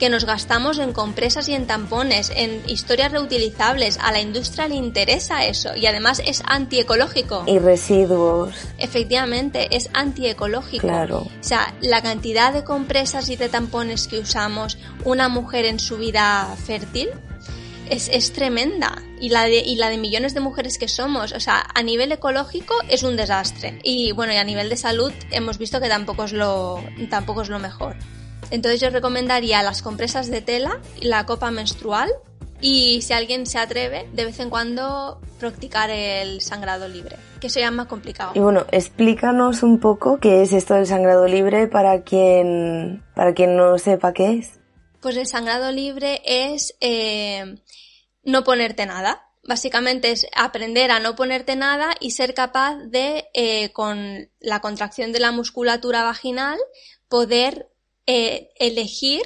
que 0.00 0.08
nos 0.08 0.24
gastamos 0.24 0.78
en 0.78 0.92
compresas 0.92 1.48
y 1.48 1.54
en 1.54 1.66
tampones, 1.66 2.32
en 2.34 2.62
historias 2.66 3.12
reutilizables. 3.12 3.98
A 3.98 4.10
la 4.10 4.20
industria 4.20 4.66
le 4.66 4.74
interesa 4.74 5.44
eso 5.44 5.76
y 5.76 5.86
además 5.86 6.22
es 6.24 6.42
antiecológico. 6.46 7.44
Y 7.46 7.58
residuos. 7.58 8.54
Efectivamente, 8.78 9.68
es 9.76 9.90
antiecológico. 9.92 10.86
Claro. 10.86 11.18
O 11.18 11.30
sea, 11.42 11.74
la 11.82 12.02
cantidad 12.02 12.52
de 12.52 12.64
compresas 12.64 13.28
y 13.28 13.36
de 13.36 13.50
tampones 13.50 14.08
que 14.08 14.18
usamos 14.18 14.78
una 15.04 15.28
mujer 15.28 15.66
en 15.66 15.78
su 15.78 15.98
vida 15.98 16.56
fértil 16.64 17.10
es, 17.90 18.08
es, 18.08 18.32
tremenda. 18.32 19.02
Y 19.20 19.28
la, 19.28 19.44
de, 19.44 19.58
y 19.58 19.76
la 19.76 19.90
de 19.90 19.98
millones 19.98 20.32
de 20.32 20.40
mujeres 20.40 20.78
que 20.78 20.88
somos. 20.88 21.32
O 21.32 21.40
sea, 21.40 21.66
a 21.74 21.82
nivel 21.82 22.10
ecológico 22.10 22.74
es 22.88 23.02
un 23.02 23.16
desastre. 23.16 23.78
Y 23.82 24.12
bueno, 24.12 24.32
y 24.32 24.36
a 24.36 24.44
nivel 24.44 24.70
de 24.70 24.78
salud 24.78 25.12
hemos 25.30 25.58
visto 25.58 25.78
que 25.78 25.88
tampoco 25.88 26.24
es 26.24 26.32
lo, 26.32 26.82
tampoco 27.10 27.42
es 27.42 27.50
lo 27.50 27.58
mejor. 27.58 27.96
Entonces 28.50 28.80
yo 28.80 28.90
recomendaría 28.90 29.62
las 29.62 29.82
compresas 29.82 30.30
de 30.30 30.40
tela, 30.40 30.80
la 31.00 31.26
copa 31.26 31.50
menstrual 31.50 32.10
y 32.60 33.00
si 33.02 33.12
alguien 33.12 33.46
se 33.46 33.58
atreve, 33.58 34.08
de 34.12 34.24
vez 34.24 34.38
en 34.40 34.50
cuando 34.50 35.20
practicar 35.38 35.90
el 35.90 36.40
sangrado 36.40 36.88
libre, 36.88 37.16
que 37.40 37.46
eso 37.46 37.60
ya 37.60 37.66
es 37.66 37.72
más 37.72 37.86
complicado. 37.86 38.32
Y 38.34 38.40
bueno, 38.40 38.66
explícanos 38.70 39.62
un 39.62 39.80
poco 39.80 40.18
qué 40.20 40.42
es 40.42 40.52
esto 40.52 40.74
del 40.74 40.86
sangrado 40.86 41.26
libre 41.26 41.68
para 41.68 42.02
quien, 42.02 43.02
para 43.14 43.32
quien 43.32 43.56
no 43.56 43.78
sepa 43.78 44.12
qué 44.12 44.38
es. 44.38 44.60
Pues 45.00 45.16
el 45.16 45.26
sangrado 45.26 45.72
libre 45.72 46.20
es 46.24 46.76
eh, 46.80 47.56
no 48.24 48.44
ponerte 48.44 48.84
nada. 48.84 49.26
Básicamente 49.42 50.10
es 50.10 50.26
aprender 50.36 50.90
a 50.90 51.00
no 51.00 51.16
ponerte 51.16 51.56
nada 51.56 51.94
y 51.98 52.10
ser 52.10 52.34
capaz 52.34 52.76
de, 52.76 53.28
eh, 53.32 53.72
con 53.72 54.28
la 54.38 54.60
contracción 54.60 55.12
de 55.12 55.20
la 55.20 55.32
musculatura 55.32 56.02
vaginal, 56.02 56.58
poder 57.08 57.70
eh, 58.06 58.50
elegir 58.58 59.22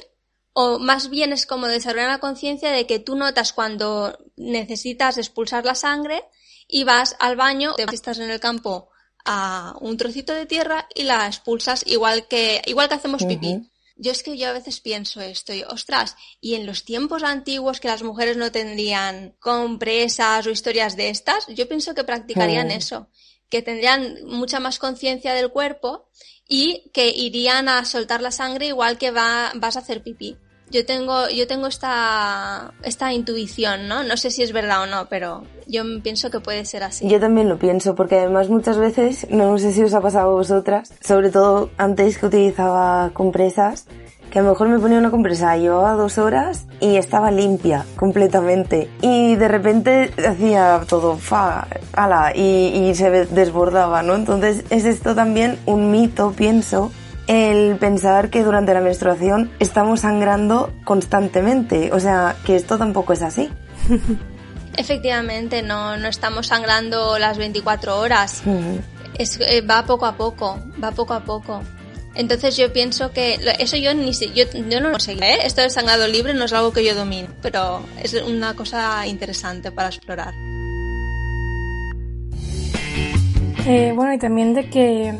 o 0.54 0.78
más 0.78 1.10
bien 1.10 1.32
es 1.32 1.46
como 1.46 1.66
desarrollar 1.66 2.08
la 2.08 2.20
conciencia 2.20 2.70
de 2.70 2.86
que 2.86 3.00
tú 3.00 3.16
notas 3.16 3.52
cuando 3.52 4.16
necesitas 4.36 5.18
expulsar 5.18 5.64
la 5.64 5.74
sangre 5.74 6.22
y 6.68 6.84
vas 6.84 7.16
al 7.18 7.36
baño, 7.36 7.74
si 7.76 7.94
estás 7.94 8.18
en 8.18 8.30
el 8.30 8.40
campo 8.40 8.88
a 9.24 9.76
un 9.80 9.96
trocito 9.96 10.32
de 10.32 10.46
tierra 10.46 10.86
y 10.94 11.02
la 11.02 11.26
expulsas 11.26 11.82
igual 11.86 12.28
que, 12.28 12.62
igual 12.66 12.88
que 12.88 12.94
hacemos 12.94 13.24
pipí. 13.24 13.68
Yo 13.96 14.10
es 14.10 14.22
que 14.24 14.36
yo 14.36 14.48
a 14.48 14.52
veces 14.52 14.80
pienso 14.80 15.20
esto, 15.20 15.54
y, 15.54 15.62
ostras, 15.62 16.16
y 16.40 16.54
en 16.54 16.66
los 16.66 16.84
tiempos 16.84 17.22
antiguos 17.22 17.78
que 17.78 17.86
las 17.86 18.02
mujeres 18.02 18.36
no 18.36 18.50
tendrían 18.50 19.36
compresas 19.38 20.46
o 20.46 20.50
historias 20.50 20.96
de 20.96 21.10
estas, 21.10 21.46
yo 21.46 21.68
pienso 21.68 21.94
que 21.94 22.02
practicarían 22.02 22.72
eso, 22.72 23.08
que 23.48 23.62
tendrían 23.62 24.24
mucha 24.26 24.60
más 24.60 24.78
conciencia 24.78 25.34
del 25.34 25.50
cuerpo 25.50 26.06
y 26.48 26.90
que 26.92 27.08
irían 27.08 27.68
a 27.68 27.84
soltar 27.84 28.20
la 28.20 28.30
sangre 28.30 28.66
igual 28.66 28.98
que 28.98 29.10
va, 29.10 29.52
vas 29.54 29.76
a 29.76 29.80
hacer 29.80 30.02
pipí. 30.02 30.36
Yo 30.70 30.84
tengo, 30.86 31.28
yo 31.28 31.46
tengo 31.46 31.66
esta, 31.66 32.72
esta 32.82 33.12
intuición, 33.12 33.86
¿no? 33.86 34.02
No 34.02 34.16
sé 34.16 34.30
si 34.30 34.42
es 34.42 34.52
verdad 34.52 34.82
o 34.82 34.86
no, 34.86 35.08
pero 35.08 35.44
yo 35.66 35.84
pienso 36.02 36.30
que 36.30 36.40
puede 36.40 36.64
ser 36.64 36.82
así. 36.82 37.06
Yo 37.08 37.20
también 37.20 37.48
lo 37.48 37.58
pienso, 37.58 37.94
porque 37.94 38.18
además 38.18 38.48
muchas 38.48 38.78
veces, 38.78 39.26
no 39.30 39.58
sé 39.58 39.72
si 39.72 39.82
os 39.82 39.92
ha 39.94 40.00
pasado 40.00 40.30
a 40.30 40.34
vosotras, 40.34 40.92
sobre 41.00 41.30
todo 41.30 41.70
antes 41.76 42.18
que 42.18 42.26
utilizaba 42.26 43.10
compresas, 43.12 43.86
que 44.30 44.38
a 44.38 44.42
lo 44.42 44.50
mejor 44.50 44.68
me 44.68 44.78
ponía 44.78 44.98
una 44.98 45.10
compresa, 45.10 45.56
llevaba 45.56 45.92
dos 45.92 46.18
horas 46.18 46.66
y 46.80 46.96
estaba 46.96 47.30
limpia 47.30 47.84
completamente. 47.96 48.90
Y 49.00 49.36
de 49.36 49.48
repente 49.48 50.12
hacía 50.26 50.80
todo 50.88 51.16
fa, 51.16 51.66
ala, 51.92 52.32
y, 52.34 52.88
y 52.90 52.94
se 52.94 53.10
desbordaba, 53.10 54.02
¿no? 54.02 54.14
Entonces 54.14 54.64
es 54.70 54.84
esto 54.84 55.14
también 55.14 55.58
un 55.66 55.90
mito, 55.90 56.32
pienso, 56.32 56.90
el 57.26 57.76
pensar 57.76 58.30
que 58.30 58.42
durante 58.42 58.74
la 58.74 58.80
menstruación 58.80 59.50
estamos 59.58 60.00
sangrando 60.00 60.72
constantemente. 60.84 61.90
O 61.92 62.00
sea, 62.00 62.36
que 62.44 62.56
esto 62.56 62.78
tampoco 62.78 63.12
es 63.12 63.22
así. 63.22 63.50
Efectivamente, 64.76 65.62
no, 65.62 65.96
no 65.96 66.08
estamos 66.08 66.48
sangrando 66.48 67.18
las 67.18 67.38
24 67.38 67.98
horas. 67.98 68.42
es, 69.16 69.38
eh, 69.40 69.60
va 69.60 69.84
poco 69.84 70.06
a 70.06 70.16
poco, 70.16 70.58
va 70.82 70.90
poco 70.90 71.14
a 71.14 71.20
poco. 71.20 71.62
Entonces 72.14 72.56
yo 72.56 72.72
pienso 72.72 73.10
que 73.12 73.38
eso 73.58 73.76
yo 73.76 73.92
ni 73.94 74.12
yo, 74.12 74.44
yo 74.68 74.80
no 74.80 74.90
lo 74.90 75.00
sé, 75.00 75.12
¿eh? 75.12 75.38
Esto 75.44 75.62
de 75.62 75.70
sangrado 75.70 76.06
libre 76.06 76.34
no 76.34 76.44
es 76.44 76.52
algo 76.52 76.72
que 76.72 76.84
yo 76.84 76.94
domine, 76.94 77.28
pero 77.42 77.84
es 78.02 78.14
una 78.14 78.54
cosa 78.54 79.06
interesante 79.06 79.72
para 79.72 79.88
explorar. 79.88 80.34
Eh, 83.66 83.92
bueno, 83.94 84.12
y 84.12 84.18
también 84.18 84.54
de 84.54 84.68
que 84.68 85.14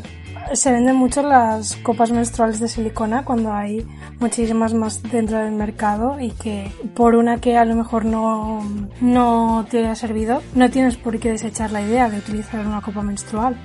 se 0.53 0.71
venden 0.71 0.95
mucho 0.95 1.23
las 1.23 1.75
copas 1.77 2.11
menstruales 2.11 2.59
de 2.59 2.67
silicona 2.67 3.25
cuando 3.25 3.51
hay 3.51 3.85
muchísimas 4.19 4.73
más 4.73 5.01
dentro 5.03 5.39
del 5.39 5.51
mercado 5.51 6.19
y 6.19 6.31
que 6.31 6.71
por 6.93 7.15
una 7.15 7.41
que 7.41 7.57
a 7.57 7.65
lo 7.65 7.75
mejor 7.75 8.05
no, 8.05 8.63
no 9.01 9.65
te 9.69 9.79
haya 9.79 9.95
servido, 9.95 10.43
no 10.53 10.69
tienes 10.69 10.97
por 10.97 11.19
qué 11.19 11.31
desechar 11.31 11.71
la 11.71 11.81
idea 11.81 12.09
de 12.09 12.19
utilizar 12.19 12.65
una 12.65 12.81
copa 12.81 13.01
menstrual. 13.01 13.57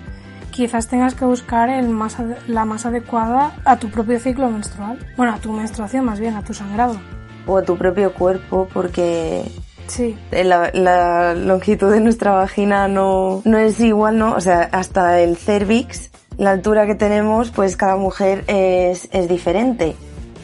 Quizás 0.61 0.89
tengas 0.89 1.15
que 1.15 1.25
buscar 1.25 1.71
el 1.71 1.89
más, 1.89 2.19
la 2.47 2.67
más 2.67 2.85
adecuada 2.85 3.55
a 3.65 3.79
tu 3.79 3.89
propio 3.89 4.21
ciclo 4.21 4.51
menstrual. 4.51 4.99
Bueno, 5.17 5.33
a 5.33 5.39
tu 5.39 5.51
menstruación 5.55 6.05
más 6.05 6.21
bien, 6.21 6.37
a 6.37 6.45
tu 6.45 6.53
sangrado. 6.53 7.01
O 7.47 7.57
a 7.57 7.63
tu 7.63 7.79
propio 7.79 8.13
cuerpo, 8.13 8.69
porque 8.71 9.43
Sí. 9.87 10.19
La, 10.31 10.71
la, 10.75 11.35
longitud 11.35 11.91
de 11.91 12.01
nuestra 12.01 12.33
vagina 12.33 12.89
no, 12.89 13.41
no 13.47 13.57
es 13.57 13.81
igual, 13.81 14.19
¿no? 14.19 14.35
O 14.35 14.41
sea, 14.43 14.69
hasta 14.71 15.21
el 15.21 15.39
cervix 15.39 16.11
la 16.37 16.51
altura 16.51 16.87
que 16.87 16.95
tenemos, 16.95 17.51
pues 17.51 17.79
cada 17.79 17.97
mujer 17.97 18.45
es, 18.47 19.09
es 19.13 19.31
diferente. 19.31 19.97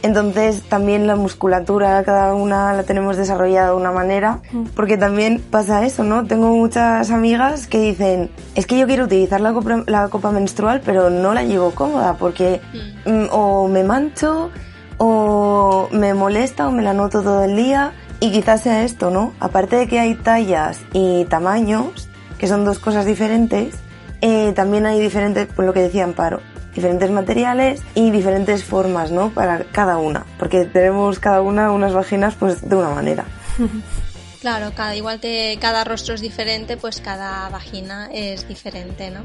Entonces 0.06 0.62
también 0.62 1.08
la 1.08 1.16
musculatura 1.16 2.04
cada 2.04 2.32
una 2.32 2.72
la 2.72 2.84
tenemos 2.84 3.16
desarrollada 3.16 3.70
de 3.70 3.74
una 3.74 3.90
manera, 3.90 4.38
mm. 4.52 4.66
porque 4.76 4.96
también 4.96 5.42
pasa 5.50 5.84
eso, 5.84 6.04
¿no? 6.04 6.24
Tengo 6.24 6.46
muchas 6.54 7.10
amigas 7.10 7.66
que 7.66 7.80
dicen, 7.80 8.30
es 8.54 8.68
que 8.68 8.78
yo 8.78 8.86
quiero 8.86 9.06
utilizar 9.06 9.40
la 9.40 9.52
copa, 9.52 9.82
la 9.88 10.06
copa 10.06 10.30
menstrual, 10.30 10.80
pero 10.84 11.10
no 11.10 11.34
la 11.34 11.42
llevo 11.42 11.72
cómoda, 11.72 12.14
porque 12.14 12.60
mm. 13.04 13.10
Mm, 13.10 13.28
o 13.32 13.66
me 13.66 13.82
mancho, 13.82 14.50
o 14.98 15.88
me 15.90 16.14
molesta, 16.14 16.68
o 16.68 16.70
me 16.70 16.84
la 16.84 16.92
noto 16.92 17.22
todo 17.22 17.42
el 17.42 17.56
día, 17.56 17.92
y 18.20 18.30
quizás 18.30 18.60
sea 18.60 18.84
esto, 18.84 19.10
¿no? 19.10 19.32
Aparte 19.40 19.74
de 19.74 19.88
que 19.88 19.98
hay 19.98 20.14
tallas 20.14 20.78
y 20.92 21.24
tamaños, 21.24 22.08
que 22.38 22.46
son 22.46 22.64
dos 22.64 22.78
cosas 22.78 23.06
diferentes, 23.06 23.74
eh, 24.20 24.52
también 24.54 24.86
hay 24.86 25.00
diferentes, 25.00 25.48
por 25.48 25.64
lo 25.64 25.72
que 25.72 25.80
decía 25.80 26.04
Amparo, 26.04 26.38
diferentes 26.76 27.10
materiales 27.10 27.82
y 27.94 28.10
diferentes 28.10 28.62
formas, 28.62 29.10
¿no? 29.10 29.30
Para 29.30 29.64
cada 29.64 29.96
una, 29.96 30.26
porque 30.38 30.66
tenemos 30.66 31.18
cada 31.18 31.40
una 31.40 31.72
unas 31.72 31.94
vaginas 31.94 32.34
pues 32.34 32.68
de 32.68 32.76
una 32.76 32.90
manera. 32.90 33.24
Claro, 34.38 34.70
cada, 34.76 34.94
igual 34.94 35.18
que 35.18 35.58
cada 35.60 35.82
rostro 35.82 36.14
es 36.14 36.20
diferente, 36.20 36.76
pues 36.76 37.00
cada 37.00 37.48
vagina 37.48 38.08
es 38.12 38.46
diferente, 38.46 39.10
¿no? 39.10 39.22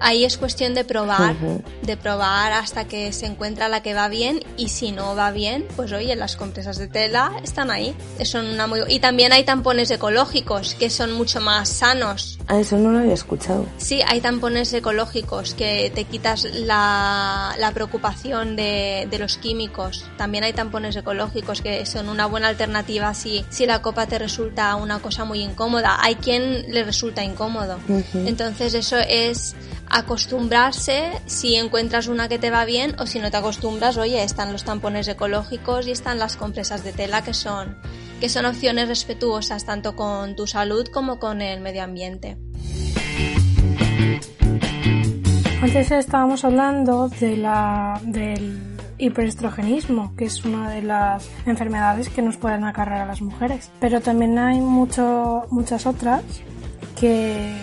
Ahí 0.00 0.24
es 0.24 0.36
cuestión 0.36 0.74
de 0.74 0.84
probar, 0.84 1.36
de 1.82 1.96
probar 1.96 2.52
hasta 2.52 2.86
que 2.86 3.12
se 3.12 3.26
encuentra 3.26 3.68
la 3.68 3.82
que 3.82 3.94
va 3.94 4.08
bien 4.08 4.40
y 4.56 4.68
si 4.68 4.92
no 4.92 5.16
va 5.16 5.30
bien, 5.30 5.66
pues 5.74 5.92
oye, 5.92 6.14
las 6.16 6.36
compresas 6.36 6.76
de 6.78 6.86
tela 6.86 7.32
están 7.42 7.70
ahí. 7.70 7.94
Son 8.24 8.46
una 8.46 8.66
muy... 8.66 8.80
Y 8.88 9.00
también 9.00 9.32
hay 9.32 9.44
tampones 9.44 9.90
ecológicos 9.90 10.74
que 10.74 10.90
son 10.90 11.12
mucho 11.12 11.40
más 11.40 11.68
sanos. 11.68 12.38
Ah, 12.46 12.60
eso 12.60 12.76
no 12.76 12.92
lo 12.92 12.98
había 12.98 13.14
escuchado. 13.14 13.66
Sí, 13.78 14.02
hay 14.06 14.20
tampones 14.20 14.72
ecológicos 14.72 15.54
que 15.54 15.90
te 15.94 16.04
quitas 16.04 16.44
la, 16.44 17.54
la 17.58 17.72
preocupación 17.72 18.54
de, 18.54 19.08
de, 19.10 19.18
los 19.18 19.38
químicos. 19.38 20.04
También 20.16 20.44
hay 20.44 20.52
tampones 20.52 20.94
ecológicos 20.96 21.62
que 21.62 21.86
son 21.86 22.08
una 22.08 22.26
buena 22.26 22.48
alternativa 22.48 23.14
si, 23.14 23.44
si 23.48 23.66
la 23.66 23.82
copa 23.82 24.06
te 24.06 24.18
resulta 24.18 24.74
una 24.76 24.98
cosa 24.98 25.24
muy 25.24 25.40
incómoda. 25.40 25.98
Hay 26.00 26.16
quien 26.16 26.72
le 26.72 26.84
resulta 26.84 27.24
incómodo. 27.24 27.78
Entonces 28.14 28.74
eso 28.74 28.98
es 28.98 29.54
acostumbrarse 29.88 31.12
si 31.26 31.56
encuentras 31.56 32.08
una 32.08 32.28
que 32.28 32.38
te 32.38 32.50
va 32.50 32.64
bien 32.64 32.96
o 32.98 33.06
si 33.06 33.18
no 33.18 33.30
te 33.30 33.36
acostumbras, 33.36 33.96
oye, 33.96 34.22
están 34.22 34.52
los 34.52 34.64
tampones 34.64 35.08
ecológicos 35.08 35.86
y 35.86 35.92
están 35.92 36.18
las 36.18 36.36
compresas 36.36 36.84
de 36.84 36.92
tela 36.92 37.22
que 37.22 37.34
son 37.34 37.76
que 38.20 38.28
son 38.28 38.46
opciones 38.46 38.88
respetuosas 38.88 39.66
tanto 39.66 39.94
con 39.94 40.36
tu 40.36 40.46
salud 40.46 40.86
como 40.92 41.18
con 41.18 41.42
el 41.42 41.60
medio 41.60 41.82
ambiente. 41.82 42.38
Antes 45.60 45.90
estábamos 45.90 46.44
hablando 46.44 47.08
de 47.08 47.36
la, 47.36 48.00
del 48.04 48.76
hiperestrogenismo, 48.98 50.14
que 50.16 50.26
es 50.26 50.44
una 50.44 50.70
de 50.70 50.82
las 50.82 51.28
enfermedades 51.44 52.08
que 52.08 52.22
nos 52.22 52.36
pueden 52.36 52.64
acarrear 52.64 53.02
a 53.02 53.06
las 53.06 53.20
mujeres. 53.20 53.70
Pero 53.80 54.00
también 54.00 54.38
hay 54.38 54.60
mucho, 54.60 55.44
muchas 55.50 55.86
otras 55.86 56.22
que 56.98 57.54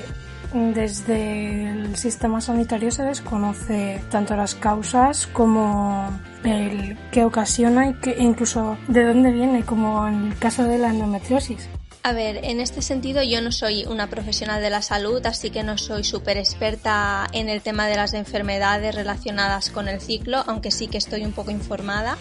desde 0.53 1.69
el 1.69 1.95
sistema 1.95 2.39
sanitario 2.39 2.91
se 2.91 3.03
desconoce 3.03 4.01
tanto 4.09 4.35
las 4.35 4.55
causas 4.55 5.27
como 5.27 6.09
el 6.43 6.97
que 7.11 7.23
ocasiona 7.23 7.89
y 7.89 7.93
que 7.95 8.15
incluso 8.19 8.77
de 8.87 9.03
dónde 9.03 9.31
viene, 9.31 9.63
como 9.63 10.07
en 10.07 10.27
el 10.27 10.37
caso 10.37 10.63
de 10.63 10.77
la 10.77 10.89
endometriosis. 10.89 11.67
A 12.05 12.11
ver, 12.11 12.41
en 12.43 12.59
este 12.59 12.81
sentido 12.81 13.23
yo 13.23 13.41
no 13.41 13.51
soy 13.51 13.85
una 13.85 14.09
profesional 14.09 14.61
de 14.61 14.69
la 14.69 14.81
salud, 14.81 15.25
así 15.25 15.51
que 15.51 15.63
no 15.63 15.77
soy 15.77 16.03
súper 16.03 16.37
experta 16.37 17.27
en 17.31 17.47
el 17.47 17.61
tema 17.61 17.87
de 17.87 17.95
las 17.95 18.13
enfermedades 18.13 18.93
relacionadas 18.93 19.69
con 19.69 19.87
el 19.87 20.01
ciclo, 20.01 20.43
aunque 20.45 20.69
sí 20.69 20.87
que 20.87 20.97
estoy 20.97 21.23
un 21.23 21.31
poco 21.31 21.51
informada. 21.51 22.17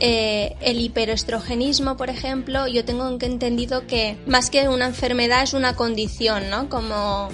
Eh, 0.00 0.54
el 0.60 0.78
hiperestrogenismo, 0.80 1.96
por 1.96 2.10
ejemplo, 2.10 2.68
yo 2.68 2.84
tengo 2.84 3.08
entendido 3.08 3.86
que 3.86 4.18
más 4.26 4.50
que 4.50 4.68
una 4.68 4.86
enfermedad 4.86 5.42
es 5.42 5.54
una 5.54 5.74
condición, 5.74 6.50
¿no? 6.50 6.68
Como 6.68 7.30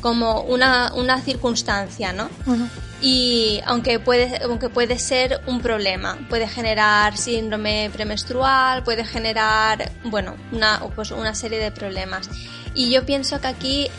como 0.00 0.42
una, 0.42 0.92
una 0.94 1.20
circunstancia, 1.20 2.12
¿no? 2.12 2.28
Y 3.02 3.60
aunque 3.64 3.98
puede, 3.98 4.42
aunque 4.44 4.68
puede 4.68 4.98
ser 4.98 5.40
un 5.46 5.60
problema, 5.60 6.18
puede 6.28 6.46
generar 6.46 7.16
síndrome 7.16 7.90
premenstrual, 7.92 8.82
puede 8.82 9.04
generar, 9.04 9.90
bueno, 10.04 10.36
una, 10.52 10.80
pues 10.94 11.10
una 11.10 11.34
serie 11.34 11.58
de 11.58 11.70
problemas. 11.70 12.28
Y 12.74 12.90
yo 12.90 13.04
pienso 13.04 13.40
que 13.40 13.46
aquí, 13.48 13.90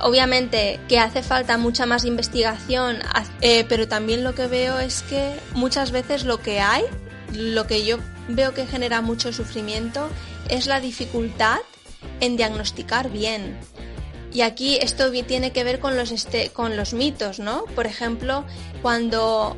obviamente, 0.00 0.78
que 0.88 0.98
hace 0.98 1.22
falta 1.22 1.58
mucha 1.58 1.86
más 1.86 2.04
investigación, 2.04 2.98
eh, 3.40 3.64
pero 3.68 3.88
también 3.88 4.22
lo 4.22 4.34
que 4.34 4.46
veo 4.46 4.78
es 4.78 5.02
que 5.02 5.34
muchas 5.54 5.90
veces 5.90 6.24
lo 6.24 6.40
que 6.40 6.60
hay, 6.60 6.84
lo 7.32 7.66
que 7.66 7.84
yo 7.84 7.98
veo 8.28 8.54
que 8.54 8.66
genera 8.66 9.00
mucho 9.00 9.32
sufrimiento, 9.32 10.08
es 10.48 10.66
la 10.66 10.80
dificultad 10.80 11.58
en 12.20 12.36
diagnosticar 12.36 13.10
bien. 13.10 13.58
Y 14.34 14.42
aquí 14.42 14.76
esto 14.82 15.12
tiene 15.12 15.52
que 15.52 15.62
ver 15.62 15.78
con 15.78 15.96
los, 15.96 16.10
este, 16.10 16.50
con 16.50 16.76
los 16.76 16.92
mitos, 16.92 17.38
¿no? 17.38 17.64
Por 17.76 17.86
ejemplo, 17.86 18.44
cuando 18.82 19.56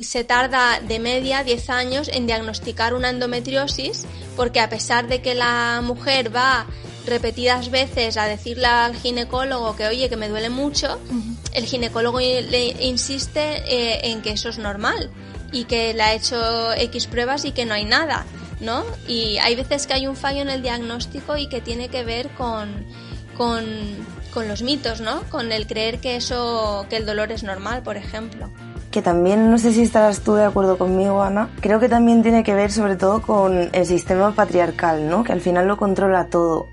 se 0.00 0.24
tarda 0.24 0.80
de 0.80 0.98
media 0.98 1.44
10 1.44 1.70
años 1.70 2.10
en 2.12 2.26
diagnosticar 2.26 2.94
una 2.94 3.10
endometriosis, 3.10 4.06
porque 4.36 4.58
a 4.58 4.68
pesar 4.68 5.06
de 5.06 5.22
que 5.22 5.36
la 5.36 5.80
mujer 5.84 6.34
va 6.34 6.66
repetidas 7.06 7.70
veces 7.70 8.16
a 8.16 8.24
decirle 8.24 8.66
al 8.66 8.96
ginecólogo 8.96 9.76
que 9.76 9.86
oye 9.86 10.08
que 10.08 10.16
me 10.16 10.28
duele 10.28 10.50
mucho, 10.50 10.98
el 11.52 11.64
ginecólogo 11.64 12.18
le 12.18 12.76
insiste 12.84 13.62
eh, 13.66 14.10
en 14.10 14.20
que 14.20 14.32
eso 14.32 14.48
es 14.48 14.58
normal 14.58 15.10
y 15.52 15.64
que 15.64 15.94
le 15.94 16.02
ha 16.02 16.14
hecho 16.14 16.72
X 16.74 17.06
pruebas 17.06 17.44
y 17.44 17.52
que 17.52 17.64
no 17.64 17.74
hay 17.74 17.84
nada, 17.84 18.26
¿no? 18.60 18.84
Y 19.06 19.38
hay 19.38 19.54
veces 19.54 19.86
que 19.86 19.94
hay 19.94 20.06
un 20.08 20.16
fallo 20.16 20.42
en 20.42 20.50
el 20.50 20.60
diagnóstico 20.60 21.36
y 21.36 21.48
que 21.48 21.60
tiene 21.60 21.88
que 21.88 22.02
ver 22.02 22.28
con 22.30 22.84
con 23.38 23.64
con 24.32 24.48
los 24.48 24.62
mitos, 24.62 25.00
¿no? 25.00 25.22
Con 25.30 25.52
el 25.52 25.66
creer 25.66 25.98
que 25.98 26.16
eso, 26.16 26.86
que 26.88 26.96
el 26.96 27.06
dolor 27.06 27.32
es 27.32 27.42
normal, 27.42 27.82
por 27.82 27.96
ejemplo. 27.96 28.50
Que 28.90 29.02
también, 29.02 29.50
no 29.50 29.58
sé 29.58 29.72
si 29.72 29.82
estarás 29.82 30.20
tú 30.20 30.34
de 30.34 30.44
acuerdo 30.44 30.78
conmigo, 30.78 31.22
Ana, 31.22 31.50
creo 31.60 31.80
que 31.80 31.88
también 31.88 32.22
tiene 32.22 32.42
que 32.42 32.54
ver 32.54 32.70
sobre 32.70 32.96
todo 32.96 33.20
con 33.20 33.68
el 33.72 33.86
sistema 33.86 34.34
patriarcal, 34.34 35.08
¿no? 35.08 35.24
Que 35.24 35.32
al 35.32 35.40
final 35.40 35.66
lo 35.66 35.76
controla 35.76 36.26
todo. 36.26 36.68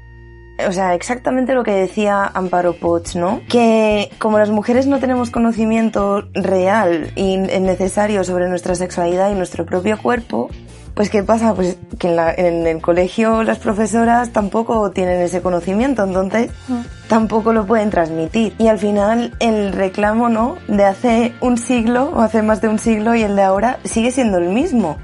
O 0.66 0.72
sea, 0.72 0.93
exactamente 0.93 1.53
lo 1.53 1.63
que 1.63 1.72
decía 1.72 2.24
Amparo 2.34 2.78
Poch, 2.78 3.16
¿no? 3.16 3.41
Que 3.49 4.09
como 4.20 4.39
las 4.39 4.49
mujeres 4.49 4.88
no 4.88 4.99
tenemos 4.99 5.30
conocimiento 5.30 6.30
real 6.34 7.11
y 7.16 7.38
necesario 7.38 8.24
sobre 8.24 8.47
nuestra 8.47 8.76
sexualidad 8.76 9.32
y 9.32 9.36
nuestro 9.36 9.66
propio 9.66 10.01
cuerpo, 10.01 10.49
pues 10.96 11.10
¿qué 11.10 11.24
pasa? 11.24 11.54
Pues 11.54 11.78
que 12.00 12.08
en, 12.08 12.16
la, 12.16 12.34
en, 12.34 12.66
el 12.66 12.82
colegio 12.82 13.43
las 13.43 13.60
profesoras 13.60 14.32
tampoco 14.32 14.91
tienen 14.91 15.22
ese 15.22 15.41
conocimiento, 15.41 16.06
entonces 16.06 16.50
mm. 16.70 17.08
tampoco 17.10 17.52
lo 17.52 17.66
pueden 17.66 17.89
transmitir. 17.89 18.56
Y 18.58 18.68
al 18.68 18.80
final 18.80 19.36
el 19.39 19.74
reclamo, 19.74 20.30
¿no? 20.30 20.56
De 20.70 20.86
hace 20.86 21.34
un 21.41 21.58
siglo 21.58 22.12
o 22.16 22.22
hace 22.22 22.41
más 22.41 22.62
de 22.62 22.70
un 22.70 22.80
siglo 22.80 23.14
y 23.14 23.24
el 23.24 23.36
de 23.36 23.43
ahora 23.43 23.80
sigue 23.84 24.12
siendo 24.12 24.38
el 24.38 24.50
mismo. 24.50 24.98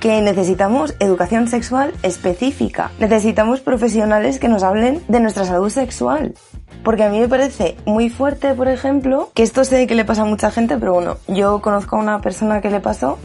Que 0.00 0.20
necesitamos 0.20 0.94
educación 0.98 1.48
sexual 1.48 1.94
específica. 2.02 2.90
Necesitamos 2.98 3.60
profesionales 3.60 4.38
que 4.38 4.48
nos 4.48 4.62
hablen 4.62 5.00
de 5.08 5.20
nuestra 5.20 5.44
salud 5.44 5.70
sexual. 5.70 6.34
Porque 6.84 7.04
a 7.04 7.08
mí 7.08 7.18
me 7.18 7.28
parece 7.28 7.76
muy 7.86 8.10
fuerte, 8.10 8.54
por 8.54 8.68
ejemplo, 8.68 9.30
que 9.32 9.42
esto 9.42 9.64
sé 9.64 9.86
que 9.86 9.94
le 9.94 10.04
pasa 10.04 10.22
a 10.22 10.26
mucha 10.26 10.50
gente, 10.50 10.76
pero 10.76 10.92
bueno, 10.92 11.16
yo 11.28 11.60
conozco 11.62 11.96
a 11.96 12.00
una 12.00 12.20
persona 12.20 12.60
que 12.60 12.70
le 12.70 12.80
pasó 12.80 13.18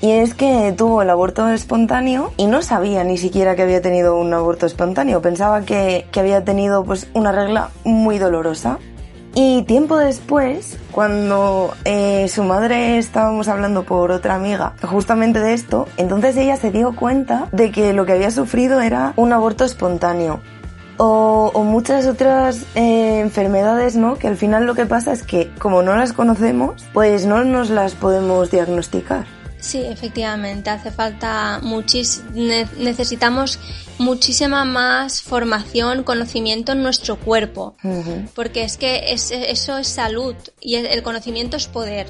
y 0.00 0.12
es 0.12 0.34
que 0.34 0.72
tuvo 0.76 1.02
el 1.02 1.10
aborto 1.10 1.48
espontáneo 1.48 2.32
y 2.36 2.46
no 2.46 2.62
sabía 2.62 3.02
ni 3.02 3.18
siquiera 3.18 3.56
que 3.56 3.62
había 3.62 3.82
tenido 3.82 4.16
un 4.16 4.32
aborto 4.32 4.66
espontáneo. 4.66 5.20
Pensaba 5.20 5.62
que, 5.62 6.06
que 6.12 6.20
había 6.20 6.44
tenido 6.44 6.84
pues 6.84 7.08
una 7.14 7.32
regla 7.32 7.70
muy 7.84 8.18
dolorosa. 8.18 8.78
Y 9.34 9.62
tiempo 9.62 9.96
después, 9.98 10.78
cuando 10.90 11.74
eh, 11.84 12.26
su 12.28 12.42
madre 12.44 12.98
estábamos 12.98 13.46
hablando 13.48 13.84
por 13.84 14.10
otra 14.10 14.34
amiga 14.34 14.74
justamente 14.82 15.38
de 15.38 15.52
esto, 15.52 15.86
entonces 15.96 16.36
ella 16.36 16.56
se 16.56 16.70
dio 16.70 16.96
cuenta 16.96 17.48
de 17.52 17.70
que 17.70 17.92
lo 17.92 18.06
que 18.06 18.12
había 18.12 18.30
sufrido 18.30 18.80
era 18.80 19.12
un 19.16 19.32
aborto 19.32 19.64
espontáneo. 19.64 20.40
O, 20.96 21.62
muchas 21.62 22.06
otras 22.06 22.64
eh, 22.74 23.20
enfermedades, 23.20 23.94
¿no? 23.94 24.16
Que 24.16 24.26
al 24.26 24.36
final 24.36 24.66
lo 24.66 24.74
que 24.74 24.86
pasa 24.86 25.12
es 25.12 25.22
que 25.22 25.48
como 25.60 25.82
no 25.82 25.94
las 25.94 26.12
conocemos, 26.12 26.84
pues 26.92 27.24
no 27.24 27.44
nos 27.44 27.70
las 27.70 27.94
podemos 27.94 28.50
diagnosticar. 28.50 29.37
Sí, 29.60 29.78
efectivamente, 29.78 30.70
hace 30.70 30.92
falta 30.92 31.58
muchis 31.62 32.22
necesitamos 32.32 33.58
muchísima 33.98 34.64
más 34.64 35.20
formación, 35.20 36.04
conocimiento 36.04 36.72
en 36.72 36.82
nuestro 36.82 37.18
cuerpo, 37.18 37.76
porque 38.34 38.62
es 38.62 38.76
que 38.76 39.12
eso 39.12 39.78
es 39.78 39.88
salud 39.88 40.36
y 40.60 40.76
el 40.76 41.02
conocimiento 41.02 41.56
es 41.56 41.66
poder. 41.66 42.06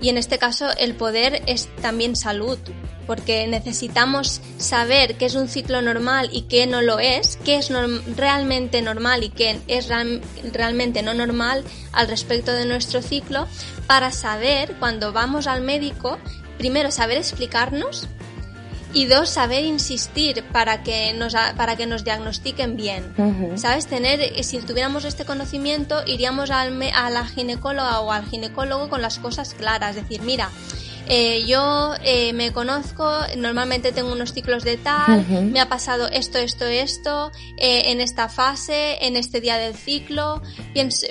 Y 0.00 0.08
en 0.08 0.18
este 0.18 0.38
caso 0.38 0.66
el 0.76 0.94
poder 0.94 1.42
es 1.46 1.68
también 1.80 2.16
salud, 2.16 2.58
porque 3.06 3.46
necesitamos 3.46 4.40
saber 4.58 5.16
qué 5.16 5.26
es 5.26 5.36
un 5.36 5.46
ciclo 5.48 5.80
normal 5.80 6.28
y 6.32 6.42
qué 6.42 6.66
no 6.66 6.82
lo 6.82 6.98
es, 6.98 7.38
qué 7.44 7.56
es 7.56 7.70
realmente 8.16 8.82
normal 8.82 9.22
y 9.22 9.28
qué 9.28 9.60
es 9.68 9.88
realmente 10.52 11.02
no 11.02 11.14
normal 11.14 11.62
al 11.92 12.08
respecto 12.08 12.52
de 12.52 12.66
nuestro 12.66 13.00
ciclo, 13.00 13.46
para 13.86 14.10
saber 14.10 14.74
cuando 14.80 15.12
vamos 15.12 15.46
al 15.46 15.60
médico 15.60 16.18
primero, 16.64 16.90
saber 16.90 17.18
explicarnos 17.18 18.08
y 18.94 19.04
dos, 19.04 19.28
saber 19.28 19.64
insistir 19.64 20.42
para 20.50 20.82
que 20.82 21.12
nos, 21.12 21.34
para 21.58 21.76
que 21.76 21.84
nos 21.84 22.04
diagnostiquen 22.04 22.74
bien. 22.74 23.12
¿Sabes? 23.56 23.86
Tener, 23.86 24.18
eh, 24.22 24.42
si 24.44 24.58
tuviéramos 24.60 25.04
este 25.04 25.26
conocimiento, 25.26 26.02
iríamos 26.06 26.50
al, 26.50 26.80
a 26.94 27.10
la 27.10 27.26
ginecóloga 27.26 28.00
o 28.00 28.10
al 28.12 28.24
ginecólogo 28.24 28.88
con 28.88 29.02
las 29.02 29.18
cosas 29.18 29.52
claras. 29.52 29.94
Decir, 29.94 30.22
mira, 30.22 30.48
eh, 31.08 31.44
yo 31.46 31.94
eh, 32.02 32.32
me 32.32 32.52
conozco, 32.52 33.10
normalmente 33.36 33.92
tengo 33.92 34.12
unos 34.12 34.32
ciclos 34.32 34.64
de 34.64 34.76
tal, 34.76 35.26
me 35.50 35.60
ha 35.60 35.68
pasado 35.68 36.08
esto, 36.08 36.38
esto, 36.38 36.66
esto, 36.66 37.30
en 37.58 38.00
esta 38.00 38.28
fase, 38.28 38.98
en 39.04 39.16
este 39.16 39.40
día 39.40 39.56
del 39.56 39.74
ciclo, 39.74 40.42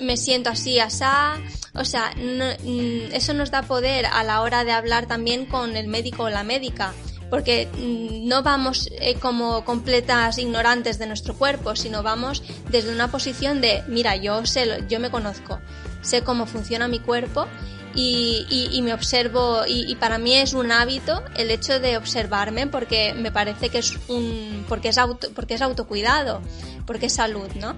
me 0.02 0.18
siento 0.18 0.50
así, 0.50 0.80
asá, 0.80 1.36
o 1.76 1.86
sea, 1.86 2.12
mm, 2.16 3.14
eso 3.14 3.34
nos 3.34 3.52
da 3.52 3.64
poder 3.64 4.06
a 4.06 4.24
la 4.24 4.41
hora 4.41 4.64
de 4.64 4.72
hablar 4.72 5.08
también 5.08 5.46
con 5.46 5.76
el 5.76 5.88
médico 5.88 6.24
o 6.24 6.30
la 6.30 6.44
médica 6.44 6.94
porque 7.34 7.68
mm, 7.68 8.28
no 8.28 8.44
vamos 8.44 8.89
eh, 9.00 9.16
como 9.16 9.66
completas 9.66 10.38
ignorantes 10.38 11.00
de 11.00 11.08
nuestro 11.08 11.34
cuerpo, 11.36 11.76
sino 11.76 12.04
vamos 12.04 12.44
desde 12.70 12.94
una 12.94 13.10
posición 13.10 13.60
de, 13.60 13.82
mira, 13.88 14.16
yo 14.16 14.46
sé, 14.46 14.84
yo 14.88 15.00
me 15.00 15.10
conozco, 15.10 15.60
sé 16.04 16.22
cómo 16.22 16.46
funciona 16.46 16.88
mi 16.88 17.00
cuerpo 17.00 17.48
y, 17.96 18.80
me 18.84 18.94
observo 18.94 19.62
y, 19.68 19.96
para 19.96 20.18
mí 20.18 20.36
es 20.36 20.54
un 20.54 20.72
hábito 20.72 21.24
el 21.36 21.52
hecho 21.52 21.80
de 21.80 21.98
observarme 21.98 22.68
porque 22.68 23.14
me 23.14 23.32
parece 23.32 23.70
que 23.70 23.80
es 23.80 23.98
un 24.08 24.66
porque 24.68 24.89
es 24.89 24.98
auto, 24.98 25.30
porque 25.36 25.56
es 25.56 25.62
autocuidado, 25.62 26.41
porque 26.86 27.08
es 27.08 27.14
salud, 27.14 27.50
¿no? 27.60 27.76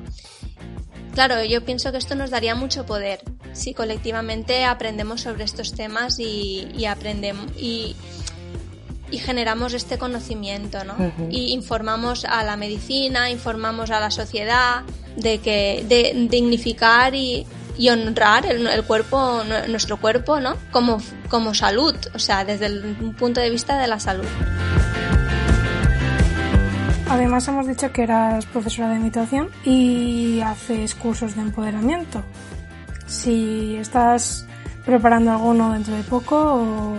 Claro, 1.13 1.43
yo 1.43 1.63
pienso 1.63 1.91
que 1.91 1.97
esto 1.97 2.15
nos 2.15 2.29
daría 2.29 2.55
mucho 2.55 2.85
poder 2.85 3.21
si 3.53 3.73
colectivamente 3.73 4.65
aprendemos 4.65 5.21
sobre 5.21 5.45
estos 5.45 5.73
temas 5.73 6.19
y, 6.19 6.85
aprendemos 6.85 7.51
y, 7.57 7.95
generamos 9.11 9.73
este 9.73 9.97
conocimiento, 9.97 10.83
¿no? 10.83 10.95
Y 11.29 11.53
informamos 11.53 12.25
a 12.25 12.43
la 12.43 12.57
medicina, 12.57 13.29
informamos 13.29 13.89
a 13.91 14.01
la 14.01 14.11
sociedad 14.11 14.83
de 15.15 15.37
que 15.37 15.85
de 15.87 16.27
dignificar 16.29 17.15
y, 17.15 17.45
honrar 17.89 18.45
el, 18.45 18.83
cuerpo, 18.83 19.41
nuestro 19.67 19.97
cuerpo, 19.97 20.39
¿no? 20.39 20.55
Como, 20.71 21.01
como 21.29 21.53
salud, 21.53 21.95
o 22.13 22.19
sea, 22.19 22.45
desde 22.45 22.67
el 22.67 22.95
punto 23.17 23.41
de 23.41 23.49
vista 23.49 23.77
de 23.77 23.87
la 23.87 23.99
salud. 23.99 24.27
Además 27.09 27.47
hemos 27.47 27.67
dicho 27.67 27.91
que 27.91 28.03
eras 28.03 28.45
profesora 28.45 28.89
de 28.89 28.99
meditación 28.99 29.49
y 29.63 30.41
haces 30.41 30.95
cursos 30.95 31.35
de 31.35 31.41
empoderamiento. 31.41 32.23
Si 33.05 33.75
estás 33.75 34.47
preparando 34.85 35.31
alguno 35.31 35.73
dentro 35.73 35.95
de 35.95 36.03
poco 36.03 36.35
o 36.35 36.97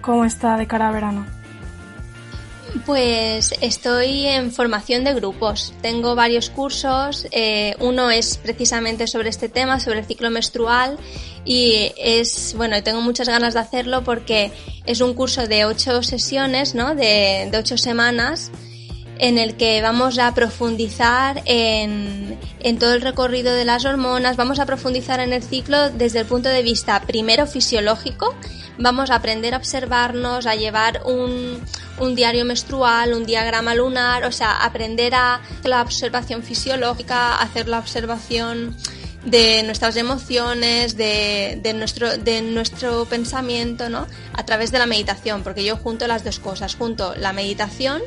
cómo 0.00 0.24
está 0.24 0.56
de 0.56 0.66
cara 0.66 0.88
a 0.88 0.92
verano. 0.92 1.37
Pues 2.84 3.54
estoy 3.60 4.26
en 4.26 4.52
formación 4.52 5.04
de 5.04 5.14
grupos. 5.14 5.72
Tengo 5.82 6.14
varios 6.14 6.50
cursos. 6.50 7.26
Eh, 7.32 7.74
uno 7.80 8.10
es 8.10 8.36
precisamente 8.38 9.06
sobre 9.06 9.28
este 9.30 9.48
tema, 9.48 9.80
sobre 9.80 10.00
el 10.00 10.06
ciclo 10.06 10.30
menstrual. 10.30 10.98
Y 11.44 11.92
es, 11.96 12.54
bueno, 12.56 12.82
tengo 12.82 13.00
muchas 13.00 13.28
ganas 13.28 13.54
de 13.54 13.60
hacerlo 13.60 14.04
porque 14.04 14.52
es 14.86 15.00
un 15.00 15.14
curso 15.14 15.46
de 15.46 15.64
ocho 15.64 16.02
sesiones, 16.02 16.74
¿no? 16.74 16.94
De, 16.94 17.48
de 17.50 17.58
ocho 17.58 17.78
semanas 17.78 18.50
en 19.18 19.36
el 19.38 19.56
que 19.56 19.82
vamos 19.82 20.18
a 20.18 20.32
profundizar 20.34 21.42
en, 21.44 22.38
todo 22.78 22.92
el 22.92 23.00
recorrido 23.00 23.52
de 23.52 23.64
las 23.64 23.84
hormonas, 23.84 24.36
vamos 24.36 24.60
a 24.60 24.66
profundizar 24.66 25.20
en 25.20 25.32
el 25.32 25.42
ciclo 25.42 25.90
desde 25.90 26.20
el 26.20 26.26
punto 26.26 26.48
de 26.48 26.62
vista 26.62 27.00
primero 27.02 27.46
fisiológico, 27.46 28.34
vamos 28.78 29.10
a 29.10 29.16
aprender 29.16 29.54
a 29.54 29.56
observarnos, 29.56 30.46
a 30.46 30.54
llevar 30.54 31.02
un, 31.04 31.60
diario 32.14 32.44
menstrual, 32.44 33.12
un 33.12 33.26
diagrama 33.26 33.74
lunar, 33.74 34.24
o 34.24 34.32
sea, 34.32 34.64
aprender 34.64 35.14
a 35.14 35.40
la 35.64 35.82
observación 35.82 36.44
fisiológica, 36.44 37.40
hacer 37.40 37.68
la 37.68 37.80
observación 37.80 38.76
de 39.24 39.64
nuestras 39.64 39.96
emociones, 39.96 40.96
de, 40.96 41.58
de, 41.60 41.74
nuestro, 41.74 42.16
de 42.16 42.40
nuestro 42.40 43.04
pensamiento, 43.06 43.88
¿no? 43.88 44.06
A 44.32 44.46
través 44.46 44.70
de 44.70 44.78
la 44.78 44.86
meditación, 44.86 45.42
porque 45.42 45.64
yo 45.64 45.76
junto 45.76 46.06
las 46.06 46.24
dos 46.24 46.38
cosas, 46.38 46.76
junto 46.76 47.16
la 47.16 47.32
meditación 47.32 48.00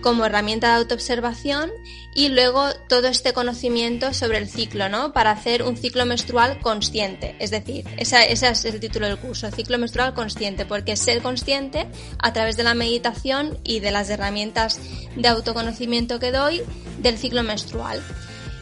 como 0.00 0.24
herramienta 0.24 0.68
de 0.68 0.74
autoobservación 0.74 1.70
y 2.14 2.28
luego 2.28 2.72
todo 2.88 3.08
este 3.08 3.32
conocimiento 3.32 4.12
sobre 4.14 4.38
el 4.38 4.48
ciclo, 4.48 4.88
¿no? 4.88 5.12
Para 5.12 5.30
hacer 5.30 5.62
un 5.62 5.76
ciclo 5.76 6.06
menstrual 6.06 6.60
consciente. 6.60 7.36
Es 7.38 7.50
decir, 7.50 7.84
ese, 7.96 8.32
es 8.32 8.64
el 8.64 8.80
título 8.80 9.06
del 9.06 9.18
curso, 9.18 9.50
ciclo 9.50 9.78
menstrual 9.78 10.14
consciente, 10.14 10.66
porque 10.66 10.96
ser 10.96 11.22
consciente 11.22 11.86
a 12.18 12.32
través 12.32 12.56
de 12.56 12.64
la 12.64 12.74
meditación 12.74 13.58
y 13.64 13.80
de 13.80 13.90
las 13.90 14.10
herramientas 14.10 14.80
de 15.16 15.28
autoconocimiento 15.28 16.18
que 16.18 16.32
doy 16.32 16.62
del 16.98 17.18
ciclo 17.18 17.42
menstrual. 17.42 18.02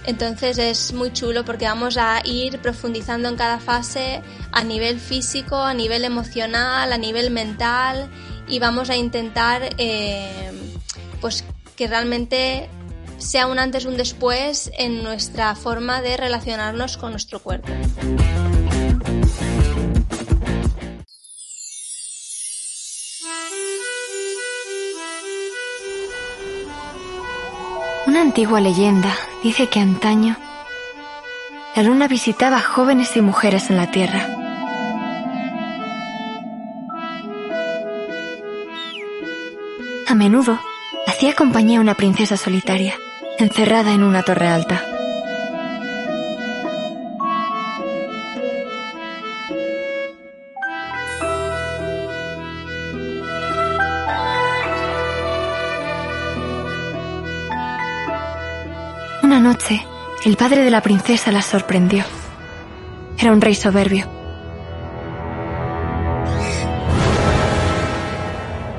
Entonces 0.09 0.57
es 0.57 0.95
muy 0.95 1.13
chulo 1.13 1.45
porque 1.45 1.67
vamos 1.67 1.99
a 1.99 2.23
ir 2.25 2.61
profundizando 2.61 3.29
en 3.29 3.37
cada 3.37 3.59
fase 3.61 4.23
a 4.53 4.65
nivel 4.65 4.99
físico, 4.99 5.57
a 5.57 5.75
nivel 5.75 6.03
emocional, 6.05 6.93
a 6.93 6.97
nivel 6.97 7.31
mental 7.31 8.09
y 8.49 8.59
vamos 8.59 8.89
a 8.89 8.97
intentar 8.97 9.69
eh, 9.77 10.51
pues 11.21 11.45
que 11.77 11.87
realmente 11.87 12.69
sea 13.19 13.47
un 13.47 13.59
antes 13.59 13.85
un 13.85 13.97
después 13.97 14.71
en 14.79 15.03
nuestra 15.03 15.55
forma 15.55 16.01
de 16.03 16.17
relacionarnos 16.17 16.97
con 16.97 17.11
nuestro 17.11 17.41
cuerpo. 17.41 17.69
Una 28.07 28.23
antigua 28.23 28.61
leyenda 28.61 29.15
dice 29.43 29.69
que 29.69 29.81
antaño 29.81 30.37
la 31.77 31.85
luna 31.85 32.09
visitaba 32.09 32.61
jóvenes 32.61 33.17
y 33.17 33.21
mujeres 33.21 33.71
en 33.71 33.77
la 33.77 33.89
Tierra. 33.91 34.27
A 40.09 40.15
menudo 40.17 40.59
hacía 41.09 41.33
compañía 41.33 41.79
a 41.79 41.81
una 41.81 41.95
princesa 41.95 42.37
solitaria, 42.37 42.95
encerrada 43.39 43.95
en 43.95 44.03
una 44.03 44.23
torre 44.23 44.47
alta. 44.47 44.85
Una 59.23 59.41
noche, 59.41 59.83
el 60.27 60.37
padre 60.37 60.63
de 60.63 60.71
la 60.71 60.83
princesa 60.83 61.33
la 61.33 61.41
sorprendió. 61.41 62.05
Era 63.19 63.33
un 63.33 63.41
rey 63.41 63.55
soberbio. 63.55 64.07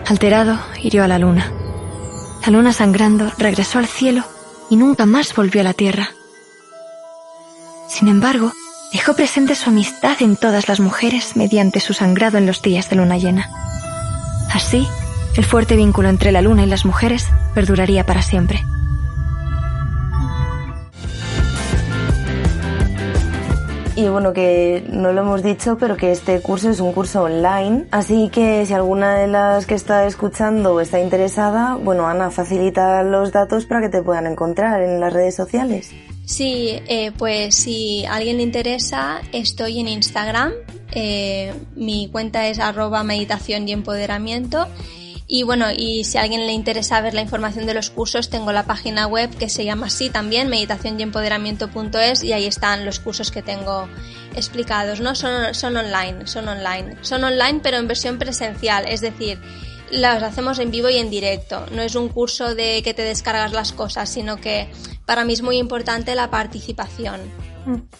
Alterado, 0.06 0.60
hirió 0.82 1.04
a 1.04 1.08
la 1.08 1.18
luna. 1.18 1.59
La 2.50 2.58
luna 2.58 2.74
sangrando 2.74 3.32
regresó 3.38 3.78
al 3.78 3.86
cielo 3.86 4.24
y 4.72 4.76
nunca 4.76 5.06
más 5.06 5.36
volvió 5.36 5.62
a 5.62 5.64
la 5.64 5.76
tierra. 5.76 6.10
Sin 7.88 8.08
embargo, 8.08 8.54
dejó 8.92 9.14
presente 9.14 9.54
su 9.54 9.70
amistad 9.70 10.20
en 10.20 10.36
todas 10.36 10.68
las 10.68 10.80
mujeres 10.80 11.36
mediante 11.36 11.80
su 11.80 11.94
sangrado 11.94 12.40
en 12.40 12.48
los 12.48 12.64
días 12.64 12.90
de 12.90 12.96
luna 12.96 13.20
llena. 13.20 13.52
Así, 14.52 14.88
el 15.36 15.46
fuerte 15.46 15.76
vínculo 15.76 16.10
entre 16.10 16.32
la 16.32 16.42
luna 16.42 16.64
y 16.64 16.66
las 16.66 16.86
mujeres 16.86 17.28
perduraría 17.54 18.08
para 18.08 18.24
siempre. 18.24 18.64
Y 24.00 24.08
bueno, 24.08 24.32
que 24.32 24.82
no 24.90 25.12
lo 25.12 25.20
hemos 25.20 25.44
dicho, 25.44 25.78
pero 25.78 25.98
que 25.98 26.14
este 26.14 26.40
curso 26.40 26.70
es 26.70 26.80
un 26.80 26.94
curso 26.94 27.24
online. 27.24 27.86
Así 27.92 28.30
que 28.32 28.66
si 28.66 28.74
alguna 28.74 29.18
de 29.18 29.28
las 29.28 29.66
que 29.66 29.76
está 29.76 30.06
escuchando 30.06 30.80
está 30.80 31.02
interesada, 31.02 31.76
bueno, 31.76 32.08
Ana, 32.08 32.32
facilita 32.32 33.04
los 33.04 33.34
datos 33.34 33.66
para 33.66 33.82
que 33.82 33.90
te 33.90 34.02
puedan 34.02 34.26
encontrar 34.26 34.82
en 34.82 35.02
las 35.02 35.12
redes 35.12 35.36
sociales. 35.36 35.92
Sí, 36.24 36.80
eh, 36.88 37.12
pues 37.18 37.56
si 37.56 38.06
alguien 38.06 38.38
le 38.38 38.44
interesa, 38.44 39.20
estoy 39.34 39.82
en 39.82 39.90
Instagram. 39.90 40.54
Eh, 40.94 41.54
mi 41.76 42.08
cuenta 42.10 42.48
es 42.48 42.60
arroba 42.60 43.04
meditación 43.04 43.68
y 43.68 43.74
empoderamiento. 43.74 44.66
Y 45.32 45.44
bueno, 45.44 45.68
y 45.72 46.06
si 46.06 46.18
a 46.18 46.24
alguien 46.24 46.48
le 46.48 46.54
interesa 46.54 47.00
ver 47.02 47.14
la 47.14 47.22
información 47.22 47.68
de 47.68 47.76
los 47.76 47.92
cursos, 47.92 48.32
tengo 48.32 48.52
la 48.52 48.66
página 48.66 49.06
web 49.06 49.30
que 49.38 49.48
se 49.48 49.64
llama 49.64 49.86
así 49.86 50.10
también, 50.10 50.50
meditación 50.50 51.00
y 51.00 51.04
empoderamiento.es, 51.04 52.24
y 52.24 52.34
ahí 52.34 52.48
están 52.48 52.84
los 52.84 53.00
cursos 53.00 53.30
que 53.30 53.44
tengo 53.44 53.88
explicados, 54.36 55.02
¿no? 55.02 55.14
Son, 55.14 55.54
son 55.54 55.78
online, 55.78 56.26
son 56.26 56.48
online. 56.48 56.98
Son 57.02 57.24
online, 57.24 57.60
pero 57.62 57.78
en 57.78 57.88
versión 57.88 58.18
presencial, 58.18 58.88
es 58.88 59.02
decir, 59.02 59.40
las 59.92 60.24
hacemos 60.24 60.58
en 60.58 60.72
vivo 60.72 60.90
y 60.90 60.98
en 60.98 61.12
directo. 61.12 61.64
No 61.74 61.84
es 61.84 61.94
un 61.94 62.10
curso 62.10 62.56
de 62.56 62.82
que 62.82 62.96
te 62.96 63.04
descargas 63.04 63.54
las 63.54 63.72
cosas, 63.72 64.10
sino 64.10 64.38
que 64.38 64.68
para 65.06 65.26
mí 65.26 65.34
es 65.34 65.44
muy 65.44 65.58
importante 65.58 66.16
la 66.16 66.32
participación. 66.32 67.22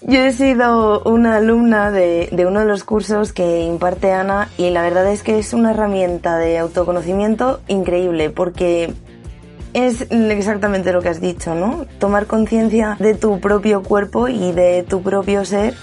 Yo 0.02 0.20
he 0.20 0.32
sido 0.34 1.02
una 1.04 1.38
alumna 1.38 1.92
de, 1.92 2.30
uno 2.48 2.62
de 2.62 2.66
los 2.66 2.84
cursos 2.84 3.34
que 3.34 3.62
imparte 3.64 4.12
Ana 4.12 4.50
y 4.58 4.70
la 4.70 4.82
verdad 4.82 5.08
es 5.12 5.24
que 5.24 5.40
es 5.40 5.54
una 5.54 5.72
herramienta 5.72 6.38
de 6.38 6.58
autoconocimiento 6.58 7.62
increíble 7.68 8.30
porque 8.30 8.94
es 9.74 10.08
exactamente 10.10 10.92
lo 10.94 11.02
que 11.02 11.10
has 11.10 11.22
dicho, 11.22 11.54
¿no? 11.54 11.86
Tomar 12.00 12.26
conciencia 12.26 12.98
de 13.00 13.14
tu 13.14 13.40
propio 13.40 13.84
cuerpo 13.84 14.28
y 14.28 14.52
de 14.52 14.84
tu 14.84 15.02
propio 15.02 15.46
ser 15.46 15.76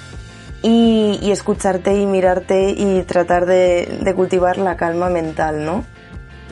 y, 0.63 1.31
escucharte 1.31 2.01
y 2.01 2.07
mirarte 2.07 2.71
y 2.71 3.03
tratar 3.03 3.47
de, 3.47 4.01
de 4.03 4.15
cultivar 4.15 4.59
la 4.59 4.77
calma 4.77 5.09
mental, 5.11 5.65
¿no? 5.65 5.85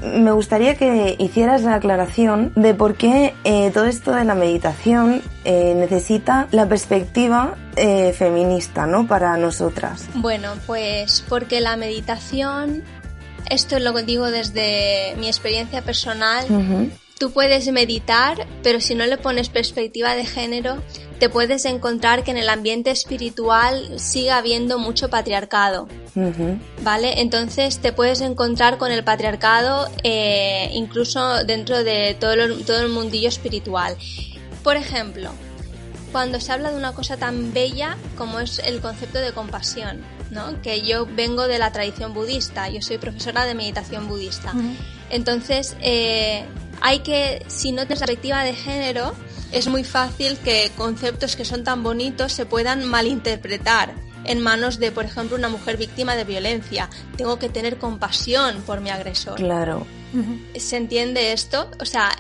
Me 0.05 0.33
gustaría 0.33 0.77
que 0.77 1.17
hicieras 1.19 1.63
la 1.63 1.75
aclaración 1.75 2.53
de 2.55 2.75
por 2.75 2.97
qué 2.97 3.35
eh, 3.45 3.71
todo 3.73 3.87
esto 3.87 4.13
de 4.13 4.25
la 4.25 4.35
meditación 4.35 5.23
eh, 5.45 5.75
necesita 5.77 6.49
la 6.51 6.69
perspectiva 6.69 7.57
eh, 7.77 8.13
feminista, 8.13 8.87
¿no? 8.87 9.07
Para 9.07 9.37
nosotras. 9.37 10.07
Bueno, 10.15 10.55
pues 10.67 11.25
porque 11.29 11.61
la 11.61 11.77
meditación, 11.77 12.83
esto 13.49 13.79
lo 13.79 13.93
digo 14.03 14.31
desde 14.31 15.15
mi 15.19 15.27
experiencia 15.27 15.83
personal, 15.83 16.47
tú 17.19 17.31
puedes 17.31 17.71
meditar, 17.71 18.47
pero 18.63 18.81
si 18.81 18.95
no 18.95 19.07
le 19.07 19.17
pones 19.17 19.49
perspectiva 19.49 20.15
de 20.15 20.25
género, 20.25 20.83
te 21.19 21.29
puedes 21.29 21.65
encontrar 21.65 22.25
que 22.25 22.33
en 22.33 22.37
el 22.37 22.49
ambiente 22.49 22.91
espiritual 22.91 23.99
sigue 23.99 24.31
habiendo 24.31 24.79
mucho 24.79 25.09
patriarcado. 25.09 25.89
¿Vale? 26.83 27.21
Entonces 27.21 27.79
te 27.79 27.93
puedes 27.93 28.21
encontrar 28.21 28.79
con 28.79 28.93
el 28.93 29.05
patriarcado 29.05 29.89
eh, 30.03 30.71
incluso 30.73 31.45
dentro 31.45 31.83
de 31.83 32.17
todo, 32.19 32.35
todo 32.67 32.83
el 32.83 32.89
mundillo 32.89 33.29
espiritual. 33.29 33.97
Por 34.63 34.77
ejemplo, 34.77 35.31
cuando 36.13 36.41
se 36.41 36.53
habla 36.53 36.71
de 36.71 36.77
una 36.77 36.93
cosa 36.93 37.17
tan 37.17 37.53
bella 37.53 37.97
como 38.17 38.39
es 38.39 38.61
el 38.61 38.81
concepto 38.81 39.19
de 39.19 39.33
compasión, 39.33 40.05
¿no? 40.31 40.63
Que 40.63 40.83
yo 40.83 41.07
vengo 41.07 41.49
de 41.49 41.59
la 41.59 41.73
tradición 41.73 42.15
budista, 42.15 42.69
yo 42.69 42.83
soy 42.83 42.99
profesora 42.99 43.45
de 43.47 43.55
meditación 43.55 44.09
budista. 44.09 44.53
Entonces, 45.11 45.77
eh, 45.81 46.45
hay 46.85 46.99
que, 46.99 47.43
si 47.49 47.73
no 47.73 47.87
tienes 47.87 48.01
perspectiva 48.01 48.45
de 48.45 48.55
género, 48.55 49.15
es 49.53 49.69
muy 49.69 49.85
fácil 49.85 50.37
que 50.45 50.71
conceptos 50.77 51.35
que 51.35 51.47
son 51.47 51.65
tan 51.65 51.83
bonitos 51.83 52.35
se 52.35 52.45
puedan 52.45 52.85
malinterpretar 52.85 53.95
en 54.25 54.43
manos 54.43 54.79
de, 54.79 54.93
por 54.93 55.07
ejemplo, 55.07 55.35
una 55.39 55.49
mujer 55.49 55.79
víctima 55.79 56.15
de 56.15 56.25
violencia. 56.25 56.91
Tengo 57.17 57.39
que 57.39 57.49
tener 57.49 57.79
compasión 57.79 58.61
por 58.67 58.83
mi 58.83 58.91
agresor. 58.91 59.37
Claro. 59.37 59.87
¿Se 60.59 60.77
entiende 60.77 61.33
esto? 61.33 61.71
O 61.81 61.87
sea, 61.87 62.11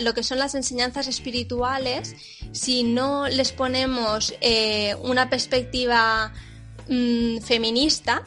lo 0.00 0.12
que 0.14 0.24
son 0.24 0.40
las 0.40 0.56
enseñanzas 0.56 1.06
espirituales, 1.06 2.16
si 2.50 2.82
no 2.82 3.28
les 3.28 3.52
ponemos 3.52 4.34
eh, 4.40 4.96
una 5.00 5.30
perspectiva 5.30 6.32
mm, 6.88 7.38
feminista, 7.38 8.24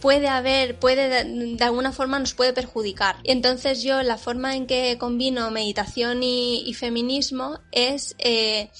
puede 0.00 0.28
haber, 0.28 0.78
puede 0.78 1.24
de 1.24 1.64
alguna 1.64 1.92
forma 1.92 2.18
nos 2.18 2.34
puede 2.34 2.52
perjudicar. 2.52 3.16
Entonces 3.24 3.82
yo 3.82 4.02
la 4.02 4.16
forma 4.16 4.56
en 4.56 4.66
que 4.66 4.96
combino 4.98 5.50
meditación 5.50 6.22
y, 6.22 6.72
feminismo 6.74 7.60
es 7.70 8.16
eh, 8.18 8.70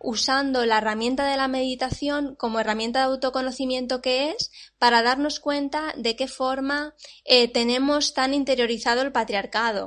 usando 0.00 0.64
la 0.64 0.78
herramienta 0.78 1.26
de 1.26 1.36
la 1.36 1.48
meditación 1.48 2.36
como 2.36 2.60
herramienta 2.60 3.00
de 3.00 3.06
autoconocimiento 3.06 4.00
que 4.00 4.30
es 4.30 4.52
para 4.78 5.02
darnos 5.02 5.40
cuenta 5.40 5.92
de 5.96 6.14
qué 6.14 6.28
forma 6.28 6.94
eh, 7.24 7.48
tenemos 7.48 8.14
tan 8.14 8.32
interiorizado 8.32 9.02
el 9.02 9.10
patriarcado. 9.10 9.86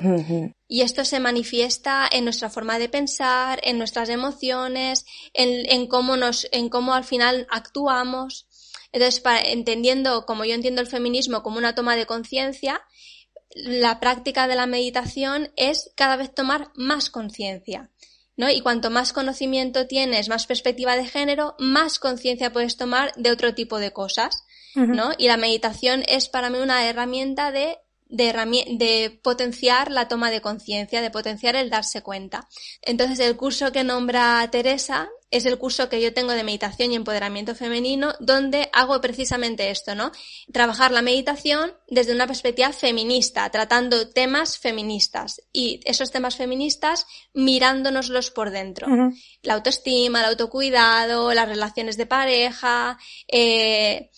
Y 0.67 0.81
esto 0.81 1.05
se 1.05 1.19
manifiesta 1.19 2.07
en 2.11 2.25
nuestra 2.25 2.49
forma 2.49 2.77
de 2.79 2.89
pensar, 2.89 3.59
en 3.63 3.77
nuestras 3.77 4.09
emociones, 4.09 5.05
en, 5.33 5.65
en 5.71 5.87
cómo 5.87 6.17
nos, 6.17 6.47
en 6.51 6.69
cómo 6.69 6.93
al 6.93 7.05
final 7.05 7.47
actuamos. 7.49 8.48
Entonces, 8.91 9.21
entendiendo, 9.45 10.25
como 10.25 10.45
yo 10.45 10.53
entiendo 10.53 10.81
el 10.81 10.87
feminismo 10.87 11.43
como 11.43 11.57
una 11.57 11.75
toma 11.75 11.95
de 11.95 12.05
conciencia, 12.05 12.81
la 13.53 13.99
práctica 13.99 14.47
de 14.47 14.55
la 14.55 14.65
meditación 14.65 15.51
es 15.55 15.91
cada 15.95 16.15
vez 16.15 16.33
tomar 16.33 16.71
más 16.75 17.09
conciencia. 17.09 17.89
¿no? 18.37 18.49
Y 18.49 18.61
cuanto 18.61 18.89
más 18.89 19.11
conocimiento 19.11 19.85
tienes, 19.87 20.29
más 20.29 20.45
perspectiva 20.45 20.95
de 20.95 21.05
género, 21.05 21.55
más 21.59 21.99
conciencia 21.99 22.53
puedes 22.53 22.77
tomar 22.77 23.13
de 23.15 23.31
otro 23.31 23.53
tipo 23.53 23.79
de 23.79 23.91
cosas. 23.91 24.45
¿no? 24.75 25.11
Y 25.17 25.27
la 25.27 25.35
meditación 25.35 26.03
es 26.07 26.29
para 26.29 26.49
mí 26.49 26.59
una 26.59 26.87
herramienta 26.87 27.51
de 27.51 27.79
de, 28.09 29.19
potenciar 29.21 29.91
la 29.91 30.07
toma 30.07 30.31
de 30.31 30.41
conciencia, 30.41 31.01
de 31.01 31.11
potenciar 31.11 31.55
el 31.55 31.69
darse 31.69 32.01
cuenta. 32.01 32.47
Entonces, 32.81 33.19
el 33.19 33.37
curso 33.37 33.71
que 33.71 33.83
nombra 33.83 34.47
Teresa 34.51 35.09
es 35.31 35.45
el 35.45 35.57
curso 35.57 35.89
que 35.89 36.01
yo 36.01 36.13
tengo 36.13 36.31
de 36.31 36.43
meditación 36.43 36.91
y 36.91 36.95
empoderamiento 36.95 37.53
femenino, 37.55 38.13
donde 38.19 38.69
hago 38.73 38.99
precisamente 38.99 39.69
esto, 39.69 39.95
¿no? 39.95 40.11
Trabajar 40.51 40.91
la 40.91 41.01
meditación 41.01 41.73
desde 41.87 42.13
una 42.13 42.27
perspectiva 42.27 42.71
feminista, 42.73 43.49
tratando 43.49 44.09
temas 44.09 44.57
feministas 44.57 45.41
y 45.53 45.79
esos 45.85 46.11
temas 46.11 46.35
feministas 46.35 47.05
mirándonoslos 47.33 48.31
por 48.31 48.49
dentro. 48.49 48.87
La 49.43 49.53
autoestima, 49.53 50.19
el 50.19 50.25
autocuidado, 50.25 51.33
las 51.33 51.47
relaciones 51.47 51.97
de 51.97 52.05
pareja, 52.05 52.97
eh, 53.27 54.09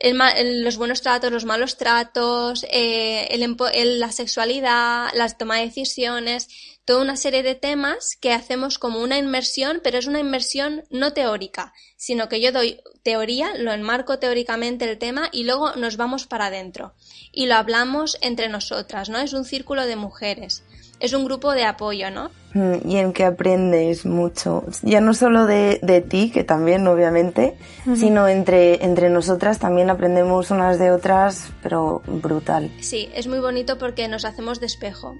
los 0.00 0.76
buenos 0.76 1.02
tratos, 1.02 1.32
los 1.32 1.44
malos 1.44 1.76
tratos, 1.76 2.64
eh, 2.70 3.28
el, 3.30 4.00
la 4.00 4.12
sexualidad, 4.12 5.08
las 5.14 5.38
toma 5.38 5.56
de 5.56 5.66
decisiones, 5.66 6.48
toda 6.84 7.02
una 7.02 7.16
serie 7.16 7.42
de 7.42 7.54
temas 7.54 8.16
que 8.20 8.32
hacemos 8.32 8.78
como 8.78 9.00
una 9.00 9.18
inmersión, 9.18 9.80
pero 9.82 9.98
es 9.98 10.06
una 10.06 10.20
inmersión 10.20 10.84
no 10.90 11.12
teórica, 11.12 11.72
sino 11.96 12.28
que 12.28 12.40
yo 12.40 12.52
doy 12.52 12.80
teoría, 13.02 13.54
lo 13.56 13.72
enmarco 13.72 14.18
teóricamente 14.18 14.88
el 14.88 14.98
tema 14.98 15.28
y 15.32 15.44
luego 15.44 15.74
nos 15.76 15.96
vamos 15.96 16.26
para 16.26 16.46
adentro 16.46 16.94
y 17.32 17.46
lo 17.46 17.56
hablamos 17.56 18.18
entre 18.20 18.48
nosotras, 18.48 19.08
¿no? 19.08 19.18
Es 19.18 19.32
un 19.32 19.44
círculo 19.44 19.86
de 19.86 19.96
mujeres, 19.96 20.62
es 21.00 21.12
un 21.12 21.24
grupo 21.24 21.52
de 21.52 21.64
apoyo, 21.64 22.10
¿no? 22.10 22.30
Mm, 22.54 22.88
y 22.88 22.96
en 22.96 23.12
que 23.12 23.24
aprendes 23.24 24.06
mucho. 24.06 24.64
Ya 24.82 25.00
no 25.00 25.12
solo 25.14 25.46
de, 25.46 25.78
de 25.82 26.00
ti, 26.00 26.30
que 26.30 26.44
también, 26.44 26.86
obviamente, 26.86 27.56
sino 27.96 28.28
entre, 28.28 28.84
entre 28.84 29.10
nosotras 29.10 29.58
también 29.58 29.90
aprendemos 29.90 30.50
unas 30.50 30.78
de 30.78 30.90
otras, 30.90 31.50
pero 31.62 32.02
brutal. 32.06 32.70
Sí, 32.80 33.10
es 33.14 33.26
muy 33.26 33.40
bonito 33.40 33.78
porque 33.78 34.08
nos 34.08 34.24
hacemos 34.24 34.58
de 34.60 34.66
espejo. 34.66 35.16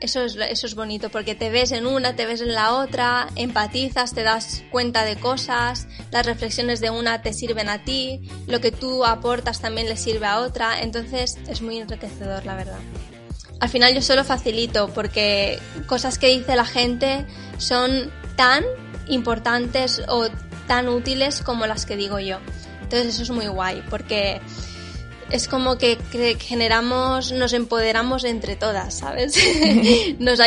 Eso 0.00 0.24
es, 0.24 0.34
eso 0.36 0.66
es 0.66 0.74
bonito 0.74 1.10
porque 1.10 1.34
te 1.34 1.50
ves 1.50 1.72
en 1.72 1.86
una, 1.86 2.16
te 2.16 2.24
ves 2.24 2.40
en 2.40 2.54
la 2.54 2.72
otra, 2.72 3.28
empatizas, 3.36 4.14
te 4.14 4.22
das 4.22 4.62
cuenta 4.70 5.04
de 5.04 5.16
cosas, 5.16 5.88
las 6.10 6.24
reflexiones 6.24 6.80
de 6.80 6.88
una 6.88 7.20
te 7.20 7.34
sirven 7.34 7.68
a 7.68 7.84
ti, 7.84 8.30
lo 8.46 8.62
que 8.62 8.72
tú 8.72 9.04
aportas 9.04 9.60
también 9.60 9.90
le 9.90 9.98
sirve 9.98 10.24
a 10.24 10.40
otra, 10.40 10.80
entonces 10.80 11.36
es 11.46 11.60
muy 11.60 11.76
enriquecedor, 11.76 12.46
la 12.46 12.54
verdad. 12.54 12.78
Al 13.60 13.68
final 13.68 13.94
yo 13.94 14.02
solo 14.02 14.24
facilito 14.24 14.88
porque 14.88 15.58
cosas 15.86 16.18
que 16.18 16.28
dice 16.28 16.56
la 16.56 16.64
gente 16.64 17.26
son 17.58 18.10
tan 18.36 18.64
importantes 19.06 20.02
o 20.08 20.28
tan 20.66 20.88
útiles 20.88 21.42
como 21.42 21.66
las 21.66 21.84
que 21.84 21.96
digo 21.96 22.18
yo. 22.18 22.38
Entonces 22.82 23.14
eso 23.14 23.22
es 23.22 23.30
muy 23.30 23.46
guay 23.46 23.82
porque 23.90 24.40
es 25.30 25.46
como 25.46 25.78
que 25.78 25.96
generamos, 26.38 27.32
nos 27.32 27.52
empoderamos 27.52 28.24
entre 28.24 28.56
todas, 28.56 28.94
¿sabes? 28.94 29.38
nos, 30.18 30.40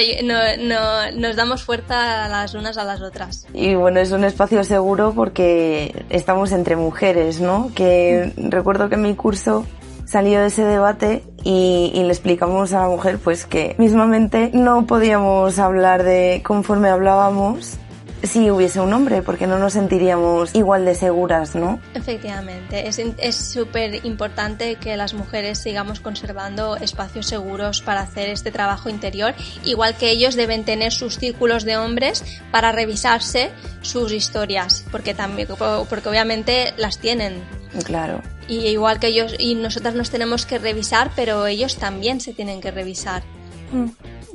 nos 1.15 1.35
damos 1.35 1.63
fuerza 1.63 2.25
a 2.25 2.29
las 2.29 2.53
unas 2.53 2.77
a 2.77 2.83
las 2.83 3.01
otras. 3.01 3.47
Y 3.53 3.75
bueno, 3.75 3.99
es 3.99 4.11
un 4.11 4.23
espacio 4.23 4.63
seguro 4.63 5.13
porque 5.15 6.05
estamos 6.09 6.51
entre 6.51 6.75
mujeres, 6.75 7.39
¿no? 7.39 7.71
Que 7.73 8.33
recuerdo 8.37 8.89
que 8.89 8.95
en 8.95 9.03
mi 9.03 9.15
curso 9.15 9.65
salió 10.05 10.41
de 10.41 10.47
ese 10.47 10.63
debate 10.63 11.23
y, 11.43 11.91
y, 11.93 12.03
le 12.03 12.09
explicamos 12.09 12.73
a 12.73 12.81
la 12.81 12.87
mujer 12.87 13.19
pues 13.23 13.45
que 13.45 13.75
mismamente 13.77 14.51
no 14.53 14.85
podíamos 14.85 15.59
hablar 15.59 16.03
de 16.03 16.41
conforme 16.45 16.89
hablábamos 16.89 17.77
si 18.23 18.49
hubiese 18.49 18.79
un 18.79 18.93
hombre, 18.93 19.21
porque 19.21 19.47
no 19.47 19.59
nos 19.59 19.73
sentiríamos 19.73 20.55
igual 20.55 20.85
de 20.85 20.95
seguras, 20.95 21.55
¿no? 21.55 21.79
Efectivamente, 21.93 22.87
es 22.87 23.35
súper 23.35 24.05
importante 24.05 24.75
que 24.75 24.95
las 24.95 25.13
mujeres 25.13 25.59
sigamos 25.59 25.99
conservando 25.99 26.77
espacios 26.77 27.27
seguros 27.27 27.81
para 27.81 28.01
hacer 28.01 28.29
este 28.29 28.51
trabajo 28.51 28.89
interior, 28.89 29.33
igual 29.65 29.95
que 29.95 30.09
ellos 30.09 30.35
deben 30.35 30.63
tener 30.63 30.91
sus 30.91 31.17
círculos 31.17 31.65
de 31.65 31.77
hombres 31.77 32.23
para 32.51 32.71
revisarse 32.71 33.51
sus 33.81 34.11
historias, 34.11 34.85
porque 34.91 35.13
también, 35.13 35.49
porque 35.89 36.09
obviamente 36.09 36.73
las 36.77 36.99
tienen. 36.99 37.43
Claro. 37.83 38.21
Y 38.47 38.67
igual 38.67 38.99
que 38.99 39.07
ellos 39.07 39.35
y 39.37 39.55
nosotras 39.55 39.95
nos 39.95 40.09
tenemos 40.09 40.45
que 40.45 40.59
revisar, 40.59 41.11
pero 41.15 41.45
ellos 41.47 41.77
también 41.77 42.21
se 42.21 42.33
tienen 42.33 42.61
que 42.61 42.71
revisar. 42.71 43.23
Mm. 43.71 43.87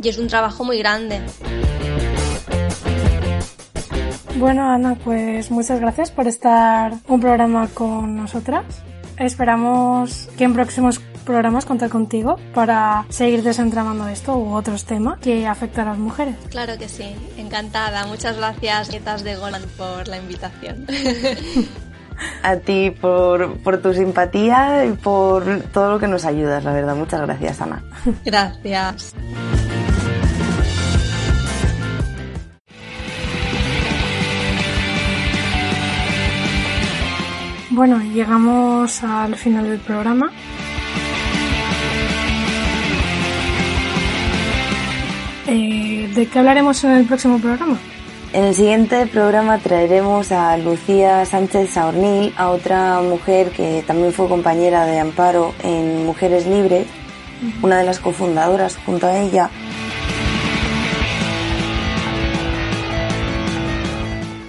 Y 0.02 0.08
es 0.08 0.18
un 0.18 0.28
trabajo 0.28 0.64
muy 0.64 0.78
grande. 0.78 1.22
Bueno, 4.38 4.70
Ana, 4.70 4.94
pues 4.94 5.50
muchas 5.50 5.80
gracias 5.80 6.12
por 6.12 6.28
estar 6.28 6.92
un 7.08 7.20
programa 7.20 7.66
con 7.74 8.16
nosotras. 8.16 8.64
Esperamos 9.18 10.28
que 10.38 10.44
en 10.44 10.54
próximos 10.54 11.00
programas 11.24 11.66
contar 11.66 11.90
contigo 11.90 12.36
para 12.54 13.04
seguir 13.08 13.42
desentramando 13.42 14.06
esto 14.06 14.38
u 14.38 14.54
otros 14.54 14.84
temas 14.84 15.18
que 15.18 15.44
afectan 15.48 15.88
a 15.88 15.90
las 15.90 15.98
mujeres. 15.98 16.36
Claro 16.50 16.78
que 16.78 16.88
sí, 16.88 17.16
encantada. 17.36 18.06
Muchas 18.06 18.36
gracias, 18.36 18.90
Nietas 18.90 19.24
de 19.24 19.34
Golan, 19.34 19.64
por 19.76 20.06
la 20.06 20.18
invitación. 20.18 20.86
a 22.44 22.56
ti 22.56 22.92
por, 22.92 23.58
por 23.58 23.82
tu 23.82 23.92
simpatía 23.92 24.86
y 24.86 24.92
por 24.92 25.62
todo 25.72 25.94
lo 25.94 25.98
que 25.98 26.06
nos 26.06 26.24
ayudas, 26.24 26.62
la 26.62 26.72
verdad. 26.72 26.94
Muchas 26.94 27.22
gracias, 27.22 27.60
Ana. 27.60 27.82
Gracias. 28.24 29.14
Bueno, 37.78 38.00
llegamos 38.00 39.04
al 39.04 39.36
final 39.36 39.68
del 39.68 39.78
programa. 39.78 40.32
Eh, 45.46 46.10
¿De 46.12 46.26
qué 46.26 46.38
hablaremos 46.40 46.82
en 46.82 46.90
el 46.90 47.06
próximo 47.06 47.38
programa? 47.38 47.78
En 48.32 48.46
el 48.46 48.54
siguiente 48.56 49.06
programa 49.06 49.58
traeremos 49.58 50.32
a 50.32 50.56
Lucía 50.56 51.24
Sánchez 51.24 51.70
Saornil, 51.70 52.34
a 52.36 52.48
otra 52.48 53.00
mujer 53.00 53.50
que 53.52 53.84
también 53.86 54.12
fue 54.12 54.26
compañera 54.26 54.84
de 54.84 54.98
Amparo 54.98 55.54
en 55.62 56.04
Mujeres 56.04 56.48
Libres, 56.48 56.88
una 57.62 57.78
de 57.78 57.84
las 57.84 58.00
cofundadoras 58.00 58.76
junto 58.84 59.06
a 59.06 59.16
ella. 59.18 59.50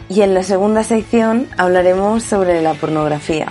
Y 0.09 0.21
en 0.21 0.33
la 0.33 0.43
segunda 0.43 0.83
sección 0.83 1.47
hablaremos 1.57 2.23
sobre 2.23 2.61
la 2.61 2.73
pornografía. 2.73 3.47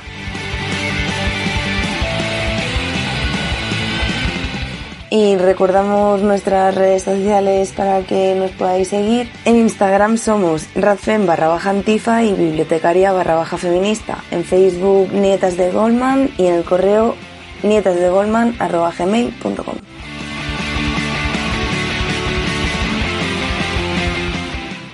Y 5.11 5.37
recordamos 5.37 6.21
nuestras 6.21 6.75
redes 6.75 7.05
sociales 7.05 7.73
para 7.75 8.03
que 8.03 8.35
nos 8.35 8.51
podáis 8.51 8.89
seguir. 8.89 9.31
En 9.47 9.57
Instagram 9.57 10.19
somos 10.19 10.69
radfem 10.75 11.25
barra 11.25 11.49
baja 11.49 11.71
antifa 11.71 12.23
y 12.25 12.35
bibliotecaria 12.35 13.13
barra 13.13 13.37
baja 13.37 13.57
feminista. 13.57 14.23
En 14.31 14.45
Facebook 14.45 15.11
Nietas 15.13 15.57
de 15.57 15.71
Goldman 15.71 16.31
y 16.37 16.47
en 16.47 16.55
el 16.57 16.65
correo 16.65 17.15
nietasdegolman 17.63 18.55
arroba. 18.59 18.93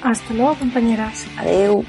Hasta 0.04 0.34
luego, 0.34 0.54
compañeras. 0.56 1.26
Adiós. 1.38 1.84